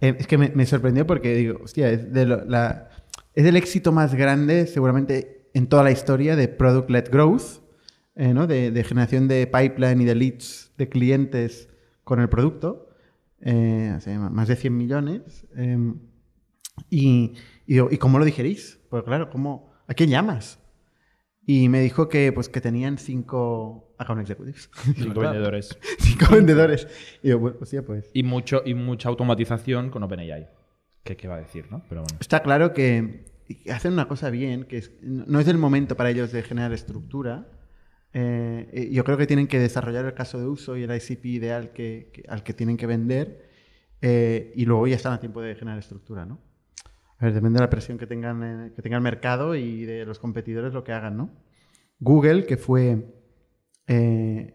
Eh, 0.00 0.14
es 0.18 0.26
que 0.28 0.38
me, 0.38 0.50
me 0.54 0.66
sorprendió 0.66 1.06
porque 1.06 1.34
digo, 1.34 1.60
hostia, 1.64 1.90
es, 1.90 2.12
de 2.12 2.26
lo- 2.26 2.44
la, 2.44 2.90
es 3.40 3.46
el 3.46 3.56
éxito 3.56 3.92
más 3.92 4.14
grande 4.14 4.66
seguramente 4.66 5.50
en 5.54 5.66
toda 5.68 5.82
la 5.82 5.90
historia 5.90 6.36
de 6.36 6.48
Product-Led 6.48 7.10
Growth, 7.10 7.62
eh, 8.14 8.34
¿no? 8.34 8.46
de, 8.46 8.70
de 8.70 8.84
generación 8.84 9.28
de 9.28 9.46
pipeline 9.46 10.00
y 10.00 10.04
de 10.04 10.14
leads 10.14 10.72
de 10.76 10.88
clientes 10.88 11.68
con 12.04 12.20
el 12.20 12.28
producto. 12.28 12.88
Eh, 13.40 13.94
o 13.96 14.00
sea, 14.00 14.18
más 14.18 14.48
de 14.48 14.56
100 14.56 14.76
millones. 14.76 15.46
eh, 15.56 15.94
y, 16.88 17.34
y 17.66 17.74
digo, 17.74 17.88
¿y 17.90 17.98
cómo 17.98 18.18
lo 18.18 18.24
digerís? 18.24 18.80
Pues 18.88 19.02
claro, 19.04 19.30
¿cómo, 19.30 19.72
¿a 19.86 19.94
quién 19.94 20.10
llamas? 20.10 20.58
Y 21.46 21.68
me 21.68 21.80
dijo 21.80 22.08
que, 22.08 22.32
pues, 22.32 22.48
que 22.48 22.60
tenían 22.60 22.96
cinco 22.98 23.94
account 23.98 24.20
executives. 24.22 24.70
Cinco 24.96 25.20
vendedores. 25.20 25.78
cinco 25.98 26.26
vendedores. 26.34 26.86
Y 27.22 27.28
yo, 27.30 27.40
pues, 27.40 27.54
hostia, 27.60 27.84
pues. 27.84 28.10
Y, 28.14 28.22
mucho, 28.22 28.62
y 28.64 28.74
mucha 28.74 29.08
automatización 29.08 29.90
con 29.90 30.02
OpenAI. 30.02 30.48
¿Qué, 31.02 31.16
¿Qué 31.16 31.28
va 31.28 31.36
a 31.36 31.40
decir, 31.40 31.66
no? 31.70 31.82
Pero 31.88 32.02
bueno. 32.02 32.18
Está 32.20 32.42
claro 32.42 32.72
que 32.72 33.24
hacen 33.70 33.92
una 33.92 34.08
cosa 34.08 34.30
bien, 34.30 34.64
que 34.64 34.78
es- 34.78 34.92
no 35.02 35.40
es 35.40 35.48
el 35.48 35.58
momento 35.58 35.96
para 35.96 36.10
ellos 36.10 36.32
de 36.32 36.42
generar 36.42 36.72
estructura. 36.72 37.48
Eh, 38.12 38.88
yo 38.92 39.04
creo 39.04 39.16
que 39.16 39.26
tienen 39.26 39.46
que 39.46 39.58
desarrollar 39.58 40.04
el 40.04 40.14
caso 40.14 40.38
de 40.40 40.46
uso 40.46 40.76
y 40.76 40.82
el 40.82 40.90
ICP 40.94 41.24
ideal 41.28 41.72
que, 41.72 42.10
que- 42.12 42.24
al 42.28 42.42
que 42.42 42.52
tienen 42.54 42.76
que 42.76 42.86
vender 42.86 43.48
eh, 44.02 44.52
y 44.56 44.64
luego 44.64 44.86
ya 44.86 44.96
están 44.96 45.12
a 45.12 45.20
tiempo 45.20 45.40
de 45.42 45.54
generar 45.54 45.78
estructura, 45.78 46.24
¿no? 46.24 46.40
A 47.18 47.24
ver, 47.26 47.34
depende 47.34 47.58
de 47.58 47.64
la 47.64 47.70
presión 47.70 47.98
que 47.98 48.06
tengan, 48.06 48.42
eh, 48.42 48.72
que 48.74 48.80
tenga 48.82 48.96
el 48.96 49.02
mercado 49.02 49.54
y 49.54 49.84
de 49.84 50.06
los 50.06 50.18
competidores 50.18 50.72
lo 50.72 50.82
que 50.84 50.92
hagan, 50.92 51.16
¿no? 51.18 51.30
Google, 51.98 52.46
que 52.46 52.56
fue... 52.56 53.04
eh, 53.86 54.54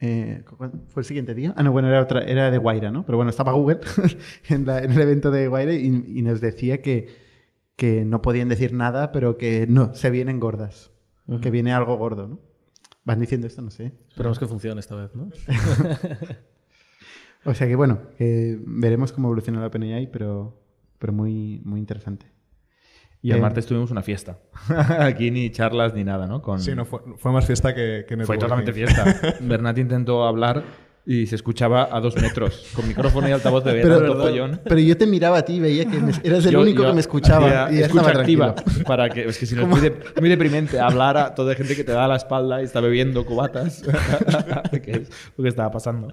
eh, 0.00 0.42
¿cu- 0.46 0.70
¿Fue 0.88 1.02
el 1.02 1.04
siguiente 1.06 1.34
día? 1.34 1.52
Ah, 1.56 1.62
no, 1.62 1.72
bueno, 1.72 1.88
era, 1.88 2.00
otra, 2.00 2.22
era 2.22 2.50
de 2.50 2.58
Guaira, 2.58 2.90
¿no? 2.90 3.04
Pero 3.04 3.16
bueno, 3.18 3.30
estaba 3.30 3.52
Google 3.52 3.80
en, 4.48 4.64
la- 4.66 4.78
en 4.82 4.92
el 4.92 5.00
evento 5.00 5.30
de 5.30 5.48
Guaira 5.48 5.74
y, 5.74 5.86
y 5.86 6.22
nos 6.22 6.40
decía 6.40 6.80
que, 6.80 7.08
que 7.78 8.04
no 8.04 8.22
podían 8.22 8.48
decir 8.48 8.72
nada, 8.72 9.12
pero 9.12 9.38
que 9.38 9.68
no, 9.68 9.94
se 9.94 10.10
vienen 10.10 10.40
gordas. 10.40 10.90
Que 11.40 11.50
viene 11.50 11.72
algo 11.72 11.96
gordo, 11.96 12.26
¿no? 12.26 12.40
Van 13.04 13.20
diciendo 13.20 13.46
esto, 13.46 13.62
no 13.62 13.70
sé. 13.70 13.92
Esperamos 14.08 14.38
que 14.38 14.46
funcione 14.46 14.80
esta 14.80 14.96
vez, 14.96 15.14
¿no? 15.14 15.30
O 17.44 17.54
sea 17.54 17.68
que 17.68 17.76
bueno, 17.76 18.00
veremos 18.18 19.12
cómo 19.12 19.28
evoluciona 19.28 19.60
la 19.60 19.68
OpenAI, 19.68 20.10
pero, 20.10 20.60
pero 20.98 21.12
muy, 21.12 21.62
muy 21.64 21.78
interesante. 21.78 22.26
Y 23.22 23.30
el 23.30 23.38
Eh, 23.38 23.40
martes 23.40 23.64
tuvimos 23.64 23.92
una 23.92 24.02
fiesta. 24.02 24.40
Aquí 24.98 25.30
ni 25.30 25.48
charlas 25.50 25.94
ni 25.94 26.02
nada, 26.02 26.26
¿no? 26.26 26.42
Con... 26.42 26.58
Sí, 26.60 26.74
no, 26.74 26.84
fue, 26.84 27.00
fue 27.16 27.30
más 27.32 27.46
fiesta 27.46 27.74
que, 27.74 28.04
que 28.08 28.16
Fue 28.24 28.38
totalmente 28.38 28.72
fiesta. 28.72 29.04
Bernat 29.40 29.78
intentó 29.78 30.24
hablar 30.24 30.64
y 31.10 31.26
se 31.26 31.36
escuchaba 31.36 31.88
a 31.90 32.00
dos 32.00 32.14
metros, 32.20 32.68
con 32.74 32.86
micrófono 32.86 33.26
y 33.26 33.32
altavoz 33.32 33.64
de 33.64 33.72
Pero, 33.72 33.88
Bernat, 33.94 34.12
todo 34.12 34.22
follón. 34.28 34.60
pero 34.62 34.78
yo 34.78 34.94
te 34.94 35.06
miraba 35.06 35.38
a 35.38 35.42
ti 35.42 35.54
y 35.54 35.60
veía 35.60 35.86
que 35.86 35.98
me- 35.98 36.12
eras 36.22 36.44
el 36.44 36.52
Yo- 36.52 36.60
único 36.60 36.82
yo 36.82 36.88
que 36.90 36.94
me 36.94 37.00
escuchaba. 37.00 37.64
hacía 37.64 37.78
Y 37.80 37.82
escucha 37.82 38.10
activa. 38.10 38.54
Para 38.86 39.08
que, 39.08 39.24
es 39.24 39.38
que 39.38 39.46
si 39.46 39.54
no 39.54 39.62
es 39.62 39.68
muy, 39.68 39.80
de- 39.80 39.96
muy 40.20 40.28
deprimente 40.28 40.78
hablar 40.78 41.16
a 41.16 41.34
toda 41.34 41.54
gente 41.54 41.74
que 41.74 41.82
te 41.82 41.92
da 41.92 42.06
la 42.06 42.16
espalda 42.16 42.60
y 42.60 42.64
está 42.66 42.80
bebiendo 42.82 43.24
cubatas. 43.24 43.82
que 44.84 44.90
es 44.90 45.10
lo 45.36 45.42
que 45.44 45.48
estaba 45.48 45.70
pasando. 45.70 46.12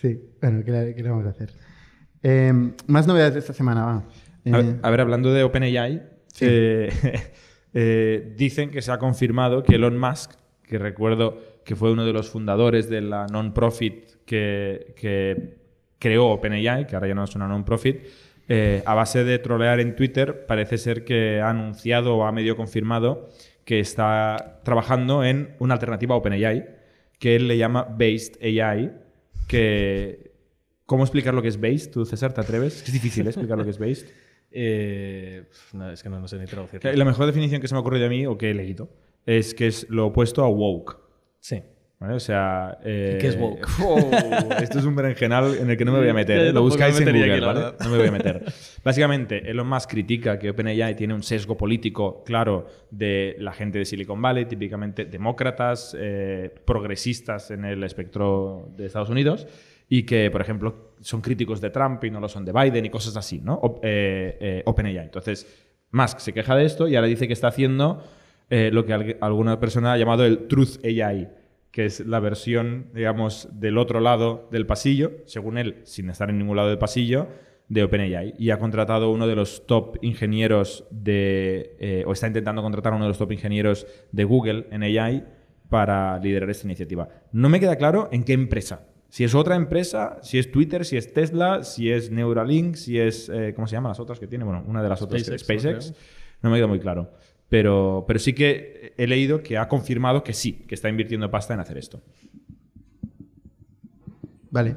Sí, 0.00 0.20
bueno, 0.42 0.62
¿qué 0.62 0.70
le, 0.72 0.94
qué 0.94 1.02
le 1.02 1.08
vamos 1.08 1.24
a 1.26 1.30
hacer? 1.30 1.50
Eh, 2.22 2.52
más 2.86 3.06
novedades 3.06 3.32
de 3.32 3.40
esta 3.40 3.54
semana, 3.54 3.84
va. 3.86 4.04
Eh, 4.44 4.52
A 4.52 4.56
ver, 4.58 4.76
a 4.82 4.90
ver, 4.90 5.00
hablando 5.00 5.32
de 5.32 5.42
OpenAI, 5.42 6.02
eh, 6.40 6.90
eh, 7.72 8.34
dicen 8.36 8.70
que 8.70 8.82
se 8.82 8.92
ha 8.92 8.98
confirmado 8.98 9.62
que 9.62 9.76
Elon 9.76 9.96
Musk, 9.98 10.32
que 10.64 10.76
recuerdo 10.78 11.38
que 11.64 11.76
fue 11.76 11.90
uno 11.92 12.04
de 12.04 12.12
los 12.12 12.28
fundadores 12.28 12.88
de 12.90 13.00
la 13.00 13.26
non-profit 13.26 14.17
que, 14.28 14.94
que 14.94 15.56
creó 15.98 16.26
OpenAI, 16.26 16.86
que 16.86 16.94
ahora 16.94 17.08
ya 17.08 17.14
no 17.14 17.24
es 17.24 17.34
una 17.34 17.48
non-profit, 17.48 18.04
eh, 18.48 18.82
a 18.84 18.94
base 18.94 19.24
de 19.24 19.38
trolear 19.38 19.80
en 19.80 19.96
Twitter, 19.96 20.46
parece 20.46 20.78
ser 20.78 21.04
que 21.04 21.40
ha 21.40 21.50
anunciado 21.50 22.16
o 22.16 22.24
ha 22.24 22.32
medio 22.32 22.56
confirmado 22.56 23.28
que 23.64 23.80
está 23.80 24.60
trabajando 24.64 25.24
en 25.24 25.56
una 25.58 25.74
alternativa 25.74 26.14
a 26.14 26.18
OpenAI, 26.18 26.66
que 27.18 27.36
él 27.36 27.48
le 27.48 27.56
llama 27.56 27.84
Based 27.84 28.38
AI, 28.42 28.92
que... 29.48 30.28
¿Cómo 30.86 31.04
explicar 31.04 31.34
lo 31.34 31.42
que 31.42 31.48
es 31.48 31.60
Based? 31.60 31.90
¿Tú, 31.90 32.06
César, 32.06 32.32
te 32.32 32.40
atreves? 32.40 32.82
Es 32.82 32.92
difícil 32.92 33.26
¿eh? 33.26 33.30
explicar 33.30 33.58
lo 33.58 33.64
que 33.64 33.70
es 33.70 33.78
Based. 33.78 34.06
Eh, 34.50 35.44
no, 35.74 35.90
es 35.90 36.02
que 36.02 36.08
no, 36.08 36.18
no 36.18 36.26
sé 36.26 36.38
ni 36.38 36.46
traducirlo. 36.46 36.90
La 36.90 37.04
mejor 37.04 37.26
definición 37.26 37.60
que 37.60 37.68
se 37.68 37.74
me 37.74 37.78
ha 37.78 37.80
ocurrido 37.82 38.06
a 38.06 38.08
mí 38.08 38.24
o 38.24 38.38
que 38.38 38.50
he 38.50 38.54
leído 38.54 38.88
es 39.26 39.52
que 39.52 39.66
es 39.66 39.86
lo 39.90 40.06
opuesto 40.06 40.42
a 40.42 40.48
woke. 40.48 40.98
Sí. 41.38 41.62
¿Vale? 42.00 42.14
O 42.14 42.20
sea. 42.20 42.78
eh, 42.84 43.14
¿Y 43.16 43.20
qué 43.20 43.28
es 43.28 43.38
woke? 43.38 43.66
oh, 43.84 44.10
esto 44.62 44.78
es 44.78 44.84
un 44.84 44.94
berenjenal 44.94 45.56
en 45.56 45.70
el 45.70 45.76
que 45.76 45.84
no 45.84 45.92
me 45.92 45.98
voy 45.98 46.08
a 46.08 46.14
meter. 46.22 46.38
¿eh? 46.38 46.52
Lo 46.52 46.62
buscáis 46.62 46.94
me 47.00 47.10
en 47.10 47.16
Google, 47.16 47.32
aquí, 47.34 47.44
¿vale? 47.44 47.60
No 47.82 47.90
me 47.90 47.98
voy 47.98 48.06
a 48.08 48.12
meter. 48.12 48.44
Básicamente, 48.84 49.50
Elon 49.50 49.68
Musk 49.68 49.90
critica 49.90 50.38
que 50.38 50.50
OpenAI 50.50 50.94
tiene 50.96 51.14
un 51.14 51.22
sesgo 51.22 51.56
político 51.56 52.22
claro 52.24 52.66
de 52.90 53.36
la 53.38 53.52
gente 53.52 53.78
de 53.78 53.84
Silicon 53.84 54.20
Valley, 54.22 54.44
típicamente 54.46 55.04
demócratas, 55.04 55.96
eh, 55.98 56.54
progresistas 56.64 57.50
en 57.50 57.64
el 57.64 57.82
espectro 57.84 58.68
de 58.76 58.86
Estados 58.86 59.10
Unidos, 59.10 59.46
y 59.88 60.04
que, 60.04 60.30
por 60.30 60.40
ejemplo, 60.40 60.92
son 61.00 61.20
críticos 61.20 61.60
de 61.60 61.70
Trump 61.70 62.04
y 62.04 62.10
no 62.10 62.20
lo 62.20 62.28
son 62.28 62.44
de 62.44 62.52
Biden 62.52 62.84
y 62.84 62.90
cosas 62.90 63.16
así, 63.16 63.40
¿no? 63.42 63.60
Eh, 63.82 64.36
eh, 64.40 64.62
OpenAI. 64.66 64.98
Entonces, 64.98 65.46
Musk 65.92 66.18
se 66.18 66.32
queja 66.34 66.54
de 66.54 66.64
esto 66.66 66.86
y 66.88 66.96
ahora 66.96 67.08
dice 67.08 67.26
que 67.26 67.32
está 67.32 67.48
haciendo 67.48 68.02
eh, 68.50 68.70
lo 68.72 68.84
que 68.84 68.92
al- 68.92 69.16
alguna 69.22 69.58
persona 69.58 69.94
ha 69.94 69.96
llamado 69.96 70.24
el 70.26 70.46
Truth 70.46 70.84
AI, 70.84 71.28
que 71.78 71.84
es 71.84 72.04
la 72.04 72.18
versión, 72.18 72.86
digamos, 72.92 73.48
del 73.52 73.78
otro 73.78 74.00
lado 74.00 74.48
del 74.50 74.66
pasillo, 74.66 75.12
según 75.26 75.58
él, 75.58 75.76
sin 75.84 76.10
estar 76.10 76.28
en 76.28 76.36
ningún 76.36 76.56
lado 76.56 76.70
del 76.70 76.78
pasillo, 76.78 77.28
de 77.68 77.84
OpenAI. 77.84 78.34
Y 78.36 78.50
ha 78.50 78.58
contratado 78.58 79.12
uno 79.12 79.28
de 79.28 79.36
los 79.36 79.64
top 79.64 79.96
ingenieros 80.02 80.88
de, 80.90 81.76
eh, 81.78 82.02
o 82.04 82.10
está 82.10 82.26
intentando 82.26 82.62
contratar 82.62 82.94
a 82.94 82.96
uno 82.96 83.04
de 83.04 83.10
los 83.10 83.18
top 83.18 83.30
ingenieros 83.30 83.86
de 84.10 84.24
Google 84.24 84.66
en 84.72 84.82
AI 84.82 85.24
para 85.70 86.18
liderar 86.18 86.50
esta 86.50 86.66
iniciativa. 86.66 87.10
No 87.30 87.48
me 87.48 87.60
queda 87.60 87.76
claro 87.76 88.08
en 88.10 88.24
qué 88.24 88.32
empresa. 88.32 88.88
Si 89.08 89.22
es 89.22 89.36
otra 89.36 89.54
empresa, 89.54 90.18
si 90.22 90.40
es 90.40 90.50
Twitter, 90.50 90.84
si 90.84 90.96
es 90.96 91.12
Tesla, 91.12 91.62
si 91.62 91.92
es 91.92 92.10
Neuralink, 92.10 92.74
si 92.74 92.98
es... 92.98 93.28
eh, 93.28 93.52
¿Cómo 93.54 93.68
se 93.68 93.76
llaman 93.76 93.90
las 93.90 94.00
otras 94.00 94.18
que 94.18 94.26
tiene? 94.26 94.44
Bueno, 94.44 94.64
una 94.66 94.82
de 94.82 94.88
las 94.88 95.00
otras, 95.00 95.22
SpaceX, 95.22 95.42
SpaceX. 95.44 95.90
creo. 95.92 96.28
No 96.42 96.50
me 96.50 96.56
queda 96.56 96.66
muy 96.66 96.80
claro. 96.80 97.12
Pero, 97.48 98.04
pero 98.06 98.18
sí 98.18 98.34
que 98.34 98.94
he 98.96 99.06
leído 99.06 99.42
que 99.42 99.56
ha 99.56 99.68
confirmado 99.68 100.22
que 100.22 100.34
sí, 100.34 100.64
que 100.66 100.74
está 100.74 100.88
invirtiendo 100.88 101.30
pasta 101.30 101.54
en 101.54 101.60
hacer 101.60 101.78
esto. 101.78 102.02
Vale. 104.50 104.76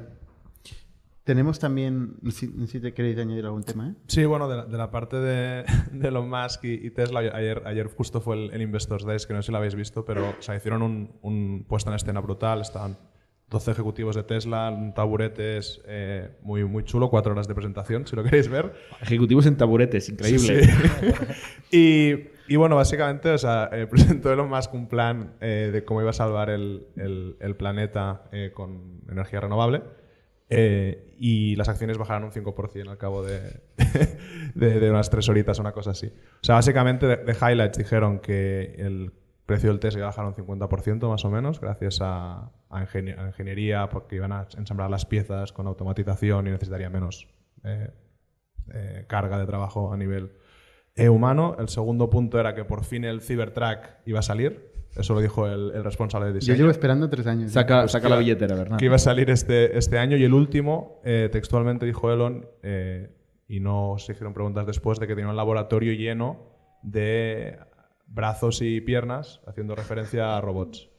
Tenemos 1.23 1.60
también, 1.60 2.15
sé 2.29 2.49
si 2.67 2.79
te 2.79 2.93
queréis 2.93 3.17
añadir 3.19 3.45
algún 3.45 3.63
tema, 3.63 3.89
¿eh? 3.89 3.95
Sí, 4.07 4.25
bueno, 4.25 4.49
de 4.49 4.57
la, 4.57 4.65
de 4.65 4.77
la 4.77 4.89
parte 4.89 5.17
de, 5.17 5.63
de 5.91 6.07
Elon 6.07 6.29
Musk 6.29 6.63
y, 6.63 6.73
y 6.73 6.89
Tesla, 6.91 7.19
ayer, 7.19 7.62
ayer 7.65 7.88
justo 7.88 8.21
fue 8.21 8.36
el, 8.36 8.53
el 8.53 8.62
Investors 8.62 9.05
Days, 9.05 9.27
que 9.27 9.34
no 9.34 9.41
sé 9.41 9.47
si 9.47 9.51
lo 9.51 9.60
habéis 9.60 9.75
visto, 9.75 10.03
pero 10.03 10.29
o 10.29 10.41
sea, 10.41 10.55
hicieron 10.55 10.81
un, 10.81 11.12
un 11.21 11.65
puesto 11.67 11.89
en 11.91 11.95
escena 11.95 12.21
brutal. 12.21 12.62
Estaban 12.62 12.97
12 13.51 13.71
ejecutivos 13.71 14.15
de 14.15 14.23
Tesla, 14.23 14.69
en 14.69 14.93
taburetes, 14.95 15.81
eh, 15.85 16.29
muy, 16.41 16.63
muy 16.63 16.83
chulo, 16.85 17.09
cuatro 17.11 17.33
horas 17.33 17.47
de 17.47 17.53
presentación, 17.53 18.07
si 18.07 18.15
lo 18.15 18.23
queréis 18.23 18.47
ver. 18.49 18.73
Ejecutivos 19.01 19.45
en 19.45 19.57
taburetes, 19.57 20.09
increíble. 20.09 20.63
Sí, 20.63 20.71
sí. 20.71 21.11
y, 22.47 22.53
y 22.53 22.55
bueno, 22.55 22.75
básicamente, 22.77 23.29
o 23.29 23.37
sea, 23.37 23.69
eh, 23.73 23.85
presentó 23.91 24.31
Elon 24.33 24.49
Musk 24.49 24.73
un 24.73 24.87
plan 24.87 25.33
eh, 25.41 25.69
de 25.71 25.83
cómo 25.85 26.01
iba 26.01 26.09
a 26.09 26.13
salvar 26.13 26.49
el, 26.49 26.87
el- 26.95 27.35
el 27.39 27.55
planeta 27.55 28.23
eh, 28.31 28.51
con 28.53 29.01
energía 29.11 29.41
renovable. 29.41 29.83
eh, 30.49 31.07
y 31.17 31.55
las 31.55 31.69
acciones 31.69 31.97
bajaron 31.97 32.23
un 32.23 32.31
5% 32.31 32.89
al 32.89 32.97
cabo 32.97 33.23
de, 33.23 33.39
de, 34.55 34.79
de 34.79 34.89
unas 34.89 35.09
tres 35.09 35.29
horitas, 35.29 35.59
una 35.59 35.71
cosa 35.71 35.91
así. 35.91 36.07
O 36.07 36.43
sea, 36.43 36.55
básicamente 36.55 37.05
de, 37.05 37.17
de 37.17 37.33
highlights 37.33 37.77
dijeron 37.77 38.19
que 38.19 38.75
el 38.77 39.11
precio 39.51 39.69
del 39.69 39.79
Tesla 39.79 39.99
iba 39.99 40.07
a 40.07 40.11
bajar 40.11 40.25
un 40.25 40.33
50% 40.33 41.09
más 41.09 41.25
o 41.25 41.29
menos, 41.29 41.59
gracias 41.59 41.99
a, 42.01 42.51
a 42.69 42.85
ingenie- 42.85 43.17
a 43.17 43.27
ingeniería, 43.27 43.89
porque 43.89 44.15
iban 44.15 44.31
a 44.31 44.47
ensamblar 44.57 44.89
las 44.89 45.05
piezas 45.05 45.51
con 45.51 45.67
automatización 45.67 46.47
y 46.47 46.51
necesitaría 46.51 46.89
menos 46.89 47.27
eh, 47.65 47.89
eh, 48.73 49.05
carga 49.07 49.37
de 49.37 49.45
trabajo 49.45 49.91
a 49.91 49.97
nivel 49.97 50.31
eh, 50.95 51.09
humano. 51.09 51.55
El 51.59 51.67
segundo 51.67 52.09
punto 52.09 52.39
era 52.39 52.55
que 52.55 52.63
por 52.63 52.85
fin 52.85 53.03
el 53.03 53.21
Cybertruck 53.21 53.79
iba 54.05 54.19
a 54.19 54.23
salir. 54.23 54.71
Eso 54.95 55.13
lo 55.13 55.21
dijo 55.21 55.47
el, 55.47 55.71
el 55.73 55.83
responsable 55.83 56.27
de 56.27 56.33
Yo 56.33 56.39
diseño. 56.39 56.57
llevo 56.57 56.69
esperando 56.71 57.09
tres 57.09 57.27
años. 57.27 57.51
Saca, 57.51 57.87
saca 57.87 58.07
la 58.09 58.17
billetera, 58.17 58.55
¿verdad? 58.55 58.77
que 58.77 58.85
iba 58.85 58.95
a 58.95 58.99
salir 58.99 59.29
este, 59.29 59.77
este 59.77 59.97
año. 59.99 60.15
Y 60.17 60.23
el 60.23 60.33
último, 60.33 61.01
eh, 61.03 61.29
textualmente 61.31 61.85
dijo 61.85 62.11
Elon, 62.11 62.45
eh, 62.63 63.09
y 63.47 63.59
no 63.59 63.95
se 63.97 64.13
hicieron 64.13 64.34
preguntas 64.34 64.65
después, 64.65 64.99
de 64.99 65.07
que 65.07 65.15
tenía 65.15 65.30
un 65.30 65.36
laboratorio 65.38 65.93
lleno 65.93 66.39
de 66.84 67.57
brazos 68.14 68.62
y 68.62 68.82
piernas, 68.82 69.41
haciendo 69.47 69.76
referencia 69.76 70.38
a 70.38 70.41
robots. 70.41 70.89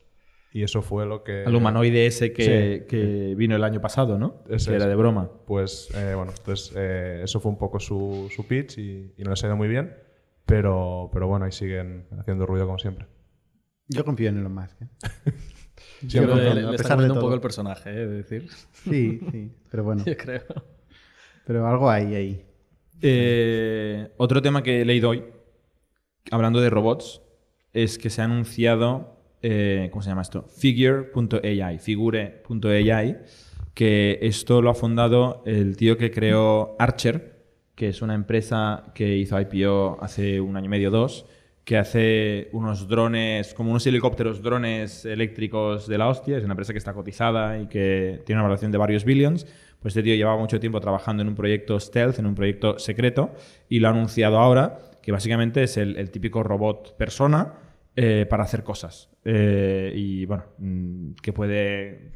Y 0.55 0.63
eso 0.65 0.83
fue 0.83 1.07
lo 1.07 1.25
que... 1.25 1.45
Al 1.47 1.55
humanoide 1.55 2.07
ese 2.07 2.33
que, 2.33 2.81
Sí. 2.83 2.87
que 2.87 3.35
vino 3.37 3.57
el 3.57 3.65
año 3.65 3.81
pasado, 3.81 4.19
¿no? 4.19 4.45
Ese 4.51 4.71
que 4.71 4.77
era 4.77 4.87
de 4.87 4.95
broma. 4.95 5.31
Pues 5.47 5.89
eh, 5.95 6.13
bueno, 6.15 6.33
entonces 6.37 6.73
eh, 6.77 7.21
eso 7.25 7.41
fue 7.41 7.51
un 7.51 7.57
poco 7.59 7.81
su, 7.81 8.31
su 8.35 8.47
pitch 8.47 8.77
y, 8.79 9.15
y 9.17 9.23
no 9.25 9.31
les 9.31 9.43
ha 9.43 9.47
ido 9.47 9.57
muy 9.57 9.69
bien. 9.69 9.97
Pero, 10.45 11.09
pero 11.13 11.27
bueno, 11.27 11.47
ahí 11.47 11.53
siguen 11.53 12.07
haciendo 12.19 12.45
ruido 12.45 12.67
como 12.67 12.79
siempre. 12.79 13.07
Yo 13.89 14.05
confío 14.05 14.29
en 14.29 14.39
Elon 14.39 14.55
Musk. 14.55 14.83
¿eh? 14.83 14.89
Yo 16.03 16.23
creo 16.23 16.35
que 16.35 16.43
confiando, 16.43 16.61
le, 16.61 16.67
a 16.67 16.71
le 16.73 16.77
pesar 16.77 17.01
de 17.01 17.11
un 17.11 17.19
poco 17.21 17.35
el 17.35 17.41
personaje, 17.41 17.91
¿eh? 17.91 18.07
de 18.07 18.17
decir. 18.23 18.49
Sí, 18.73 19.21
sí, 19.31 19.53
pero 19.71 19.85
bueno. 19.85 20.03
Yo 20.07 20.17
creo. 20.17 20.43
Pero 21.47 21.67
algo 21.67 21.89
hay 21.89 22.15
ahí. 22.15 22.47
Eh, 23.01 24.13
otro 24.19 24.43
tema 24.43 24.63
que 24.63 24.83
he 24.83 24.85
leído 24.85 25.11
hoy, 25.11 25.25
hablando 26.31 26.61
de 26.61 26.70
robots, 26.70 27.23
es 27.73 27.99
que 27.99 28.11
se 28.11 28.23
ha 28.23 28.25
anunciado, 28.25 29.16
eh, 29.43 29.89
¿cómo 29.91 30.03
se 30.03 30.11
llama 30.11 30.23
esto? 30.23 30.43
Figure.ai, 30.43 31.79
figure.ai, 31.79 33.18
que 33.75 34.18
esto 34.23 34.62
lo 34.62 34.70
ha 34.70 34.75
fundado 34.75 35.43
el 35.47 35.77
tío 35.77 35.97
que 35.97 36.11
creó 36.11 36.77
Archer, 36.79 37.33
que 37.75 37.89
es 37.89 38.03
una 38.03 38.14
empresa 38.14 38.93
que 38.95 39.16
hizo 39.16 39.41
IPO 39.41 39.99
hace 40.01 40.41
un 40.41 40.57
año 40.57 40.66
y 40.66 40.68
medio, 40.68 40.91
dos, 40.91 41.27
que 41.64 41.79
hace 41.79 42.49
unos 42.53 42.89
drones, 42.89 43.55
como 43.55 43.70
unos 43.70 43.87
helicópteros, 43.87 44.43
drones 44.43 45.05
eléctricos 45.05 45.87
de 45.87 45.97
la 45.97 46.09
hostia. 46.09 46.37
Es 46.37 46.45
una 46.45 46.53
empresa 46.53 46.73
que 46.73 46.79
está 46.79 46.93
cotizada 46.93 47.59
y 47.59 47.66
que 47.68 48.23
tiene 48.27 48.39
una 48.39 48.45
valoración 48.45 48.73
de 48.73 48.79
varios 48.79 49.05
billions. 49.05 49.47
Pues 49.81 49.93
este 49.93 50.03
tío 50.03 50.14
llevaba 50.14 50.39
mucho 50.39 50.61
tiempo 50.61 50.81
trabajando 50.81 51.23
en 51.23 51.29
un 51.29 51.35
proyecto 51.35 51.79
stealth, 51.79 52.18
en 52.18 52.27
un 52.27 52.35
proyecto 52.35 52.79
secreto, 52.79 53.31
y 53.68 53.81
lo 53.81 53.89
ha 53.89 53.91
anunciado 53.91 54.39
ahora, 54.39 54.79
que 55.03 55.13
básicamente 55.13 55.65
es 55.65 55.77
el, 55.77 55.97
el 55.97 56.11
típico 56.11 56.43
robot 56.43 56.97
persona 56.97 57.55
eh, 57.95 58.27
para 58.29 58.45
hacer 58.45 58.63
cosas. 58.63 59.11
Eh, 59.25 59.93
y 59.95 60.25
bueno, 60.25 60.45
mm, 60.57 61.13
que 61.21 61.33
puede 61.35 62.13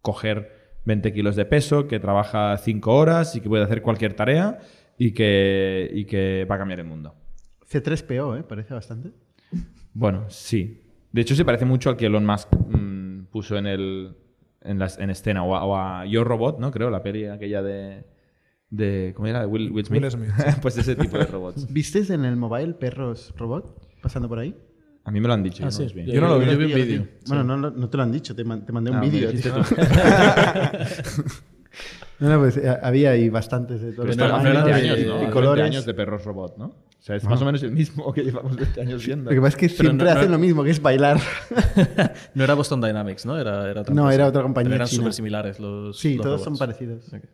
coger 0.00 0.80
20 0.86 1.12
kilos 1.12 1.36
de 1.36 1.44
peso, 1.44 1.86
que 1.86 2.00
trabaja 2.00 2.56
5 2.56 2.92
horas 2.92 3.36
y 3.36 3.40
que 3.40 3.48
puede 3.48 3.62
hacer 3.62 3.80
cualquier 3.80 4.14
tarea 4.14 4.58
y 4.98 5.12
que, 5.12 5.88
y 5.92 6.06
que 6.06 6.46
va 6.50 6.56
a 6.56 6.58
cambiar 6.58 6.80
el 6.80 6.86
mundo. 6.86 7.14
C3PO, 7.70 8.40
¿eh? 8.40 8.42
Parece 8.42 8.74
bastante. 8.74 9.12
Bueno, 9.92 10.24
sí. 10.28 10.82
De 11.12 11.20
hecho, 11.20 11.36
se 11.36 11.44
parece 11.44 11.64
mucho 11.64 11.90
al 11.90 11.96
que 11.96 12.06
Elon 12.06 12.26
Musk 12.26 12.52
mm, 12.52 13.26
puso 13.26 13.56
en, 13.56 13.66
el, 13.66 14.16
en, 14.62 14.80
la, 14.80 14.90
en 14.98 15.10
escena, 15.10 15.44
o 15.44 15.54
a, 15.54 15.64
o 15.64 15.76
a 15.76 16.06
Yo 16.06 16.24
Robot, 16.24 16.58
¿no? 16.58 16.72
Creo, 16.72 16.90
la 16.90 17.02
peli 17.02 17.26
aquella 17.26 17.62
de... 17.62 18.04
de 18.76 19.12
¿Cómo 19.14 19.26
era? 19.28 19.40
De 19.40 19.46
Will, 19.46 19.70
Will 19.72 19.84
Smith. 19.86 20.02
Will 20.02 20.10
Smith, 20.10 20.30
pues 20.62 20.76
ese 20.78 20.94
tipo 20.96 21.16
de 21.18 21.26
robots. 21.26 21.72
¿Vistes 21.72 22.10
en 22.10 22.24
el 22.24 22.36
mobile 22.36 22.74
perros 22.74 23.32
robot 23.36 23.80
pasando 24.02 24.28
por 24.28 24.38
ahí? 24.38 24.54
A 25.04 25.10
mí 25.10 25.20
me 25.20 25.28
lo 25.28 25.34
han 25.34 25.42
dicho. 25.42 25.62
Ah, 25.66 25.68
yo 25.70 25.82
no 25.84 25.88
sí. 25.90 26.04
Yo 26.06 26.20
no 26.20 26.28
lo 26.28 26.38
vi. 26.38 26.46
Yo 26.46 26.56
vi 26.58 26.64
un 26.64 26.74
vídeo. 26.74 27.08
Bueno, 27.28 27.44
no, 27.44 27.56
lo- 27.58 27.70
no 27.70 27.88
te 27.90 27.96
lo 27.98 28.02
han 28.02 28.12
dicho, 28.12 28.34
te, 28.34 28.42
man- 28.42 28.64
te 28.64 28.72
mandé 28.72 28.90
un 28.90 28.96
Ah, 28.96 29.00
me 29.00 29.10
vídeo. 29.10 29.30
No, 32.20 32.28
no, 32.30 32.38
pues 32.38 32.56
eh, 32.56 32.78
había 32.80 33.10
ahí 33.10 33.28
bastantes 33.28 33.80
de 33.82 33.92
todos 33.92 34.06
los 34.06 34.16
no, 34.16 34.28
tamaños 34.28 34.44
no 34.44 34.50
eran 34.50 34.64
20 34.66 34.86
y- 34.86 34.90
años, 34.90 35.06
¿no? 35.08 35.14
y 35.14 35.18
Eran 35.22 35.32
colores. 35.32 35.62
20 35.62 35.76
años 35.76 35.86
de 35.86 35.94
perros 35.94 36.24
robot, 36.24 36.56
¿no? 36.56 36.66
O 36.66 36.74
sea, 37.06 37.16
es 37.16 37.24
más 37.24 37.42
o 37.42 37.44
menos 37.44 37.60
el 37.64 37.72
mismo 37.72 38.12
que 38.12 38.22
llevamos 38.22 38.56
20 38.56 38.80
años 38.80 39.04
viendo. 39.04 39.30
Lo 39.30 39.34
que 39.34 39.40
pasa 39.40 39.48
es 39.48 39.56
que 39.56 39.66
Pero 39.76 39.88
siempre 39.90 40.06
no- 40.06 40.14
no- 40.14 40.20
hacen 40.20 40.30
lo 40.32 40.38
mismo, 40.38 40.62
que 40.62 40.70
es 40.70 40.80
bailar. 40.80 41.18
No 42.34 42.44
era 42.44 42.54
Boston 42.54 42.80
Dynamics, 42.80 43.26
¿no? 43.26 43.36
Era, 43.36 43.68
era 43.68 43.80
otra 43.80 43.92
No, 43.94 44.02
empresa. 44.02 44.14
era 44.14 44.28
otra 44.28 44.42
compañía 44.42 44.68
Pero 44.70 44.76
eran 44.76 44.88
súper 44.88 45.12
similares 45.12 45.58
los. 45.58 45.98
Sí, 45.98 46.14
los 46.14 46.24
todos 46.24 46.38
son 46.44 46.54
robots. 46.56 46.58
parecidos. 46.60 47.12
Ok. 47.12 47.24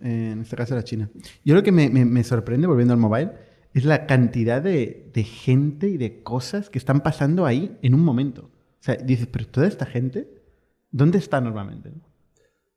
En 0.00 0.40
este 0.40 0.56
caso 0.56 0.74
era 0.74 0.82
China. 0.84 1.10
Yo 1.44 1.54
lo 1.54 1.62
que 1.62 1.72
me, 1.72 1.88
me- 1.90 2.04
me 2.04 2.24
sorprende, 2.24 2.66
volviendo 2.66 2.94
al 2.94 3.00
mobile, 3.00 3.32
es 3.74 3.84
la 3.84 4.06
cantidad 4.06 4.60
de, 4.62 5.10
de 5.14 5.24
gente 5.24 5.88
y 5.88 5.96
de 5.96 6.22
cosas 6.22 6.68
que 6.70 6.78
están 6.78 7.00
pasando 7.00 7.46
ahí 7.46 7.76
en 7.82 7.94
un 7.94 8.04
momento. 8.04 8.42
O 8.42 8.82
sea, 8.84 8.96
dices, 8.96 9.28
pero 9.30 9.46
toda 9.46 9.66
esta 9.66 9.86
gente, 9.86 10.28
¿dónde 10.90 11.18
está 11.18 11.40
normalmente? 11.40 11.90
no? 11.90 12.12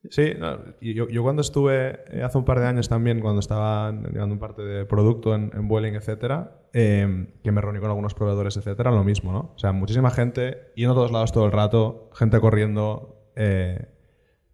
Sí, 0.09 0.33
no, 0.39 0.59
yo, 0.81 1.09
yo 1.09 1.23
cuando 1.23 1.41
estuve 1.41 1.99
eh, 2.11 2.21
hace 2.21 2.37
un 2.37 2.45
par 2.45 2.59
de 2.59 2.67
años 2.67 2.87
también, 2.87 3.21
cuando 3.21 3.39
estaba 3.39 3.91
llevando 3.91 4.33
un 4.33 4.39
parte 4.39 4.61
de 4.61 4.85
producto 4.85 5.33
en, 5.33 5.49
en 5.55 5.67
Vueling, 5.67 5.95
etcétera, 5.95 6.61
eh, 6.73 7.33
que 7.43 7.51
me 7.51 7.59
reuní 7.59 7.79
con 7.79 7.89
algunos 7.89 8.13
proveedores, 8.13 8.55
etcétera, 8.55 8.91
lo 8.91 9.03
mismo, 9.03 9.31
¿no? 9.31 9.53
O 9.55 9.57
sea, 9.57 9.71
muchísima 9.71 10.11
gente 10.11 10.57
yendo 10.75 10.91
a 10.91 10.95
todos 10.95 11.11
lados 11.11 11.31
todo 11.31 11.45
el 11.47 11.51
rato, 11.51 12.11
gente 12.13 12.39
corriendo. 12.39 13.31
eh, 13.35 13.87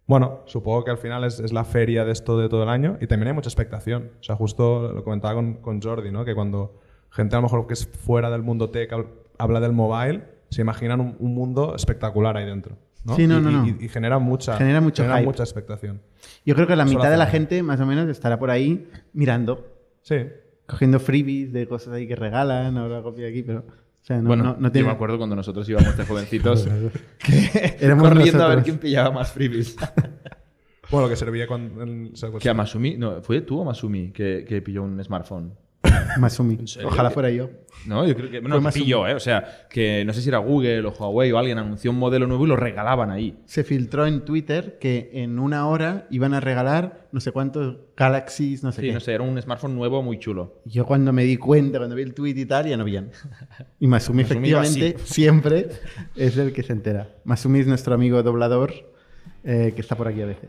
bueno, 0.06 0.40
supongo 0.46 0.84
que 0.84 0.90
al 0.90 0.98
final 0.98 1.24
es, 1.24 1.38
es 1.40 1.52
la 1.52 1.64
feria 1.64 2.04
de 2.04 2.12
esto 2.12 2.38
de 2.38 2.48
todo 2.48 2.62
el 2.64 2.68
año 2.68 2.98
y 3.00 3.06
también 3.06 3.28
hay 3.28 3.34
mucha 3.34 3.48
expectación. 3.48 4.10
O 4.20 4.22
sea, 4.22 4.36
justo 4.36 4.92
lo 4.92 5.04
comentaba 5.04 5.34
con, 5.34 5.54
con 5.54 5.80
Jordi, 5.80 6.10
¿no? 6.10 6.24
Que 6.24 6.34
cuando 6.34 6.80
gente 7.10 7.36
a 7.36 7.38
lo 7.38 7.42
mejor 7.42 7.66
que 7.66 7.74
es 7.74 7.86
fuera 7.86 8.30
del 8.30 8.42
mundo 8.42 8.70
tech 8.70 8.90
hab- 8.92 9.06
habla 9.38 9.60
del 9.60 9.72
mobile, 9.72 10.24
se 10.50 10.60
imaginan 10.62 11.00
un, 11.00 11.16
un 11.18 11.34
mundo 11.34 11.74
espectacular 11.74 12.36
ahí 12.36 12.44
dentro. 12.46 12.76
¿no? 13.04 13.16
Sí, 13.16 13.26
no, 13.26 13.38
y, 13.38 13.42
no, 13.42 13.66
y- 13.66 13.76
y 13.84 13.88
genera 13.88 14.18
mucha, 14.18 14.56
Genera 14.56 14.80
mucho 14.80 15.04
hype. 15.04 15.22
mucha 15.24 15.42
expectación. 15.42 16.00
Yo 16.44 16.54
creo 16.54 16.66
que 16.66 16.76
la 16.76 16.84
Solo 16.86 16.98
mitad 16.98 17.10
de 17.10 17.16
la 17.16 17.26
gente, 17.26 17.62
más 17.62 17.80
o 17.80 17.86
menos, 17.86 18.08
estará 18.08 18.38
por 18.38 18.50
ahí 18.50 18.88
mirando, 19.12 19.66
Sí. 20.02 20.16
cogiendo 20.66 21.00
freebies 21.00 21.52
de 21.52 21.66
cosas 21.66 21.94
ahí 21.94 22.06
que 22.06 22.16
regalan, 22.16 22.76
ahora 22.76 23.02
copia 23.02 23.28
aquí, 23.28 23.42
pero... 23.42 23.64
O 24.02 24.04
sea, 24.04 24.20
no, 24.20 24.28
bueno, 24.28 24.42
no, 24.44 24.56
no 24.58 24.72
yo 24.72 24.84
me 24.84 24.90
acuerdo 24.90 25.16
cuando 25.16 25.36
nosotros 25.36 25.68
íbamos 25.68 25.96
de 25.96 26.04
jovencitos 26.04 26.66
Éramos 27.80 28.08
corriendo 28.08 28.42
a 28.44 28.48
ver 28.48 28.64
quién 28.64 28.78
pillaba 28.78 29.12
más 29.12 29.30
freebies. 29.32 29.76
Bueno, 30.90 31.06
lo 31.06 31.08
que 31.10 31.16
servía 31.16 31.46
cuando... 31.46 31.82
en- 31.82 32.10
o 32.12 32.16
sea, 32.16 32.30
pues- 32.30 32.42
que 32.42 32.50
a 32.50 32.54
Masumi, 32.54 32.96
no, 32.96 33.22
¿fue 33.22 33.40
tú 33.42 33.60
o 33.60 33.64
Masumi 33.64 34.10
que, 34.10 34.44
que 34.46 34.60
pilló 34.60 34.82
un 34.82 35.02
smartphone? 35.02 35.54
Masumi. 36.18 36.58
Ojalá 36.84 37.10
fuera 37.10 37.30
yo. 37.30 37.50
No, 37.86 38.06
yo 38.06 38.14
creo 38.14 38.30
que. 38.30 38.38
Bueno, 38.40 38.60
Fue 38.62 38.70
pilló, 38.70 39.08
¿eh? 39.08 39.14
O 39.14 39.20
sea, 39.20 39.66
que 39.68 40.04
no 40.04 40.12
sé 40.12 40.22
si 40.22 40.28
era 40.28 40.38
Google 40.38 40.86
o 40.86 40.90
Huawei 40.92 41.32
o 41.32 41.38
alguien 41.38 41.58
anunció 41.58 41.90
un 41.90 41.98
modelo 41.98 42.28
nuevo 42.28 42.44
y 42.44 42.48
lo 42.48 42.54
regalaban 42.56 43.10
ahí. 43.10 43.38
Se 43.44 43.64
filtró 43.64 44.06
en 44.06 44.24
Twitter 44.24 44.78
que 44.78 45.10
en 45.14 45.40
una 45.40 45.66
hora 45.66 46.06
iban 46.10 46.32
a 46.34 46.38
regalar 46.40 47.08
no 47.10 47.18
sé 47.20 47.32
cuántos 47.32 47.78
Galaxies, 47.96 48.62
no 48.62 48.70
sé 48.70 48.82
Sí, 48.82 48.86
qué. 48.88 48.92
no 48.94 49.00
sé, 49.00 49.12
era 49.14 49.24
un 49.24 49.40
smartphone 49.42 49.74
nuevo 49.74 50.00
muy 50.02 50.18
chulo. 50.20 50.60
Yo 50.64 50.86
cuando 50.86 51.12
me 51.12 51.24
di 51.24 51.36
cuenta, 51.36 51.78
cuando 51.78 51.96
vi 51.96 52.02
el 52.02 52.14
tweet 52.14 52.36
y 52.36 52.46
tal, 52.46 52.68
ya 52.68 52.76
no 52.76 52.82
habían. 52.84 53.10
Y 53.80 53.86
Masumi, 53.88 54.22
efectivamente, 54.22 54.96
siempre 55.04 55.68
es 56.14 56.36
el 56.36 56.52
que 56.52 56.62
se 56.62 56.72
entera. 56.74 57.08
Masumi 57.24 57.58
es 57.60 57.66
nuestro 57.66 57.94
amigo 57.94 58.22
doblador 58.22 58.72
eh, 59.42 59.72
que 59.74 59.80
está 59.80 59.96
por 59.96 60.06
aquí 60.06 60.22
a 60.22 60.26
veces. 60.26 60.48